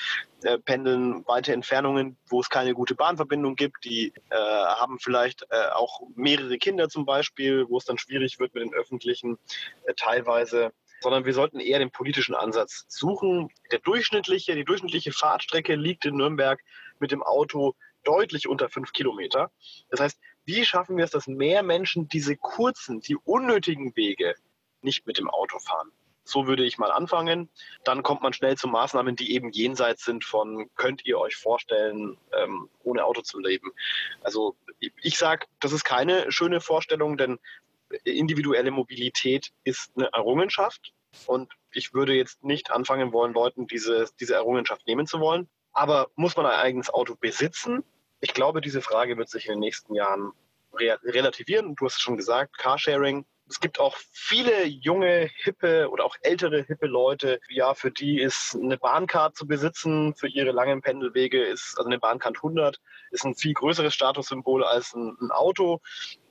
äh, 0.43 0.57
pendeln 0.57 1.27
weite 1.27 1.53
Entfernungen, 1.53 2.17
wo 2.27 2.39
es 2.39 2.49
keine 2.49 2.73
gute 2.73 2.95
Bahnverbindung 2.95 3.55
gibt, 3.55 3.83
die 3.85 4.13
äh, 4.29 4.35
haben 4.35 4.99
vielleicht 4.99 5.45
äh, 5.49 5.69
auch 5.73 6.01
mehrere 6.15 6.57
Kinder 6.57 6.89
zum 6.89 7.05
Beispiel, 7.05 7.65
wo 7.69 7.77
es 7.77 7.85
dann 7.85 7.97
schwierig 7.97 8.39
wird 8.39 8.53
mit 8.55 8.63
den 8.63 8.73
öffentlichen 8.73 9.37
äh, 9.85 9.93
teilweise 9.95 10.71
sondern 11.01 11.25
wir 11.25 11.33
sollten 11.33 11.59
eher 11.59 11.77
den 11.77 11.91
politischen 11.91 12.33
Ansatz 12.33 12.85
suchen. 12.87 13.49
Der 13.71 13.77
durchschnittliche, 13.79 14.55
die 14.55 14.65
durchschnittliche 14.65 15.11
Fahrtstrecke 15.11 15.75
liegt 15.75 16.05
in 16.05 16.15
Nürnberg 16.15 16.59
mit 16.99 17.11
dem 17.11 17.21
Auto 17.21 17.75
deutlich 18.05 18.47
unter 18.47 18.69
fünf 18.69 18.93
Kilometer. 18.93 19.51
Das 19.89 19.99
heißt, 19.99 20.19
wie 20.45 20.63
schaffen 20.63 20.97
wir 20.97 21.03
es, 21.03 21.11
dass 21.11 21.27
mehr 21.27 21.63
Menschen 21.63 22.07
diese 22.07 22.37
kurzen, 22.37 23.01
die 23.01 23.17
unnötigen 23.17 23.95
Wege 23.95 24.35
nicht 24.81 25.05
mit 25.05 25.17
dem 25.17 25.29
Auto 25.29 25.59
fahren? 25.59 25.91
So 26.23 26.47
würde 26.47 26.65
ich 26.65 26.79
mal 26.79 26.91
anfangen. 26.91 27.49
Dann 27.83 28.01
kommt 28.01 28.21
man 28.21 28.33
schnell 28.33 28.57
zu 28.57 28.67
Maßnahmen, 28.67 29.15
die 29.15 29.33
eben 29.33 29.51
jenseits 29.51 30.05
sind 30.05 30.25
von, 30.25 30.69
könnt 30.75 31.05
ihr 31.05 31.19
euch 31.19 31.35
vorstellen, 31.35 32.17
ähm, 32.33 32.69
ohne 32.83 33.05
Auto 33.05 33.21
zu 33.21 33.39
leben. 33.39 33.71
Also 34.21 34.55
ich 34.79 35.17
sage, 35.17 35.45
das 35.59 35.71
ist 35.71 35.83
keine 35.83 36.31
schöne 36.31 36.61
Vorstellung, 36.61 37.17
denn 37.17 37.39
individuelle 38.03 38.71
Mobilität 38.71 39.51
ist 39.63 39.91
eine 39.95 40.11
Errungenschaft. 40.13 40.93
Und 41.27 41.53
ich 41.71 41.93
würde 41.93 42.13
jetzt 42.13 42.43
nicht 42.43 42.71
anfangen 42.71 43.13
wollen, 43.13 43.33
Leuten 43.33 43.67
diese, 43.67 44.09
diese 44.19 44.35
Errungenschaft 44.35 44.85
nehmen 44.87 45.05
zu 45.05 45.19
wollen. 45.19 45.47
Aber 45.73 46.09
muss 46.15 46.35
man 46.35 46.45
ein 46.45 46.59
eigenes 46.59 46.89
Auto 46.89 47.15
besitzen? 47.15 47.83
Ich 48.25 48.33
glaube, 48.33 48.59
diese 48.59 48.81
Frage 48.81 49.17
wird 49.17 49.29
sich 49.29 49.45
in 49.45 49.51
den 49.51 49.59
nächsten 49.59 49.93
Jahren 49.93 50.31
re 50.73 50.97
relativieren. 51.03 51.75
Du 51.75 51.85
hast 51.85 51.97
es 51.97 52.01
schon 52.01 52.17
gesagt, 52.17 52.57
Carsharing. 52.57 53.23
Es 53.47 53.59
gibt 53.59 53.79
auch 53.79 53.95
viele 54.11 54.65
junge, 54.65 55.29
hippe 55.43 55.91
oder 55.91 56.05
auch 56.05 56.15
ältere, 56.23 56.63
hippe 56.63 56.87
Leute, 56.87 57.39
ja, 57.49 57.75
für 57.75 57.91
die 57.91 58.19
ist 58.19 58.55
eine 58.55 58.79
Bahncard 58.79 59.35
zu 59.35 59.45
besitzen, 59.45 60.15
für 60.15 60.27
ihre 60.27 60.49
langen 60.49 60.81
Pendelwege 60.81 61.45
ist, 61.45 61.75
also 61.77 61.87
eine 61.87 61.99
Bahncard 61.99 62.37
100, 62.37 62.81
ist 63.11 63.25
ein 63.25 63.35
viel 63.35 63.53
größeres 63.53 63.93
Statussymbol 63.93 64.63
als 64.63 64.95
ein, 64.95 65.15
ein 65.21 65.29
Auto. 65.29 65.79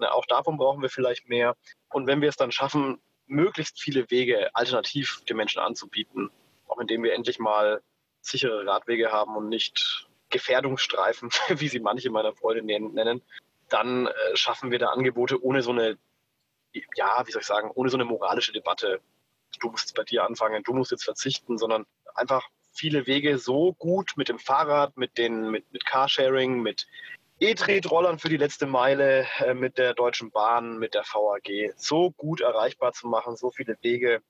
Auch 0.00 0.26
davon 0.26 0.56
brauchen 0.56 0.82
wir 0.82 0.90
vielleicht 0.90 1.28
mehr. 1.28 1.54
Und 1.90 2.08
wenn 2.08 2.20
wir 2.20 2.28
es 2.28 2.36
dann 2.36 2.50
schaffen, 2.50 3.00
möglichst 3.26 3.80
viele 3.80 4.10
Wege 4.10 4.52
alternativ 4.56 5.22
den 5.28 5.36
Menschen 5.36 5.60
anzubieten, 5.60 6.32
auch 6.66 6.80
indem 6.80 7.04
wir 7.04 7.14
endlich 7.14 7.38
mal 7.38 7.80
sichere 8.20 8.66
Radwege 8.66 9.12
haben 9.12 9.36
und 9.36 9.48
nicht 9.48 10.08
Gefährdungsstreifen, 10.34 11.30
wie 11.48 11.68
sie 11.68 11.80
manche 11.80 12.10
meiner 12.10 12.34
Freunde 12.34 12.62
nennen, 12.64 13.22
dann 13.68 14.08
äh, 14.08 14.12
schaffen 14.34 14.70
wir 14.70 14.78
da 14.78 14.88
Angebote 14.88 15.42
ohne 15.42 15.62
so 15.62 15.70
eine, 15.70 15.96
ja, 16.96 17.22
wie 17.24 17.30
soll 17.30 17.40
ich 17.40 17.46
sagen, 17.46 17.70
ohne 17.72 17.88
so 17.88 17.96
eine 17.96 18.04
moralische 18.04 18.52
Debatte. 18.52 19.00
Du 19.60 19.70
musst 19.70 19.86
jetzt 19.86 19.94
bei 19.94 20.02
dir 20.02 20.24
anfangen, 20.24 20.64
du 20.64 20.74
musst 20.74 20.90
jetzt 20.90 21.04
verzichten, 21.04 21.56
sondern 21.56 21.86
einfach 22.14 22.48
viele 22.72 23.06
Wege 23.06 23.38
so 23.38 23.72
gut 23.74 24.12
mit 24.16 24.28
dem 24.28 24.40
Fahrrad, 24.40 24.96
mit 24.96 25.16
den, 25.16 25.50
mit, 25.50 25.72
mit 25.72 25.86
Carsharing, 25.86 26.60
mit 26.60 26.86
E-Tretrollern 27.38 28.18
für 28.18 28.28
die 28.28 28.36
letzte 28.36 28.66
Meile, 28.66 29.26
äh, 29.38 29.54
mit 29.54 29.78
der 29.78 29.94
Deutschen 29.94 30.32
Bahn, 30.32 30.78
mit 30.78 30.94
der 30.94 31.02
VAG 31.02 31.72
so 31.76 32.10
gut 32.10 32.40
erreichbar 32.40 32.92
zu 32.92 33.06
machen, 33.06 33.36
so 33.36 33.52
viele 33.52 33.76
Wege, 33.82 34.20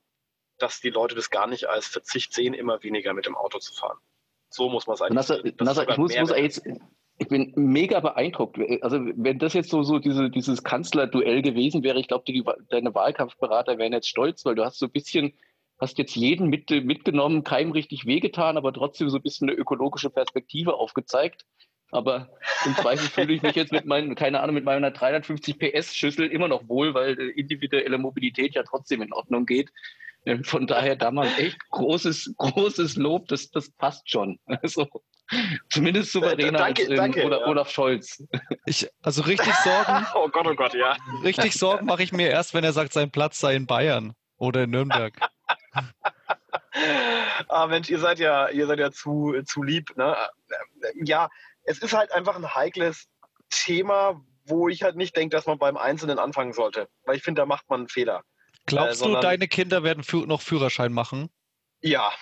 dass 0.59 0.81
die 0.81 0.91
Leute 0.91 1.15
das 1.15 1.31
gar 1.31 1.47
nicht 1.47 1.67
als 1.67 1.87
Verzicht 1.87 2.35
sehen, 2.35 2.53
immer 2.53 2.83
weniger 2.83 3.15
mit 3.15 3.25
dem 3.25 3.37
Auto 3.37 3.59
zu 3.59 3.73
fahren. 3.73 3.99
So 4.55 4.69
muss 4.69 4.87
man 4.87 4.95
es 4.95 5.03
eigentlich 5.03 5.15
Nasser, 5.15 5.43
Nasser, 5.59 5.89
ich 5.89 5.97
muss, 5.97 6.17
muss 6.17 6.31
jetzt, 6.31 6.63
ich 7.19 7.29
bin 7.29 7.53
mega 7.57 7.99
beeindruckt. 7.99 8.57
Also 8.83 9.01
wenn 9.17 9.41
das 9.41 9.53
jetzt 9.53 9.69
so, 9.69 9.83
so 9.83 9.99
diese, 9.99 10.31
dieses 10.31 10.63
Kanzlerduell 10.63 11.43
gewesen 11.43 11.83
wäre, 11.83 11.99
ich 11.99 12.07
glaube, 12.07 12.25
deine 12.71 12.95
Wahlkampfberater 12.95 13.79
wären 13.79 13.93
jetzt 13.93 14.09
stolz, 14.09 14.45
weil 14.45 14.55
du 14.55 14.65
hast 14.65 14.79
so 14.79 14.87
ein 14.87 14.93
bisschen, 14.93 15.33
hast 15.81 15.99
jetzt 15.99 16.15
jeden 16.15 16.51
mit, 16.51 16.71
mitgenommen, 16.71 17.43
keinem 17.43 17.73
richtig 17.73 18.07
wehgetan, 18.07 18.57
aber 18.57 18.73
trotzdem 18.73 19.11
so 19.11 19.17
ein 19.17 19.23
bisschen 19.23 19.49
eine 19.49 19.59
ökologische 19.59 20.11
Perspektive 20.11 20.75
aufgezeigt. 20.75 21.47
Aber 21.91 22.29
im 22.65 22.77
Zweifel 22.77 23.09
fühle 23.09 23.33
ich 23.33 23.43
mich 23.43 23.57
jetzt 23.57 23.73
mit 23.73 23.87
meinen, 23.87 24.15
keine 24.15 24.41
Ahnung, 24.41 24.55
mit 24.55 24.65
meiner 24.65 24.93
350 24.93 25.59
PS-Schüssel 25.59 26.29
immer 26.29 26.47
noch 26.47 26.69
wohl, 26.69 26.95
weil 26.95 27.19
individuelle 27.31 27.99
Mobilität 27.99 28.55
ja 28.55 28.63
trotzdem 28.63 29.03
in 29.03 29.13
Ordnung 29.13 29.47
geht. 29.47 29.71
Von 30.45 30.67
daher 30.67 30.97
da 30.97 31.11
mal 31.11 31.29
echt 31.39 31.59
großes, 31.71 32.35
großes 32.39 32.97
Lob, 32.97 33.29
das, 33.29 33.51
das 33.51 33.71
passt 33.71 34.11
schon. 34.11 34.39
Also, 34.63 34.89
zumindest 35.71 36.13
souveräner 36.13 36.59
danke, 36.59 36.83
als 36.83 36.97
danke, 36.97 37.25
Olaf, 37.25 37.41
ja. 37.41 37.47
Olaf 37.47 37.71
Scholz. 37.71 38.23
Ich, 38.67 38.89
also 39.03 39.23
richtig 39.23 39.55
Sorgen. 39.57 40.07
oh 40.15 40.29
Gott, 40.29 40.47
oh 40.47 40.55
Gott, 40.55 40.75
ja. 40.75 40.97
Richtig 41.23 41.55
Sorgen 41.55 41.87
mache 41.87 42.03
ich 42.03 42.13
mir 42.13 42.29
erst, 42.31 42.55
wenn 42.55 42.65
er 42.65 42.73
sagt, 42.73 42.93
sein 42.93 43.11
Platz 43.11 43.39
sei 43.39 43.55
in 43.55 43.67
Bayern 43.67 44.15
oder 44.37 44.65
in 44.65 44.71
Nürnberg. 44.71 45.15
ah, 47.49 47.67
Mensch, 47.67 47.91
ihr 47.91 47.99
seid 47.99 48.19
ja, 48.19 48.49
ihr 48.49 48.67
seid 48.67 48.79
ja 48.79 48.91
zu, 48.91 49.35
zu 49.45 49.63
lieb. 49.63 49.97
Ne? 49.97 50.17
Ja, 51.05 51.29
es 51.65 51.79
ist 51.79 51.95
halt 51.95 52.13
einfach 52.13 52.37
ein 52.37 52.55
heikles 52.55 53.07
Thema, 53.51 54.21
wo 54.47 54.69
ich 54.69 54.83
halt 54.83 54.97
nicht 54.97 55.17
denke, 55.17 55.37
dass 55.37 55.47
man 55.47 55.59
beim 55.59 55.77
Einzelnen 55.77 56.19
anfangen 56.19 56.53
sollte. 56.53 56.89
Weil 57.05 57.17
ich 57.17 57.23
finde, 57.23 57.43
da 57.43 57.47
macht 57.47 57.69
man 57.69 57.81
einen 57.81 57.89
Fehler. 57.89 58.23
Glaubst 58.67 58.95
äh, 58.95 58.97
sondern, 58.97 59.21
du, 59.21 59.27
deine 59.27 59.49
Kinder 59.49 59.83
werden 59.83 60.05
noch 60.27 60.43
Führerschein 60.43 60.93
machen? 60.93 61.31
Ja, 61.81 62.13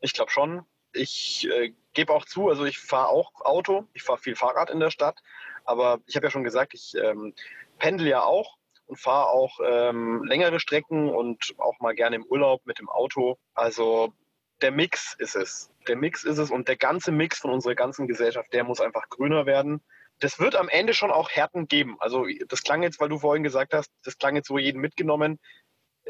ich 0.00 0.12
glaube 0.12 0.30
schon. 0.30 0.64
Ich 0.92 1.48
äh, 1.50 1.72
gebe 1.92 2.12
auch 2.12 2.24
zu, 2.24 2.48
also 2.48 2.64
ich 2.64 2.78
fahre 2.78 3.08
auch 3.08 3.32
Auto, 3.40 3.86
ich 3.92 4.02
fahre 4.02 4.18
viel 4.18 4.36
Fahrrad 4.36 4.70
in 4.70 4.80
der 4.80 4.90
Stadt, 4.90 5.18
aber 5.64 6.00
ich 6.06 6.16
habe 6.16 6.26
ja 6.26 6.30
schon 6.30 6.44
gesagt, 6.44 6.72
ich 6.74 6.94
ähm, 6.94 7.34
pendel 7.78 8.06
ja 8.06 8.22
auch 8.22 8.56
und 8.86 8.98
fahre 8.98 9.28
auch 9.28 9.60
ähm, 9.64 10.24
längere 10.24 10.60
Strecken 10.60 11.10
und 11.10 11.54
auch 11.58 11.78
mal 11.80 11.94
gerne 11.94 12.16
im 12.16 12.24
Urlaub 12.24 12.64
mit 12.64 12.78
dem 12.78 12.88
Auto. 12.88 13.38
Also 13.54 14.14
der 14.62 14.70
Mix 14.70 15.14
ist 15.18 15.36
es. 15.36 15.70
Der 15.86 15.96
Mix 15.96 16.24
ist 16.24 16.38
es 16.38 16.50
und 16.50 16.68
der 16.68 16.76
ganze 16.76 17.12
Mix 17.12 17.38
von 17.38 17.50
unserer 17.50 17.74
ganzen 17.74 18.08
Gesellschaft, 18.08 18.52
der 18.52 18.64
muss 18.64 18.80
einfach 18.80 19.08
grüner 19.08 19.46
werden. 19.46 19.82
Das 20.20 20.40
wird 20.40 20.56
am 20.56 20.68
Ende 20.68 20.94
schon 20.94 21.12
auch 21.12 21.30
Härten 21.30 21.68
geben. 21.68 21.96
Also 22.00 22.26
das 22.48 22.62
klang 22.62 22.82
jetzt, 22.82 22.98
weil 22.98 23.08
du 23.08 23.18
vorhin 23.18 23.44
gesagt 23.44 23.72
hast, 23.72 23.92
das 24.04 24.18
klang 24.18 24.34
jetzt 24.36 24.48
so 24.48 24.58
jeden 24.58 24.80
mitgenommen 24.80 25.38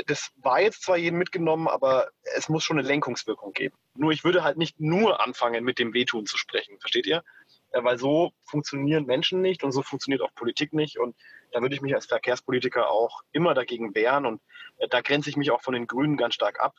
das 0.07 0.31
war 0.37 0.61
jetzt 0.61 0.83
zwar 0.83 0.97
jeden 0.97 1.19
mitgenommen, 1.19 1.69
aber 1.69 2.11
es 2.37 2.49
muss 2.49 2.65
schon 2.65 2.79
eine 2.79 2.87
Lenkungswirkung 2.87 3.53
geben. 3.53 3.77
Nur 3.95 4.13
ich 4.13 4.25
würde 4.25 4.45
halt 4.45 4.57
nicht 4.57 4.81
nur 4.81 5.21
anfangen, 5.25 5.65
mit 5.65 5.79
dem 5.79 5.93
Wehtun 5.95 6.27
zu 6.27 6.39
sprechen, 6.39 6.79
versteht 6.81 7.07
ihr? 7.07 7.25
Weil 7.73 7.99
so 7.99 8.33
funktionieren 8.45 9.05
Menschen 9.05 9.43
nicht 9.43 9.63
und 9.63 9.73
so 9.73 9.83
funktioniert 9.83 10.23
auch 10.23 10.35
Politik 10.35 10.73
nicht. 10.73 10.99
Und 10.99 11.17
da 11.53 11.61
würde 11.61 11.75
ich 11.75 11.83
mich 11.83 11.95
als 11.95 12.07
Verkehrspolitiker 12.07 12.89
auch 12.89 13.23
immer 13.33 13.55
dagegen 13.55 13.95
wehren. 13.95 14.25
Und 14.25 14.41
äh, 14.79 14.89
da 14.89 15.01
grenze 15.01 15.29
ich 15.31 15.37
mich 15.37 15.51
auch 15.51 15.61
von 15.61 15.75
den 15.75 15.87
Grünen 15.87 16.17
ganz 16.17 16.35
stark 16.35 16.61
ab. 16.61 16.75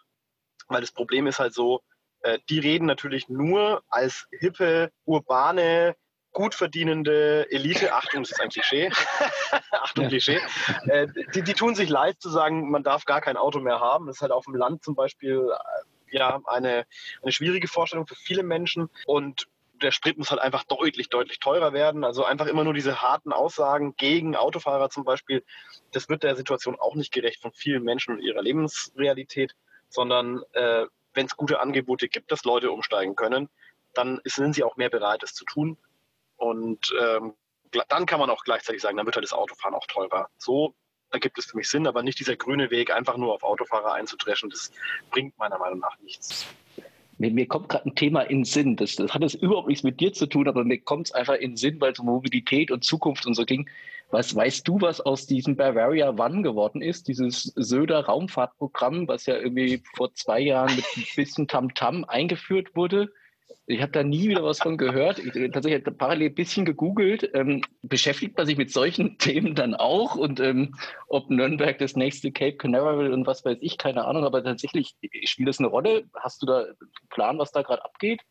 Weil 0.68 0.82
das 0.82 0.92
Problem 0.92 1.28
ist 1.28 1.40
halt 1.40 1.54
so, 1.54 1.82
äh, 2.22 2.40
die 2.50 2.60
reden 2.60 2.86
natürlich 2.86 3.30
nur 3.30 3.84
als 3.90 4.28
hippe, 4.32 4.92
urbane 5.06 5.96
gut 6.32 6.56
verdienende 6.56 7.48
Elite, 7.52 7.94
Achtung, 7.94 8.24
das 8.24 8.32
ist 8.32 8.42
ein 8.42 8.50
Klischee, 8.50 8.92
Achtung, 9.72 10.04
ja. 10.04 10.10
Klischee, 10.10 10.40
äh, 10.88 11.08
die, 11.34 11.42
die 11.42 11.54
tun 11.54 11.76
sich 11.76 11.90
leicht 11.90 12.22
zu 12.22 12.30
sagen, 12.30 12.70
man 12.70 12.84
darf 12.84 13.06
gar 13.06 13.22
kein 13.22 13.38
Auto 13.38 13.60
mehr 13.60 13.80
haben. 13.80 14.08
Das 14.08 14.18
ist 14.18 14.22
halt 14.22 14.32
auf 14.32 14.46
dem 14.46 14.56
Land 14.56 14.84
zum 14.84 14.96
Beispiel 14.96 15.50
äh, 15.52 16.18
ja 16.18 16.40
eine, 16.46 16.86
eine 17.22 17.32
schwierige 17.32 17.68
Vorstellung 17.68 18.08
für 18.08 18.16
viele 18.16 18.44
Menschen 18.44 18.90
und 19.06 19.48
der 19.82 19.92
Sprit 19.92 20.18
muss 20.18 20.32
halt 20.32 20.42
einfach 20.42 20.64
deutlich, 20.64 21.10
deutlich 21.10 21.40
teurer 21.40 21.74
werden. 21.74 22.04
Also 22.04 22.26
einfach 22.26 22.48
immer 22.48 22.64
nur 22.64 22.74
diese 22.74 23.02
harten 23.02 23.32
Aussagen 23.32 23.96
gegen 23.96 24.36
Autofahrer 24.36 24.90
zum 24.90 25.06
Beispiel, 25.06 25.44
das 25.92 26.10
wird 26.10 26.24
der 26.24 26.36
Situation 26.36 26.78
auch 26.80 26.96
nicht 26.96 27.14
gerecht 27.14 27.42
von 27.42 27.54
vielen 27.54 27.84
Menschen 27.84 28.16
und 28.16 28.22
ihrer 28.22 28.42
Lebensrealität, 28.42 29.56
sondern 29.88 30.44
äh, 30.52 30.86
wenn 31.14 31.26
es 31.26 31.38
gute 31.38 31.60
Angebote 31.60 32.08
gibt, 32.08 32.32
dass 32.32 32.44
Leute 32.44 32.72
umsteigen 32.72 33.16
können, 33.16 33.50
dann 33.94 34.22
sind 34.24 34.54
sie 34.54 34.64
auch 34.64 34.78
mehr 34.78 34.90
bereit, 34.90 35.24
es 35.24 35.34
zu 35.34 35.46
tun. 35.46 35.78
Und 36.40 36.94
ähm, 37.00 37.34
dann 37.90 38.06
kann 38.06 38.20
man 38.20 38.30
auch 38.30 38.44
gleichzeitig 38.44 38.82
sagen, 38.82 38.98
dann 38.98 39.06
wird 39.06 39.16
halt 39.16 39.26
das 39.26 39.34
Autofahren 39.34 39.76
auch 39.76 39.86
teurer. 39.86 40.30
So 40.38 40.74
ergibt 41.12 41.38
es 41.38 41.46
für 41.46 41.58
mich 41.58 41.70
Sinn, 41.70 41.86
aber 41.86 42.02
nicht 42.02 42.20
dieser 42.20 42.36
grüne 42.36 42.72
Weg, 42.72 42.92
einfach 42.92 43.18
nur 43.18 43.34
auf 43.34 43.44
Autofahrer 43.44 43.94
einzudreschen. 43.94 44.50
Das 44.50 44.72
bringt 45.12 45.38
meiner 45.38 45.60
Meinung 45.60 45.80
nach 45.80 46.00
nichts. 46.00 46.48
Mir, 47.18 47.32
mir 47.32 47.48
kommt 47.48 47.68
gerade 47.68 47.90
ein 47.90 47.96
Thema 47.96 48.22
in 48.22 48.40
den 48.40 48.46
Sinn. 48.46 48.76
Das, 48.78 48.96
das 48.96 49.14
hat 49.14 49.22
jetzt 49.22 49.36
überhaupt 49.36 49.68
nichts 49.68 49.84
mit 49.84 50.00
dir 50.00 50.14
zu 50.14 50.28
tun, 50.28 50.48
aber 50.48 50.64
mir 50.64 50.80
kommt 50.80 51.08
es 51.08 51.12
einfach 51.12 51.36
in 51.36 51.52
den 51.52 51.58
Sinn, 51.58 51.82
weil 51.82 51.92
es 51.92 52.00
um 52.00 52.06
Mobilität 52.06 52.72
und 52.72 52.84
Zukunft 52.84 53.26
und 53.26 53.34
so 53.34 53.46
ging. 53.46 53.70
Was 54.12 54.34
weißt 54.36 54.68
du, 54.68 54.82
was 54.82 55.02
aus 55.02 55.28
diesem 55.28 55.56
Bavaria 55.56 56.10
One 56.10 56.42
geworden 56.42 56.82
ist? 56.82 57.08
Dieses 57.08 57.44
Söder 57.56 58.06
Raumfahrtprogramm, 58.06 59.08
was 59.08 59.26
ja 59.26 59.36
irgendwie 59.36 59.84
vor 59.96 60.14
zwei 60.14 60.40
Jahren 60.40 60.76
mit 60.76 60.86
ein 60.96 61.06
bisschen 61.16 61.48
Tamtam 61.48 61.98
-Tam 61.98 62.04
eingeführt 62.06 62.76
wurde. 62.76 63.12
Ich 63.66 63.82
habe 63.82 63.92
da 63.92 64.04
nie 64.04 64.30
wieder 64.30 64.44
was 64.44 64.60
von 64.60 64.78
gehört. 64.78 65.20
Ich 65.20 65.28
habe 65.28 65.52
tatsächlich 65.52 65.84
parallel 65.98 66.30
ein 66.30 66.36
bisschen 66.36 66.66
gegoogelt. 66.66 67.30
Ähm, 67.34 67.62
beschäftigt 67.82 68.38
man 68.38 68.48
sich 68.48 68.58
mit 68.58 68.72
solchen 68.72 69.18
Themen 69.20 69.56
dann 69.56 69.76
auch? 69.76 70.16
Und 70.16 70.40
ähm, 70.40 70.76
ob 71.08 71.30
Nürnberg 71.30 71.78
das 71.78 71.96
nächste 71.96 72.32
Cape 72.32 72.58
Canaveral 72.58 73.14
und 73.14 73.28
was 73.28 73.46
weiß 73.46 73.58
ich, 73.62 73.78
keine 73.78 74.06
Ahnung. 74.06 74.26
Aber 74.26 74.44
tatsächlich 74.44 74.96
spielt 75.26 75.50
das 75.50 75.60
eine 75.60 75.68
Rolle. 75.68 76.06
Hast 76.16 76.42
du 76.42 76.46
da 76.46 76.60
einen 76.62 76.76
Plan, 77.10 77.38
was 77.38 77.52
da 77.52 77.62
gerade 77.62 77.86
abgeht? 77.86 78.22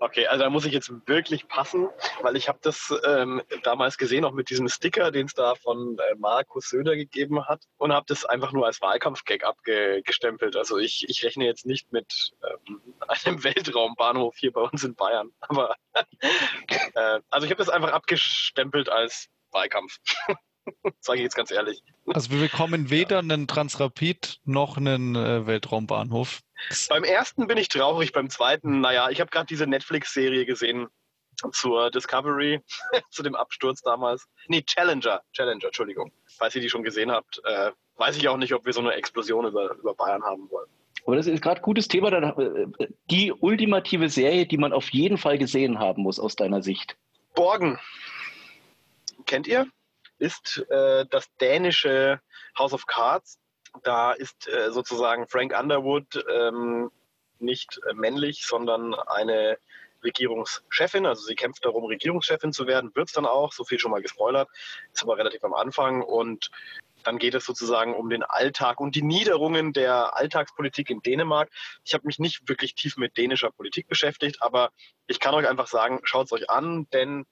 Okay, 0.00 0.26
also 0.26 0.44
da 0.44 0.50
muss 0.50 0.64
ich 0.64 0.72
jetzt 0.72 0.92
wirklich 1.06 1.48
passen, 1.48 1.88
weil 2.22 2.36
ich 2.36 2.48
habe 2.48 2.58
das 2.62 2.92
ähm, 3.06 3.42
damals 3.62 3.98
gesehen, 3.98 4.24
auch 4.24 4.32
mit 4.32 4.50
diesem 4.50 4.68
Sticker, 4.68 5.10
den 5.10 5.26
es 5.26 5.34
da 5.34 5.54
von 5.54 5.98
äh, 5.98 6.14
Markus 6.16 6.68
Söder 6.68 6.96
gegeben 6.96 7.46
hat 7.46 7.62
und 7.76 7.92
habe 7.92 8.06
das 8.08 8.24
einfach 8.24 8.52
nur 8.52 8.66
als 8.66 8.80
Wahlkampfgag 8.80 9.44
abgestempelt. 9.44 10.56
Also 10.56 10.78
ich, 10.78 11.08
ich 11.08 11.24
rechne 11.24 11.44
jetzt 11.44 11.66
nicht 11.66 11.92
mit 11.92 12.32
ähm, 12.42 12.80
einem 13.08 13.44
Weltraumbahnhof 13.44 14.36
hier 14.36 14.52
bei 14.52 14.62
uns 14.62 14.84
in 14.84 14.94
Bayern, 14.94 15.30
aber 15.40 15.76
äh, 15.94 17.20
also 17.30 17.44
ich 17.46 17.50
habe 17.50 17.56
das 17.56 17.68
einfach 17.68 17.92
abgestempelt 17.92 18.88
als 18.88 19.28
Wahlkampf. 19.50 19.98
Sage 21.00 21.18
ich 21.18 21.24
jetzt 21.24 21.36
ganz 21.36 21.50
ehrlich. 21.50 21.82
Also 22.06 22.30
wir 22.30 22.40
bekommen 22.40 22.90
weder 22.90 23.18
einen 23.18 23.46
Transrapid 23.46 24.40
noch 24.44 24.76
einen 24.76 25.14
äh, 25.16 25.46
Weltraumbahnhof. 25.46 26.40
Beim 26.88 27.04
ersten 27.04 27.46
bin 27.46 27.58
ich 27.58 27.68
traurig, 27.68 28.12
beim 28.12 28.30
zweiten, 28.30 28.80
naja, 28.80 29.10
ich 29.10 29.20
habe 29.20 29.30
gerade 29.30 29.46
diese 29.46 29.66
Netflix-Serie 29.66 30.46
gesehen 30.46 30.88
zur 31.52 31.90
Discovery, 31.90 32.60
zu 33.10 33.22
dem 33.22 33.34
Absturz 33.34 33.82
damals. 33.82 34.26
Nee, 34.48 34.62
Challenger, 34.62 35.22
Challenger, 35.32 35.66
Entschuldigung. 35.66 36.12
Falls 36.38 36.54
ihr 36.54 36.62
die 36.62 36.70
schon 36.70 36.84
gesehen 36.84 37.10
habt, 37.10 37.40
äh, 37.44 37.72
weiß 37.96 38.16
ich 38.16 38.28
auch 38.28 38.36
nicht, 38.36 38.54
ob 38.54 38.64
wir 38.64 38.72
so 38.72 38.80
eine 38.80 38.92
Explosion 38.92 39.46
über, 39.46 39.74
über 39.74 39.94
Bayern 39.94 40.22
haben 40.22 40.50
wollen. 40.50 40.68
Aber 41.06 41.16
das 41.16 41.26
ist 41.26 41.42
gerade 41.42 41.60
ein 41.60 41.64
gutes 41.64 41.88
Thema. 41.88 42.10
Äh, 42.12 42.66
die 43.10 43.32
ultimative 43.32 44.08
Serie, 44.08 44.46
die 44.46 44.58
man 44.58 44.72
auf 44.72 44.90
jeden 44.90 45.18
Fall 45.18 45.38
gesehen 45.38 45.78
haben 45.78 46.02
muss, 46.02 46.18
aus 46.18 46.36
deiner 46.36 46.62
Sicht. 46.62 46.96
Borgen. 47.34 47.78
Kennt 49.26 49.46
ihr? 49.46 49.66
Ist 50.18 50.64
äh, 50.70 51.06
das 51.10 51.28
dänische 51.36 52.20
House 52.56 52.72
of 52.72 52.86
Cards 52.86 53.38
da 53.82 54.12
ist 54.12 54.48
äh, 54.48 54.70
sozusagen 54.70 55.26
Frank 55.26 55.58
Underwood 55.58 56.24
ähm, 56.32 56.90
nicht 57.38 57.80
äh, 57.88 57.94
männlich, 57.94 58.46
sondern 58.46 58.94
eine 58.94 59.58
Regierungschefin. 60.02 61.06
Also 61.06 61.24
sie 61.24 61.34
kämpft 61.34 61.64
darum, 61.64 61.84
Regierungschefin 61.84 62.52
zu 62.52 62.66
werden, 62.66 62.94
wird 62.94 63.08
es 63.08 63.14
dann 63.14 63.26
auch, 63.26 63.52
so 63.52 63.64
viel 63.64 63.78
schon 63.78 63.90
mal 63.90 64.02
gespoilert, 64.02 64.48
ist 64.92 65.02
aber 65.02 65.16
relativ 65.16 65.42
am 65.44 65.54
Anfang 65.54 66.02
und 66.02 66.50
dann 67.02 67.18
geht 67.18 67.34
es 67.34 67.44
sozusagen 67.44 67.94
um 67.94 68.08
den 68.08 68.22
Alltag 68.22 68.80
und 68.80 68.94
die 68.94 69.02
Niederungen 69.02 69.74
der 69.74 70.16
Alltagspolitik 70.16 70.88
in 70.88 71.02
Dänemark. 71.02 71.50
Ich 71.84 71.92
habe 71.92 72.06
mich 72.06 72.18
nicht 72.18 72.48
wirklich 72.48 72.74
tief 72.74 72.96
mit 72.96 73.18
dänischer 73.18 73.50
Politik 73.50 73.88
beschäftigt, 73.88 74.40
aber 74.40 74.70
ich 75.06 75.20
kann 75.20 75.34
euch 75.34 75.46
einfach 75.46 75.66
sagen, 75.66 76.00
schaut 76.04 76.26
es 76.26 76.32
euch 76.32 76.48
an, 76.48 76.86
denn 76.92 77.26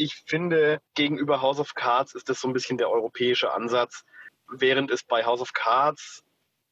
ich 0.00 0.22
finde, 0.26 0.80
gegenüber 0.94 1.42
House 1.42 1.60
of 1.60 1.74
Cards 1.74 2.14
ist 2.14 2.28
das 2.28 2.40
so 2.40 2.48
ein 2.48 2.52
bisschen 2.52 2.78
der 2.78 2.90
europäische 2.90 3.52
Ansatz 3.52 4.04
während 4.50 4.90
es 4.90 5.02
bei 5.02 5.24
House 5.24 5.40
of 5.40 5.52
Cards, 5.52 6.22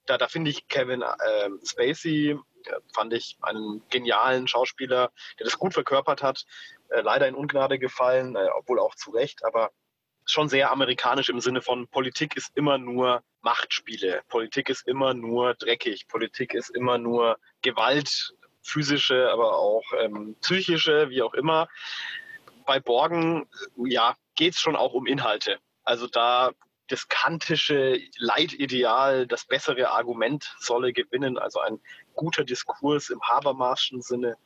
da, 0.06 0.18
da 0.18 0.28
finde 0.28 0.50
ich 0.50 0.68
Kevin 0.68 1.02
äh, 1.02 1.50
Spacey, 1.64 2.38
fand 2.92 3.12
ich 3.12 3.36
einen 3.40 3.82
genialen 3.90 4.48
Schauspieler, 4.48 5.12
der 5.38 5.44
das 5.44 5.58
gut 5.58 5.74
verkörpert 5.74 6.22
hat, 6.22 6.44
äh, 6.88 7.00
leider 7.00 7.28
in 7.28 7.34
Ungnade 7.34 7.78
gefallen, 7.78 8.36
äh, 8.36 8.48
obwohl 8.56 8.80
auch 8.80 8.94
zu 8.94 9.10
Recht, 9.10 9.44
aber 9.44 9.70
schon 10.24 10.48
sehr 10.48 10.70
amerikanisch 10.70 11.30
im 11.30 11.40
Sinne 11.40 11.62
von 11.62 11.88
Politik 11.88 12.36
ist 12.36 12.50
immer 12.54 12.76
nur 12.78 13.22
Machtspiele, 13.40 14.22
Politik 14.28 14.68
ist 14.68 14.86
immer 14.86 15.14
nur 15.14 15.54
dreckig, 15.54 16.08
Politik 16.08 16.52
ist 16.54 16.70
immer 16.70 16.98
nur 16.98 17.38
Gewalt, 17.62 18.34
physische, 18.62 19.30
aber 19.30 19.56
auch 19.56 19.84
ähm, 19.98 20.36
psychische, 20.40 21.08
wie 21.08 21.22
auch 21.22 21.32
immer. 21.32 21.68
Bei 22.68 22.80
Borgen, 22.80 23.46
ja, 23.76 24.14
geht 24.34 24.52
es 24.52 24.60
schon 24.60 24.76
auch 24.76 24.92
um 24.92 25.06
Inhalte. 25.06 25.58
Also 25.84 26.06
da 26.06 26.50
das 26.88 27.08
kantische 27.08 27.98
Leitideal, 28.18 29.26
das 29.26 29.46
bessere 29.46 29.88
Argument 29.88 30.54
solle 30.58 30.92
gewinnen, 30.92 31.38
also 31.38 31.60
ein 31.60 31.80
guter 32.12 32.44
Diskurs 32.44 33.08
im 33.08 33.22
Habermaschen 33.22 34.02
Sinne 34.02 34.36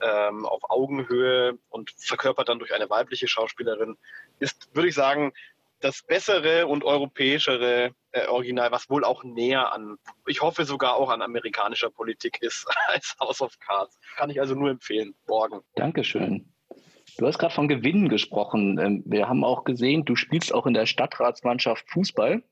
ähm, 0.00 0.44
auf 0.44 0.68
Augenhöhe 0.70 1.56
und 1.70 1.92
verkörpert 1.96 2.48
dann 2.48 2.58
durch 2.58 2.74
eine 2.74 2.90
weibliche 2.90 3.28
Schauspielerin, 3.28 3.96
ist, 4.40 4.74
würde 4.74 4.88
ich 4.88 4.96
sagen, 4.96 5.32
das 5.78 6.02
bessere 6.02 6.66
und 6.66 6.82
europäischere 6.82 7.92
äh, 8.10 8.26
Original, 8.26 8.72
was 8.72 8.90
wohl 8.90 9.04
auch 9.04 9.22
näher 9.22 9.72
an, 9.72 9.98
ich 10.26 10.42
hoffe 10.42 10.64
sogar 10.64 10.96
auch 10.96 11.10
an 11.10 11.22
amerikanischer 11.22 11.90
Politik 11.90 12.42
ist 12.42 12.66
als 12.88 13.14
House 13.20 13.40
of 13.40 13.56
Cards. 13.60 13.96
Kann 14.16 14.30
ich 14.30 14.40
also 14.40 14.56
nur 14.56 14.70
empfehlen. 14.70 15.14
Morgen. 15.28 15.62
Dankeschön. 15.76 16.51
Du 17.18 17.26
hast 17.26 17.38
gerade 17.38 17.54
von 17.54 17.68
Gewinnen 17.68 18.08
gesprochen. 18.08 18.78
Ähm, 18.78 19.02
wir 19.06 19.28
haben 19.28 19.44
auch 19.44 19.64
gesehen, 19.64 20.04
du 20.04 20.16
spielst 20.16 20.52
auch 20.54 20.66
in 20.66 20.74
der 20.74 20.86
Stadtratsmannschaft 20.86 21.88
Fußball. 21.90 22.42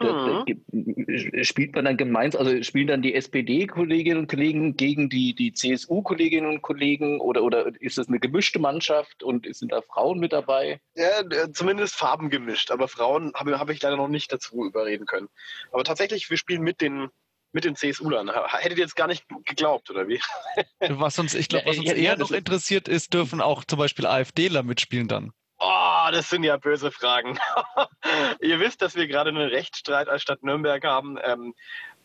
Mhm. 0.00 1.44
Spielt 1.44 1.74
man 1.74 1.84
dann 1.84 1.96
gemeinsam, 1.96 2.40
also 2.40 2.62
spielen 2.62 2.88
dann 2.88 3.02
die 3.02 3.14
SPD-Kolleginnen 3.14 4.18
und 4.18 4.28
Kollegen 4.28 4.76
gegen 4.76 5.08
die, 5.08 5.34
die 5.34 5.52
CSU-Kolleginnen 5.52 6.48
und 6.48 6.62
Kollegen 6.62 7.20
oder, 7.20 7.42
oder 7.42 7.70
ist 7.80 7.98
das 7.98 8.08
eine 8.08 8.18
gemischte 8.18 8.58
Mannschaft 8.58 9.22
und 9.22 9.46
sind 9.54 9.70
da 9.70 9.82
Frauen 9.82 10.18
mit 10.18 10.32
dabei? 10.32 10.80
Ja, 10.94 11.22
zumindest 11.52 11.94
Farben 11.94 12.30
gemischt, 12.30 12.70
aber 12.70 12.88
Frauen 12.88 13.32
habe 13.34 13.58
hab 13.58 13.70
ich 13.70 13.82
leider 13.82 13.96
noch 13.96 14.08
nicht 14.08 14.32
dazu 14.32 14.64
überreden 14.64 15.06
können. 15.06 15.28
Aber 15.70 15.84
tatsächlich, 15.84 16.28
wir 16.30 16.36
spielen 16.36 16.62
mit 16.62 16.80
den 16.80 17.08
mit 17.52 17.64
den 17.64 17.76
CSU-Lern. 17.76 18.30
Hättet 18.48 18.78
ihr 18.78 18.84
jetzt 18.84 18.96
gar 18.96 19.06
nicht 19.06 19.24
geglaubt, 19.44 19.90
oder 19.90 20.08
wie? 20.08 20.20
Was 20.88 21.18
uns, 21.18 21.34
ich 21.34 21.48
glaube, 21.48 21.66
was 21.66 21.78
uns 21.78 21.88
ja, 21.88 21.94
eher 21.94 22.16
noch 22.16 22.30
interessiert 22.30 22.88
ist, 22.88 23.14
dürfen 23.14 23.40
auch 23.40 23.64
zum 23.64 23.78
Beispiel 23.78 24.06
AfDler 24.06 24.62
mitspielen 24.62 25.08
dann. 25.08 25.32
Oh, 25.64 26.08
das 26.10 26.28
sind 26.28 26.42
ja 26.42 26.56
böse 26.56 26.90
Fragen. 26.90 27.38
ihr 28.40 28.58
wisst, 28.58 28.82
dass 28.82 28.96
wir 28.96 29.06
gerade 29.06 29.30
einen 29.30 29.48
Rechtsstreit 29.48 30.08
als 30.08 30.22
Stadt 30.22 30.42
Nürnberg 30.42 30.82
haben 30.82 31.18
ähm, 31.22 31.54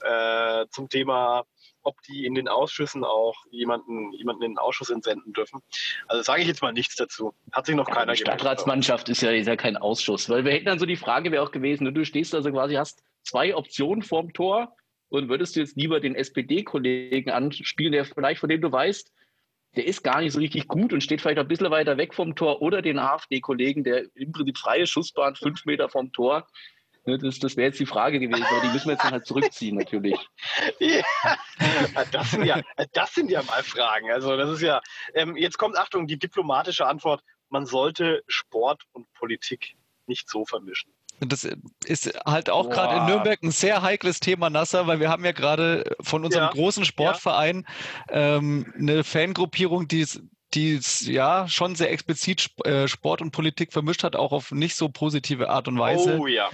äh, 0.02 0.68
zum 0.70 0.90
Thema, 0.90 1.44
ob 1.82 2.00
die 2.04 2.28
in 2.28 2.36
den 2.36 2.48
Ausschüssen 2.48 3.04
auch 3.04 3.34
jemanden, 3.50 4.14
jemanden 4.14 4.44
in 4.44 4.52
den 4.52 4.58
Ausschuss 4.60 4.92
entsenden 4.92 5.34
dürfen. 5.34 5.62
Also 6.08 6.22
sage 6.22 6.44
ich 6.44 6.48
jetzt 6.48 6.62
mal 6.62 6.72
nichts 6.72 6.96
dazu. 6.98 7.34
Hat 7.52 7.66
sich 7.66 7.76
noch 7.76 7.88
ja, 7.88 7.96
keiner 7.96 8.14
Die 8.14 8.20
Stadtratsmannschaft 8.20 9.10
ist 9.10 9.22
ja, 9.22 9.32
ist 9.32 9.48
ja 9.48 9.56
kein 9.56 9.76
Ausschuss. 9.76 10.30
Weil 10.30 10.46
wir 10.46 10.52
hätten 10.52 10.66
dann 10.66 10.78
so 10.78 10.86
die 10.86 10.96
Frage 10.96 11.32
wäre 11.32 11.44
auch 11.44 11.52
gewesen, 11.52 11.92
du 11.92 12.06
stehst 12.06 12.36
also 12.36 12.52
quasi, 12.52 12.76
hast 12.76 13.02
zwei 13.24 13.56
Optionen 13.56 14.04
vorm 14.04 14.34
Tor 14.34 14.76
und 15.10 15.30
würdest 15.30 15.56
du 15.56 15.62
jetzt 15.62 15.78
lieber 15.78 16.00
den 16.00 16.16
SPD-Kollegen 16.16 17.32
anspielen, 17.32 17.94
der 17.94 18.06
vielleicht, 18.06 18.40
von 18.40 18.50
dem 18.50 18.62
du 18.62 18.72
weißt, 18.72 19.12
der 19.76 19.86
ist 19.86 20.04
gar 20.04 20.22
nicht 20.22 20.34
so 20.34 20.40
richtig 20.40 20.68
gut 20.68 20.92
und 20.92 21.02
steht 21.02 21.22
vielleicht 21.22 21.40
ein 21.40 21.48
bisschen 21.48 21.70
weiter 21.70 21.98
weg 21.98 22.14
vom 22.14 22.36
Tor 22.36 22.62
oder 22.62 22.82
den 22.82 23.00
AfD-Kollegen, 23.00 23.84
der 23.84 24.06
im 24.16 24.32
Prinzip 24.32 24.58
freie 24.58 24.88
Schussbahn 24.88 25.36
fünf 25.36 25.66
Meter 25.66 25.90
vom 25.90 26.12
Tor. 26.12 26.48
Ne, 27.06 27.18
das, 27.18 27.40
das 27.40 27.56
wäre 27.56 27.68
jetzt 27.68 27.80
die 27.80 27.86
Frage 27.86 28.20
gewesen, 28.20 28.44
aber 28.44 28.62
die 28.62 28.68
müssen 28.68 28.88
wir 28.88 28.94
jetzt 28.94 29.06
dann 29.06 29.14
halt 29.14 29.26
zurückziehen, 29.26 29.78
natürlich. 29.78 30.18
Ja, 30.80 32.04
das 32.12 32.32
sind 32.32 32.46
ja, 32.46 32.62
das 32.94 33.14
sind 33.14 33.32
ja 33.32 33.42
mal 33.44 33.64
Fragen. 33.64 34.12
Also, 34.12 34.36
das 34.36 34.50
ist 34.52 34.62
ja, 34.62 34.82
ähm, 35.14 35.38
jetzt 35.38 35.58
kommt, 35.58 35.78
Achtung, 35.78 36.08
die 36.08 36.20
diplomatische 36.20 36.86
Antwort: 36.86 37.24
Man 37.50 37.66
sollte 37.66 38.24
Sport 38.28 38.84
und 38.92 39.12
Politik 39.14 39.78
nicht 40.06 40.30
so 40.30 40.46
vermischen. 40.46 40.94
Das 41.20 41.48
ist 41.86 42.14
halt 42.26 42.50
auch 42.50 42.70
gerade 42.70 42.98
in 42.98 43.06
Nürnberg 43.06 43.42
ein 43.42 43.52
sehr 43.52 43.82
heikles 43.82 44.20
Thema, 44.20 44.50
Nasser, 44.50 44.86
weil 44.86 45.00
wir 45.00 45.10
haben 45.10 45.26
ja 45.26 45.32
gerade 45.32 45.96
von 46.02 46.24
unserem 46.24 46.46
ja, 46.46 46.52
großen 46.52 46.86
Sportverein 46.86 47.66
ja. 48.10 48.38
ähm, 48.38 48.72
eine 48.78 49.04
Fangruppierung, 49.04 49.88
die, 49.88 50.06
die 50.54 50.76
es 50.76 51.06
ja 51.08 51.48
schon 51.48 51.76
sehr 51.76 51.92
explizit 51.92 52.52
äh, 52.66 52.88
Sport 52.88 53.22
und 53.22 53.32
Politik 53.32 53.74
vermischt 53.74 54.04
hat, 54.04 54.16
auch 54.16 54.32
auf 54.32 54.52
nicht 54.52 54.76
so 54.76 54.90
positive 54.90 55.50
Art 55.50 55.68
und 55.68 55.80
Weise. 55.80 56.20
Oh 56.20 56.28
ja. 56.28 56.50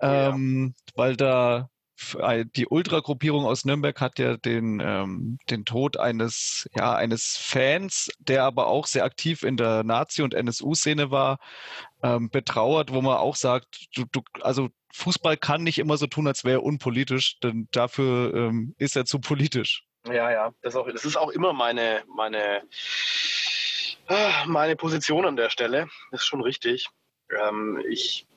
Ähm, 0.00 0.74
weil 0.94 1.16
da 1.16 1.68
die 2.56 2.66
Ultragruppierung 2.66 3.44
aus 3.44 3.64
Nürnberg 3.64 4.00
hat 4.00 4.18
ja 4.18 4.36
den, 4.36 4.80
ähm, 4.80 5.38
den 5.50 5.64
Tod 5.64 5.96
eines, 5.96 6.68
ja, 6.76 6.94
eines 6.94 7.36
Fans, 7.36 8.10
der 8.20 8.44
aber 8.44 8.68
auch 8.68 8.86
sehr 8.86 9.04
aktiv 9.04 9.42
in 9.42 9.56
der 9.56 9.82
Nazi- 9.82 10.22
und 10.22 10.34
NSU-Szene 10.34 11.10
war, 11.10 11.38
ähm, 12.02 12.30
betrauert, 12.30 12.92
wo 12.92 13.02
man 13.02 13.16
auch 13.16 13.34
sagt, 13.34 13.88
du, 13.96 14.04
du, 14.12 14.22
also 14.40 14.68
Fußball 14.92 15.36
kann 15.36 15.64
nicht 15.64 15.78
immer 15.78 15.96
so 15.96 16.06
tun, 16.06 16.28
als 16.28 16.44
wäre 16.44 16.58
er 16.58 16.62
unpolitisch, 16.62 17.38
denn 17.40 17.68
dafür 17.72 18.32
ähm, 18.34 18.74
ist 18.78 18.96
er 18.96 19.04
zu 19.04 19.18
politisch. 19.18 19.84
Ja, 20.06 20.30
ja, 20.30 20.52
das, 20.62 20.76
auch, 20.76 20.88
das 20.90 21.04
ist 21.04 21.16
auch 21.16 21.30
immer 21.30 21.52
meine, 21.52 22.02
meine, 22.14 22.62
ah, 24.06 24.44
meine 24.46 24.76
Position 24.76 25.26
an 25.26 25.36
der 25.36 25.50
Stelle. 25.50 25.88
Das 26.12 26.20
ist 26.20 26.26
schon 26.26 26.42
richtig. 26.42 26.88
Ähm, 27.30 27.82
ich 27.88 28.27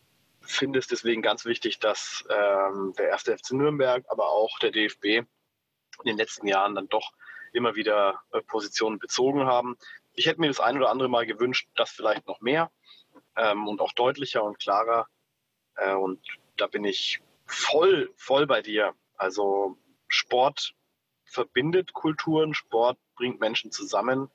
finde 0.41 0.79
es 0.79 0.87
deswegen 0.87 1.21
ganz 1.21 1.45
wichtig, 1.45 1.79
dass 1.79 2.25
ähm, 2.29 2.93
der 2.97 3.09
erste 3.09 3.37
FC 3.37 3.51
Nürnberg, 3.51 4.05
aber 4.09 4.29
auch 4.29 4.59
der 4.59 4.71
DFB 4.71 5.05
in 5.05 5.25
den 6.05 6.17
letzten 6.17 6.47
Jahren 6.47 6.75
dann 6.75 6.87
doch 6.89 7.11
immer 7.53 7.75
wieder 7.75 8.21
äh, 8.31 8.41
Positionen 8.41 8.99
bezogen 8.99 9.45
haben. 9.45 9.77
Ich 10.13 10.25
hätte 10.25 10.41
mir 10.41 10.47
das 10.47 10.59
ein 10.59 10.77
oder 10.77 10.89
andere 10.89 11.09
Mal 11.09 11.25
gewünscht, 11.25 11.69
dass 11.75 11.91
vielleicht 11.91 12.27
noch 12.27 12.41
mehr 12.41 12.71
ähm, 13.35 13.67
und 13.67 13.81
auch 13.81 13.93
deutlicher 13.93 14.43
und 14.43 14.59
klarer. 14.59 15.07
Äh, 15.75 15.93
und 15.93 16.21
da 16.57 16.67
bin 16.67 16.85
ich 16.85 17.21
voll, 17.45 18.11
voll 18.15 18.47
bei 18.47 18.61
dir. 18.61 18.93
Also 19.15 19.77
Sport 20.07 20.73
verbindet 21.25 21.93
Kulturen, 21.93 22.53
Sport 22.53 22.97
bringt 23.15 23.39
Menschen 23.39 23.71
zusammen. 23.71 24.29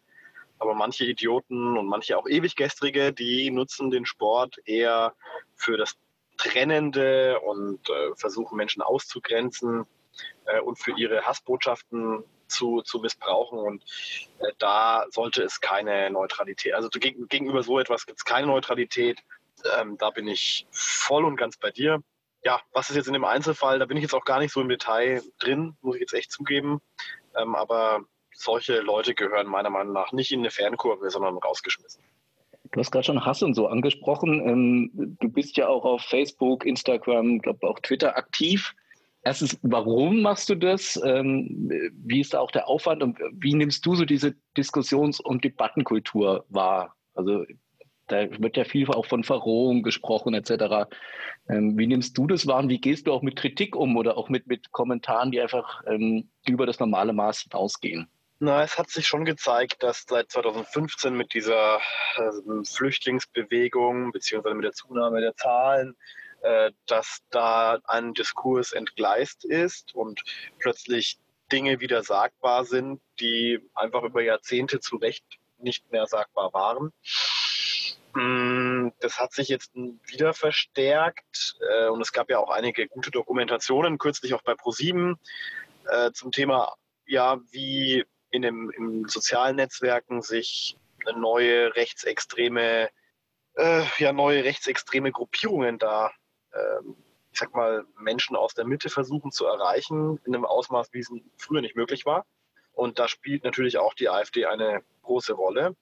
Aber 0.58 0.74
manche 0.74 1.04
Idioten 1.04 1.76
und 1.76 1.86
manche 1.86 2.16
auch 2.16 2.26
Ewiggestrige, 2.26 3.12
die 3.12 3.50
nutzen 3.50 3.90
den 3.90 4.06
Sport 4.06 4.58
eher 4.64 5.14
für 5.54 5.76
das 5.76 5.96
Trennende 6.36 7.40
und 7.40 7.88
äh, 7.88 8.14
versuchen 8.14 8.56
Menschen 8.56 8.82
auszugrenzen 8.82 9.86
äh, 10.46 10.60
und 10.60 10.78
für 10.78 10.92
ihre 10.96 11.22
Hassbotschaften 11.22 12.24
zu, 12.48 12.82
zu 12.82 12.98
missbrauchen. 12.98 13.58
Und 13.58 13.84
äh, 14.38 14.52
da 14.58 15.06
sollte 15.10 15.42
es 15.42 15.60
keine 15.60 16.10
Neutralität, 16.10 16.74
also 16.74 16.88
geg 16.88 17.28
gegenüber 17.28 17.62
so 17.62 17.78
etwas 17.78 18.06
gibt 18.06 18.18
es 18.18 18.24
keine 18.24 18.46
Neutralität. 18.46 19.20
Ähm, 19.78 19.96
da 19.98 20.10
bin 20.10 20.28
ich 20.28 20.66
voll 20.70 21.24
und 21.24 21.36
ganz 21.36 21.56
bei 21.56 21.70
dir. 21.70 22.02
Ja, 22.42 22.60
was 22.72 22.90
ist 22.90 22.96
jetzt 22.96 23.06
in 23.06 23.14
dem 23.14 23.24
Einzelfall? 23.24 23.78
Da 23.78 23.86
bin 23.86 23.96
ich 23.96 24.02
jetzt 24.02 24.14
auch 24.14 24.24
gar 24.24 24.38
nicht 24.38 24.52
so 24.52 24.60
im 24.60 24.68
Detail 24.68 25.22
drin, 25.38 25.76
muss 25.80 25.96
ich 25.96 26.02
jetzt 26.02 26.14
echt 26.14 26.30
zugeben. 26.30 26.80
Ähm, 27.34 27.54
aber 27.54 28.04
solche 28.36 28.80
Leute 28.80 29.14
gehören 29.14 29.46
meiner 29.46 29.70
Meinung 29.70 29.92
nach 29.92 30.12
nicht 30.12 30.32
in 30.32 30.40
eine 30.40 30.50
Fernkurve, 30.50 31.10
sondern 31.10 31.38
rausgeschmissen. 31.38 32.02
Du 32.72 32.80
hast 32.80 32.90
gerade 32.90 33.04
schon 33.04 33.24
Hass 33.24 33.42
und 33.42 33.54
so 33.54 33.68
angesprochen. 33.68 34.46
Ähm, 34.46 35.16
du 35.20 35.28
bist 35.28 35.56
ja 35.56 35.68
auch 35.68 35.84
auf 35.84 36.02
Facebook, 36.02 36.66
Instagram, 36.66 37.38
glaube 37.38 37.66
auch 37.66 37.78
Twitter 37.80 38.16
aktiv. 38.16 38.74
Erstens, 39.22 39.58
warum 39.62 40.22
machst 40.22 40.48
du 40.48 40.54
das? 40.54 41.00
Ähm, 41.04 41.70
wie 41.92 42.20
ist 42.20 42.34
da 42.34 42.40
auch 42.40 42.50
der 42.50 42.68
Aufwand 42.68 43.02
und 43.02 43.18
wie 43.32 43.54
nimmst 43.54 43.84
du 43.84 43.94
so 43.94 44.04
diese 44.04 44.34
Diskussions- 44.56 45.20
und 45.20 45.42
Debattenkultur 45.42 46.44
wahr? 46.48 46.94
Also 47.14 47.44
da 48.08 48.28
wird 48.40 48.56
ja 48.56 48.64
viel 48.64 48.88
auch 48.88 49.06
von 49.06 49.24
Verrohung 49.24 49.82
gesprochen 49.82 50.34
etc. 50.34 50.88
Ähm, 51.48 51.76
wie 51.76 51.86
nimmst 51.86 52.16
du 52.16 52.26
das 52.26 52.46
wahr 52.46 52.58
und 52.58 52.68
wie 52.68 52.80
gehst 52.80 53.06
du 53.06 53.12
auch 53.12 53.22
mit 53.22 53.36
Kritik 53.36 53.74
um 53.74 53.96
oder 53.96 54.16
auch 54.16 54.28
mit, 54.28 54.46
mit 54.46 54.70
Kommentaren, 54.70 55.30
die 55.30 55.40
einfach 55.40 55.82
über 56.46 56.66
das 56.66 56.78
normale 56.78 57.12
Maß 57.12 57.48
hinausgehen? 57.50 58.08
Na, 58.38 58.62
es 58.62 58.76
hat 58.76 58.90
sich 58.90 59.06
schon 59.06 59.24
gezeigt, 59.24 59.82
dass 59.82 60.04
seit 60.06 60.30
2015 60.30 61.16
mit 61.16 61.32
dieser 61.32 61.80
äh, 62.16 62.64
Flüchtlingsbewegung 62.64 64.12
beziehungsweise 64.12 64.54
mit 64.54 64.64
der 64.64 64.72
Zunahme 64.72 65.22
der 65.22 65.34
Zahlen, 65.36 65.96
äh, 66.42 66.70
dass 66.86 67.20
da 67.30 67.78
ein 67.84 68.12
Diskurs 68.12 68.72
entgleist 68.72 69.46
ist 69.46 69.94
und 69.94 70.22
plötzlich 70.58 71.18
Dinge 71.50 71.80
wieder 71.80 72.02
sagbar 72.02 72.66
sind, 72.66 73.00
die 73.20 73.58
einfach 73.74 74.02
über 74.02 74.22
Jahrzehnte 74.22 74.80
zu 74.80 74.96
Recht 74.96 75.24
nicht 75.56 75.90
mehr 75.90 76.06
sagbar 76.06 76.52
waren. 76.52 76.92
Mm, 78.12 78.90
das 79.00 79.18
hat 79.18 79.32
sich 79.32 79.48
jetzt 79.48 79.74
wieder 79.74 80.34
verstärkt 80.34 81.56
äh, 81.70 81.88
und 81.88 82.02
es 82.02 82.12
gab 82.12 82.28
ja 82.28 82.38
auch 82.38 82.50
einige 82.50 82.86
gute 82.86 83.10
Dokumentationen, 83.10 83.96
kürzlich 83.96 84.34
auch 84.34 84.42
bei 84.42 84.54
ProSieben 84.54 85.18
äh, 85.88 86.12
zum 86.12 86.32
Thema, 86.32 86.74
ja, 87.06 87.40
wie 87.50 88.04
in 88.36 88.42
dem, 88.42 88.70
in 88.70 89.08
sozialen 89.08 89.56
Netzwerken 89.56 90.22
sich 90.22 90.76
neue 91.16 91.74
rechtsextreme, 91.74 92.90
äh, 93.54 93.82
ja, 93.98 94.12
neue 94.12 94.44
rechtsextreme 94.44 95.12
Gruppierungen 95.12 95.78
da, 95.78 96.12
äh, 96.52 96.80
ich 97.32 97.38
sag 97.38 97.54
mal, 97.54 97.84
Menschen 97.98 98.36
aus 98.36 98.54
der 98.54 98.64
Mitte 98.64 98.90
versuchen 98.90 99.30
zu 99.30 99.46
erreichen, 99.46 100.20
in 100.24 100.34
einem 100.34 100.44
Ausmaß, 100.44 100.92
wie 100.92 101.00
es 101.00 101.10
früher 101.36 101.60
nicht 101.60 101.76
möglich 101.76 102.06
war. 102.06 102.24
Und 102.72 102.98
da 102.98 103.08
spielt 103.08 103.44
natürlich 103.44 103.78
auch 103.78 103.94
die 103.94 104.08
AfD 104.08 104.46
eine 104.46 104.82
große 105.02 105.32
Rolle, 105.32 105.74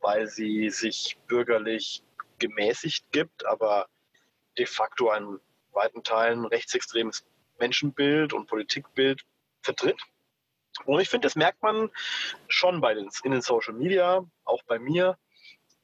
weil 0.00 0.26
sie 0.26 0.70
sich 0.70 1.16
bürgerlich 1.28 2.02
gemäßigt 2.38 3.12
gibt, 3.12 3.46
aber 3.46 3.86
de 4.58 4.66
facto 4.66 5.10
einen 5.10 5.40
weiten 5.72 6.02
Teilen 6.02 6.44
rechtsextremes 6.44 7.24
Menschenbild 7.58 8.32
und 8.32 8.46
Politikbild 8.46 9.24
vertritt. 9.62 10.00
Und 10.84 11.00
ich 11.00 11.08
finde, 11.08 11.26
das 11.26 11.36
merkt 11.36 11.62
man 11.62 11.90
schon 12.48 12.80
bei 12.80 12.94
den, 12.94 13.08
in 13.22 13.32
den 13.32 13.42
Social 13.42 13.74
Media, 13.74 14.24
auch 14.44 14.62
bei 14.64 14.78
mir. 14.78 15.16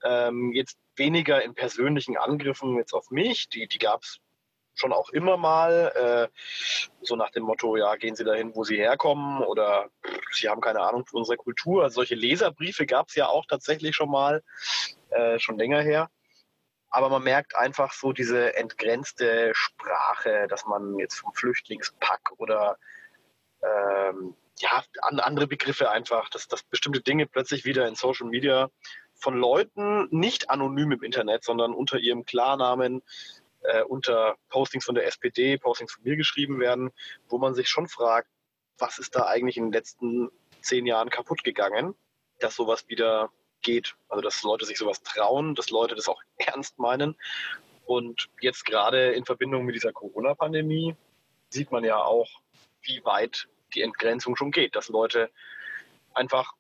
Ähm, 0.02 0.52
jetzt 0.52 0.78
weniger 0.96 1.42
in 1.42 1.54
persönlichen 1.54 2.16
Angriffen 2.16 2.76
jetzt 2.76 2.92
auf 2.92 3.10
mich, 3.10 3.48
die, 3.48 3.68
die 3.68 3.78
gab 3.78 4.02
es 4.02 4.20
schon 4.74 4.92
auch 4.92 5.10
immer 5.10 5.36
mal, 5.36 5.92
äh, 6.32 6.38
so 7.02 7.16
nach 7.16 7.30
dem 7.30 7.44
Motto, 7.44 7.76
ja, 7.76 7.96
gehen 7.96 8.16
Sie 8.16 8.24
dahin, 8.24 8.54
wo 8.54 8.64
Sie 8.64 8.76
herkommen 8.76 9.42
oder 9.42 9.90
Sie 10.32 10.48
haben 10.48 10.60
keine 10.60 10.80
Ahnung 10.80 11.04
von 11.06 11.18
unserer 11.20 11.36
Kultur. 11.36 11.82
Also 11.82 11.96
solche 11.96 12.14
Leserbriefe 12.14 12.86
gab 12.86 13.08
es 13.08 13.14
ja 13.14 13.28
auch 13.28 13.46
tatsächlich 13.46 13.94
schon 13.94 14.10
mal, 14.10 14.42
äh, 15.10 15.38
schon 15.38 15.58
länger 15.58 15.82
her. 15.82 16.10
Aber 16.88 17.08
man 17.08 17.22
merkt 17.22 17.54
einfach 17.56 17.92
so 17.92 18.12
diese 18.12 18.56
entgrenzte 18.56 19.52
Sprache, 19.54 20.46
dass 20.48 20.66
man 20.66 20.98
jetzt 20.98 21.16
vom 21.16 21.32
Flüchtlingspack 21.34 22.32
oder 22.38 22.78
ähm, 23.62 24.34
ja, 24.60 24.84
andere 25.00 25.46
Begriffe 25.46 25.90
einfach, 25.90 26.28
dass, 26.28 26.46
dass 26.46 26.62
bestimmte 26.62 27.00
Dinge 27.00 27.26
plötzlich 27.26 27.64
wieder 27.64 27.88
in 27.88 27.94
Social 27.94 28.28
Media 28.28 28.70
von 29.14 29.34
Leuten 29.36 30.08
nicht 30.10 30.50
anonym 30.50 30.92
im 30.92 31.02
Internet, 31.02 31.44
sondern 31.44 31.72
unter 31.72 31.98
ihrem 31.98 32.24
Klarnamen, 32.24 33.02
äh, 33.62 33.82
unter 33.82 34.36
Postings 34.48 34.84
von 34.84 34.94
der 34.94 35.06
SPD, 35.06 35.58
Postings 35.58 35.92
von 35.92 36.04
mir 36.04 36.16
geschrieben 36.16 36.60
werden, 36.60 36.90
wo 37.28 37.38
man 37.38 37.54
sich 37.54 37.68
schon 37.68 37.88
fragt, 37.88 38.28
was 38.78 38.98
ist 38.98 39.14
da 39.14 39.26
eigentlich 39.26 39.56
in 39.56 39.64
den 39.64 39.72
letzten 39.72 40.30
zehn 40.62 40.86
Jahren 40.86 41.10
kaputt 41.10 41.44
gegangen, 41.44 41.94
dass 42.38 42.56
sowas 42.56 42.88
wieder 42.88 43.30
geht. 43.62 43.94
Also 44.08 44.22
dass 44.22 44.42
Leute 44.42 44.64
sich 44.64 44.78
sowas 44.78 45.02
trauen, 45.02 45.54
dass 45.54 45.70
Leute 45.70 45.94
das 45.94 46.08
auch 46.08 46.22
ernst 46.36 46.78
meinen. 46.78 47.16
Und 47.84 48.28
jetzt 48.40 48.64
gerade 48.64 49.12
in 49.12 49.24
Verbindung 49.24 49.64
mit 49.64 49.74
dieser 49.74 49.92
Corona-Pandemie 49.92 50.96
sieht 51.48 51.72
man 51.72 51.84
ja 51.84 52.02
auch, 52.02 52.28
wie 52.82 53.04
weit 53.04 53.48
die 53.70 53.82
Entgrenzung 53.82 54.36
schon 54.36 54.50
geht, 54.50 54.76
dass 54.76 54.88
Leute 54.88 55.30
einfach 56.14 56.54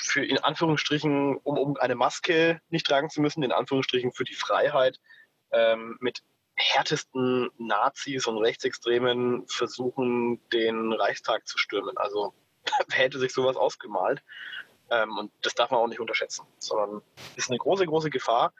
für 0.00 0.24
in 0.24 0.38
Anführungsstrichen, 0.38 1.36
um, 1.38 1.58
um 1.58 1.76
eine 1.76 1.94
Maske 1.94 2.60
nicht 2.68 2.86
tragen 2.86 3.10
zu 3.10 3.20
müssen, 3.20 3.42
in 3.42 3.52
Anführungsstrichen 3.52 4.12
für 4.12 4.24
die 4.24 4.34
Freiheit, 4.34 5.00
ähm, 5.50 5.96
mit 6.00 6.22
härtesten 6.56 7.50
Nazis 7.58 8.26
und 8.26 8.38
Rechtsextremen 8.38 9.46
versuchen, 9.48 10.40
den 10.50 10.92
Reichstag 10.92 11.46
zu 11.46 11.58
stürmen. 11.58 11.96
Also 11.96 12.34
wer 12.88 12.98
hätte 12.98 13.18
sich 13.18 13.32
sowas 13.32 13.56
ausgemalt? 13.56 14.22
Ähm, 14.90 15.16
und 15.16 15.32
das 15.42 15.54
darf 15.54 15.70
man 15.70 15.80
auch 15.80 15.88
nicht 15.88 16.00
unterschätzen, 16.00 16.46
sondern 16.58 17.02
ist 17.36 17.50
eine 17.50 17.58
große, 17.58 17.86
große 17.86 18.10
Gefahr. 18.10 18.52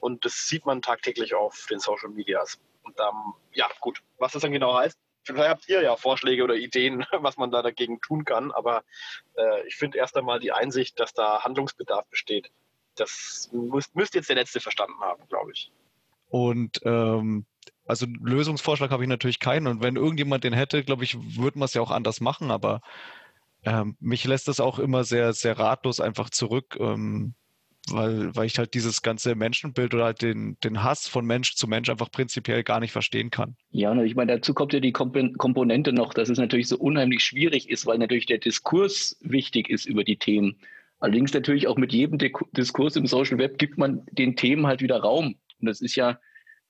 Und 0.00 0.24
das 0.24 0.48
sieht 0.48 0.66
man 0.66 0.82
tagtäglich 0.82 1.34
auf 1.34 1.66
den 1.70 1.78
Social 1.78 2.08
Medias. 2.08 2.58
Und 2.82 2.98
dann, 2.98 3.14
ja, 3.52 3.68
gut, 3.80 4.02
was 4.18 4.32
das 4.32 4.42
dann 4.42 4.52
genau 4.52 4.74
heißt, 4.74 4.98
Vielleicht 5.24 5.48
habt 5.48 5.68
ihr 5.68 5.82
ja 5.82 5.96
Vorschläge 5.96 6.42
oder 6.42 6.54
Ideen, 6.54 7.04
was 7.12 7.36
man 7.36 7.50
da 7.50 7.62
dagegen 7.62 8.00
tun 8.00 8.24
kann. 8.24 8.50
Aber 8.52 8.82
äh, 9.36 9.66
ich 9.66 9.76
finde 9.76 9.98
erst 9.98 10.16
einmal 10.16 10.40
die 10.40 10.52
Einsicht, 10.52 10.98
dass 10.98 11.14
da 11.14 11.42
Handlungsbedarf 11.42 12.06
besteht. 12.08 12.50
Das 12.96 13.48
müsst, 13.52 13.94
müsst 13.94 14.14
jetzt 14.14 14.28
der 14.28 14.36
Letzte 14.36 14.60
verstanden 14.60 15.00
haben, 15.00 15.26
glaube 15.28 15.52
ich. 15.52 15.72
Und 16.28 16.80
ähm, 16.84 17.46
also 17.86 18.06
Lösungsvorschlag 18.06 18.90
habe 18.90 19.02
ich 19.02 19.08
natürlich 19.08 19.38
keinen. 19.38 19.66
Und 19.66 19.82
wenn 19.82 19.96
irgendjemand 19.96 20.44
den 20.44 20.52
hätte, 20.52 20.82
glaube 20.82 21.04
ich, 21.04 21.16
würde 21.36 21.58
man 21.58 21.66
es 21.66 21.74
ja 21.74 21.82
auch 21.82 21.90
anders 21.90 22.20
machen. 22.20 22.50
Aber 22.50 22.80
ähm, 23.64 23.96
mich 24.00 24.24
lässt 24.24 24.48
das 24.48 24.60
auch 24.60 24.78
immer 24.78 25.04
sehr, 25.04 25.32
sehr 25.32 25.58
ratlos 25.58 26.00
einfach 26.00 26.30
zurück. 26.30 26.76
Ähm, 26.80 27.34
weil, 27.90 28.34
weil 28.34 28.46
ich 28.46 28.58
halt 28.58 28.74
dieses 28.74 29.02
ganze 29.02 29.34
Menschenbild 29.34 29.92
oder 29.94 30.04
halt 30.04 30.22
den, 30.22 30.56
den 30.62 30.82
Hass 30.82 31.08
von 31.08 31.24
Mensch 31.24 31.54
zu 31.54 31.66
Mensch 31.66 31.88
einfach 31.88 32.10
prinzipiell 32.10 32.62
gar 32.62 32.80
nicht 32.80 32.92
verstehen 32.92 33.30
kann. 33.30 33.56
Ja, 33.70 33.94
ich 34.02 34.14
meine, 34.14 34.36
dazu 34.36 34.54
kommt 34.54 34.72
ja 34.72 34.80
die 34.80 34.92
Komponente 34.92 35.92
noch, 35.92 36.14
dass 36.14 36.28
es 36.28 36.38
natürlich 36.38 36.68
so 36.68 36.78
unheimlich 36.78 37.24
schwierig 37.24 37.68
ist, 37.68 37.86
weil 37.86 37.98
natürlich 37.98 38.26
der 38.26 38.38
Diskurs 38.38 39.18
wichtig 39.20 39.68
ist 39.68 39.86
über 39.86 40.04
die 40.04 40.16
Themen. 40.16 40.58
Allerdings 41.00 41.34
natürlich 41.34 41.66
auch 41.66 41.76
mit 41.76 41.92
jedem 41.92 42.18
Diskurs 42.52 42.94
im 42.94 43.06
Social 43.06 43.38
Web 43.38 43.58
gibt 43.58 43.76
man 43.76 44.06
den 44.12 44.36
Themen 44.36 44.66
halt 44.68 44.82
wieder 44.82 45.00
Raum. 45.00 45.34
Und 45.60 45.66
das 45.66 45.80
ist 45.80 45.96
ja 45.96 46.20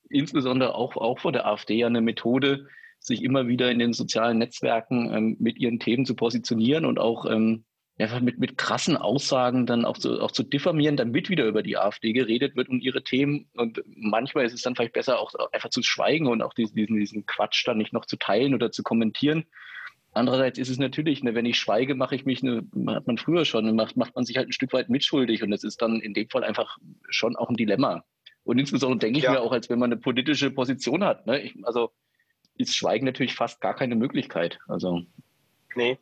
insbesondere 0.08 0.74
auch, 0.74 0.96
auch 0.96 1.18
von 1.18 1.34
der 1.34 1.46
AfD 1.46 1.74
ja 1.74 1.86
eine 1.86 2.00
Methode, 2.00 2.66
sich 2.98 3.22
immer 3.22 3.48
wieder 3.48 3.70
in 3.70 3.78
den 3.78 3.92
sozialen 3.92 4.38
Netzwerken 4.38 5.12
ähm, 5.12 5.36
mit 5.38 5.58
ihren 5.58 5.80
Themen 5.80 6.06
zu 6.06 6.14
positionieren 6.14 6.84
und 6.86 6.98
auch 6.98 7.26
ähm, 7.26 7.64
einfach 8.02 8.20
mit, 8.20 8.38
mit 8.38 8.58
krassen 8.58 8.96
Aussagen 8.96 9.66
dann 9.66 9.84
auch 9.84 9.98
zu, 9.98 10.20
auch 10.20 10.30
zu 10.30 10.42
diffamieren, 10.42 10.96
damit 10.96 11.28
wieder 11.28 11.46
über 11.46 11.62
die 11.62 11.76
AfD 11.76 12.12
geredet 12.12 12.56
wird 12.56 12.68
und 12.68 12.80
ihre 12.80 13.02
Themen. 13.02 13.48
Und 13.54 13.82
manchmal 13.86 14.44
ist 14.44 14.52
es 14.52 14.62
dann 14.62 14.74
vielleicht 14.74 14.92
besser, 14.92 15.18
auch 15.18 15.32
einfach 15.52 15.70
zu 15.70 15.82
schweigen 15.82 16.26
und 16.26 16.42
auch 16.42 16.54
diesen, 16.54 16.76
diesen, 16.76 16.96
diesen 16.96 17.26
Quatsch 17.26 17.66
dann 17.66 17.78
nicht 17.78 17.92
noch 17.92 18.06
zu 18.06 18.16
teilen 18.16 18.54
oder 18.54 18.72
zu 18.72 18.82
kommentieren. 18.82 19.44
Andererseits 20.12 20.58
ist 20.58 20.68
es 20.68 20.78
natürlich, 20.78 21.22
ne, 21.22 21.34
wenn 21.34 21.46
ich 21.46 21.58
schweige, 21.58 21.94
mache 21.94 22.14
ich 22.14 22.26
mich, 22.26 22.42
ne, 22.42 22.64
hat 22.88 23.06
man 23.06 23.16
früher 23.16 23.44
schon, 23.44 23.74
macht, 23.74 23.96
macht 23.96 24.14
man 24.14 24.24
sich 24.24 24.36
halt 24.36 24.48
ein 24.48 24.52
Stück 24.52 24.72
weit 24.74 24.90
mitschuldig. 24.90 25.42
Und 25.42 25.50
das 25.50 25.64
ist 25.64 25.80
dann 25.80 26.00
in 26.00 26.12
dem 26.12 26.28
Fall 26.28 26.44
einfach 26.44 26.76
schon 27.08 27.36
auch 27.36 27.48
ein 27.48 27.56
Dilemma. 27.56 28.04
Und 28.44 28.58
insbesondere 28.58 28.98
denke 28.98 29.18
ich 29.18 29.24
ja. 29.24 29.32
mir 29.32 29.40
auch, 29.40 29.52
als 29.52 29.70
wenn 29.70 29.78
man 29.78 29.92
eine 29.92 30.00
politische 30.00 30.50
Position 30.50 31.04
hat. 31.04 31.26
Ne? 31.26 31.40
Ich, 31.40 31.54
also 31.62 31.92
ist 32.56 32.76
Schweigen 32.76 33.06
natürlich 33.06 33.34
fast 33.34 33.60
gar 33.60 33.74
keine 33.74 33.94
Möglichkeit. 33.94 34.58
Also. 34.68 35.02
Nee. 35.74 35.98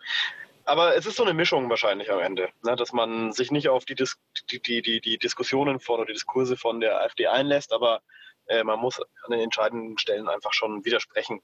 Aber 0.71 0.97
es 0.97 1.05
ist 1.05 1.17
so 1.17 1.25
eine 1.25 1.35
Mischung 1.35 1.69
wahrscheinlich 1.69 2.13
am 2.13 2.21
Ende, 2.21 2.49
ne? 2.63 2.77
dass 2.77 2.93
man 2.93 3.33
sich 3.33 3.51
nicht 3.51 3.69
auf 3.69 3.85
die, 3.85 3.97
Dis 3.97 4.21
die, 4.53 4.63
die, 4.63 4.83
die, 4.83 5.01
die, 5.01 5.19
Diskussionen 5.19 5.81
von 5.81 5.97
oder 5.97 6.07
die 6.07 6.13
Diskurse 6.13 6.57
von 6.57 6.79
der 6.79 7.01
AfD 7.01 7.27
einlässt, 7.27 7.73
aber 7.73 8.03
äh, 8.47 8.63
man 8.63 8.79
muss 8.79 9.01
an 9.01 9.31
den 9.31 9.41
entscheidenden 9.41 9.99
Stellen 9.99 10.29
einfach 10.29 10.53
schon 10.53 10.85
widersprechen. 10.85 11.41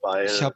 Weil 0.00 0.26
ich 0.26 0.42
hab, 0.42 0.54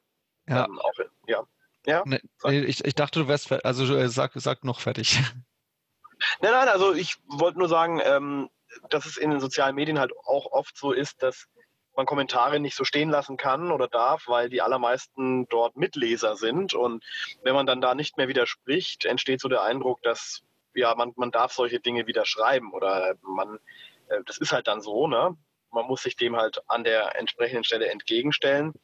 ja. 0.49 0.65
Ähm, 0.65 0.81
auch, 0.81 0.93
ja. 1.29 1.47
Ja, 1.87 2.03
nee, 2.07 2.21
ich, 2.65 2.85
ich 2.85 2.95
dachte, 2.97 3.21
du 3.21 3.29
wärst, 3.29 3.53
also 3.65 3.97
äh, 3.97 4.09
sag, 4.09 4.33
sag 4.35 4.65
noch 4.65 4.81
fertig. 4.81 5.21
Nein, 6.41 6.51
nein, 6.51 6.69
also 6.69 6.95
ich 6.95 7.15
wollte 7.29 7.61
nur 7.61 7.69
sagen, 7.69 8.01
ähm, 8.05 8.51
dass 8.91 9.07
es 9.07 9.17
in 9.17 9.31
den 9.31 9.39
sozialen 9.39 9.77
Medien 9.77 10.01
halt 10.01 10.11
auch 10.27 10.47
oft 10.51 10.77
so 10.77 10.91
ist, 10.91 11.23
dass 11.23 11.47
man 11.99 12.07
Kommentare 12.07 12.61
nicht 12.61 12.77
so 12.77 12.85
stehen 12.85 13.11
lassen 13.11 13.37
kann 13.37 13.73
oder 13.73 13.89
darf, 13.89 14.29
weil 14.29 14.49
die 14.49 14.63
allermeisten 14.63 15.49
dort 15.49 15.77
Mitleser 15.77 16.37
sind. 16.37 16.73
Und 16.73 17.05
wenn 17.43 17.55
man 17.55 17.67
dann 17.67 17.81
da 17.81 17.97
nicht 17.97 18.17
mehr 18.17 18.29
widerspricht, 18.29 19.05
entsteht 19.05 19.41
so 19.41 19.49
der 19.49 19.63
Eindruck, 19.63 20.01
dass 20.03 20.43
ja, 20.75 20.95
man, 20.95 21.13
man 21.17 21.33
darf 21.33 21.53
solche 21.53 21.81
Dinge 21.81 22.07
wieder 22.07 22.25
schreiben 22.25 22.73
oder 22.73 23.17
man, 23.23 23.59
äh, 24.09 24.21
das 24.27 24.39
ist 24.39 24.53
halt 24.53 24.69
dann 24.69 24.81
so, 24.81 25.09
ne? 25.09 25.37
Man 25.73 25.87
muss 25.87 26.05
sich 26.05 26.15
dem 26.15 26.37
halt 26.37 26.63
an 26.69 26.85
der 26.85 27.19
entsprechenden 27.19 27.65
Stelle 27.65 27.91
entgegenstellen. 27.91 28.75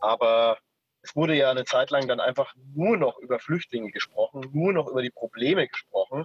Aber 0.00 0.56
es 1.02 1.14
wurde 1.14 1.34
ja 1.34 1.50
eine 1.50 1.66
Zeit 1.66 1.90
lang 1.90 2.08
dann 2.08 2.20
einfach 2.20 2.54
nur 2.74 2.96
noch 2.96 3.18
über 3.18 3.38
Flüchtlinge 3.38 3.90
gesprochen, 3.90 4.48
nur 4.54 4.72
noch 4.72 4.88
über 4.88 5.02
die 5.02 5.10
Probleme 5.10 5.68
gesprochen. 5.68 6.24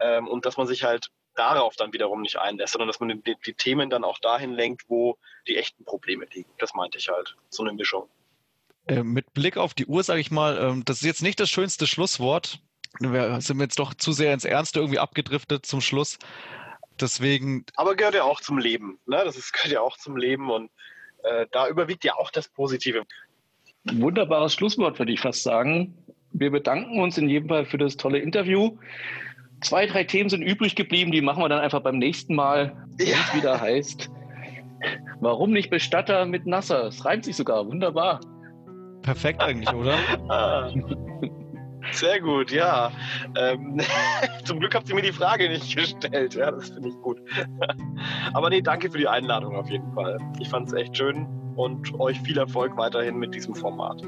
Ähm, 0.00 0.26
und 0.28 0.46
dass 0.46 0.56
man 0.56 0.66
sich 0.66 0.84
halt 0.84 1.10
darauf 1.38 1.76
dann 1.76 1.92
wiederum 1.92 2.22
nicht 2.22 2.36
einlässt, 2.36 2.72
sondern 2.72 2.88
dass 2.88 3.00
man 3.00 3.22
die, 3.22 3.36
die, 3.46 3.54
Themen 3.54 3.90
dann 3.90 4.04
auch 4.04 4.18
dahin 4.18 4.52
lenkt, 4.52 4.84
wo 4.88 5.16
die 5.46 5.56
echten 5.56 5.84
Probleme 5.84 6.26
liegen. 6.32 6.50
Das 6.58 6.74
meinte 6.74 6.98
ich 6.98 7.08
halt. 7.08 7.36
So 7.48 7.62
eine 7.62 7.72
Mischung. 7.72 8.08
Äh, 8.86 9.02
mit 9.02 9.32
Blick 9.34 9.56
auf 9.56 9.74
die 9.74 9.86
Uhr 9.86 10.02
sage 10.02 10.20
ich 10.20 10.30
mal, 10.30 10.58
ähm, 10.58 10.84
das 10.84 10.98
ist 10.98 11.06
jetzt 11.06 11.22
nicht 11.22 11.40
das 11.40 11.50
schönste 11.50 11.86
Schlusswort. 11.86 12.60
Wir 13.00 13.40
sind 13.40 13.60
jetzt 13.60 13.78
doch 13.78 13.94
zu 13.94 14.12
sehr 14.12 14.32
ins 14.32 14.44
Ernste 14.44 14.80
irgendwie 14.80 14.98
abgedriftet 14.98 15.66
zum 15.66 15.80
Schluss. 15.80 16.18
Deswegen. 17.00 17.64
Aber 17.76 17.94
gehört 17.94 18.14
ja 18.14 18.24
auch 18.24 18.40
zum 18.40 18.58
Leben. 18.58 18.98
Ne? 19.06 19.20
Das 19.24 19.36
ist, 19.36 19.52
gehört 19.52 19.72
ja 19.72 19.80
auch 19.80 19.96
zum 19.96 20.16
Leben 20.16 20.50
und 20.50 20.70
äh, 21.22 21.46
da 21.52 21.68
überwiegt 21.68 22.04
ja 22.04 22.14
auch 22.16 22.30
das 22.30 22.48
Positive. 22.48 23.04
Wunderbares 23.84 24.54
Schlusswort, 24.54 24.98
würde 24.98 25.12
ich 25.12 25.20
fast 25.20 25.42
sagen. 25.42 25.96
Wir 26.32 26.50
bedanken 26.50 27.00
uns 27.00 27.16
in 27.16 27.28
jedem 27.28 27.48
Fall 27.48 27.64
für 27.64 27.78
das 27.78 27.96
tolle 27.96 28.18
Interview. 28.18 28.76
Zwei, 29.60 29.86
drei 29.86 30.04
Themen 30.04 30.30
sind 30.30 30.42
übrig 30.42 30.76
geblieben, 30.76 31.10
die 31.10 31.20
machen 31.20 31.42
wir 31.42 31.48
dann 31.48 31.60
einfach 31.60 31.80
beim 31.80 31.98
nächsten 31.98 32.34
Mal, 32.34 32.76
wenn 32.96 33.08
es 33.08 33.34
wieder 33.34 33.60
heißt. 33.60 34.10
Warum 35.20 35.50
nicht 35.50 35.70
Bestatter 35.70 36.24
mit 36.26 36.46
Nasser? 36.46 36.86
Es 36.86 37.04
reimt 37.04 37.24
sich 37.24 37.36
sogar, 37.36 37.66
wunderbar. 37.66 38.20
Perfekt 39.02 39.42
eigentlich, 39.42 39.72
oder? 39.72 39.96
Sehr 41.92 42.20
gut, 42.20 42.50
ja. 42.50 42.92
Ähm, 43.36 43.80
zum 44.44 44.60
Glück 44.60 44.74
habt 44.74 44.88
ihr 44.88 44.94
mir 44.94 45.02
die 45.02 45.12
Frage 45.12 45.48
nicht 45.48 45.74
gestellt. 45.74 46.34
Ja, 46.34 46.50
das 46.50 46.70
finde 46.70 46.90
ich 46.90 46.96
gut. 46.96 47.18
Aber 48.34 48.50
nee, 48.50 48.60
danke 48.60 48.90
für 48.90 48.98
die 48.98 49.08
Einladung 49.08 49.56
auf 49.56 49.70
jeden 49.70 49.92
Fall. 49.94 50.18
Ich 50.40 50.48
fand 50.48 50.68
es 50.68 50.74
echt 50.74 50.96
schön 50.96 51.26
und 51.56 51.98
euch 51.98 52.20
viel 52.20 52.38
Erfolg 52.38 52.76
weiterhin 52.76 53.16
mit 53.16 53.34
diesem 53.34 53.54
Format. 53.54 54.02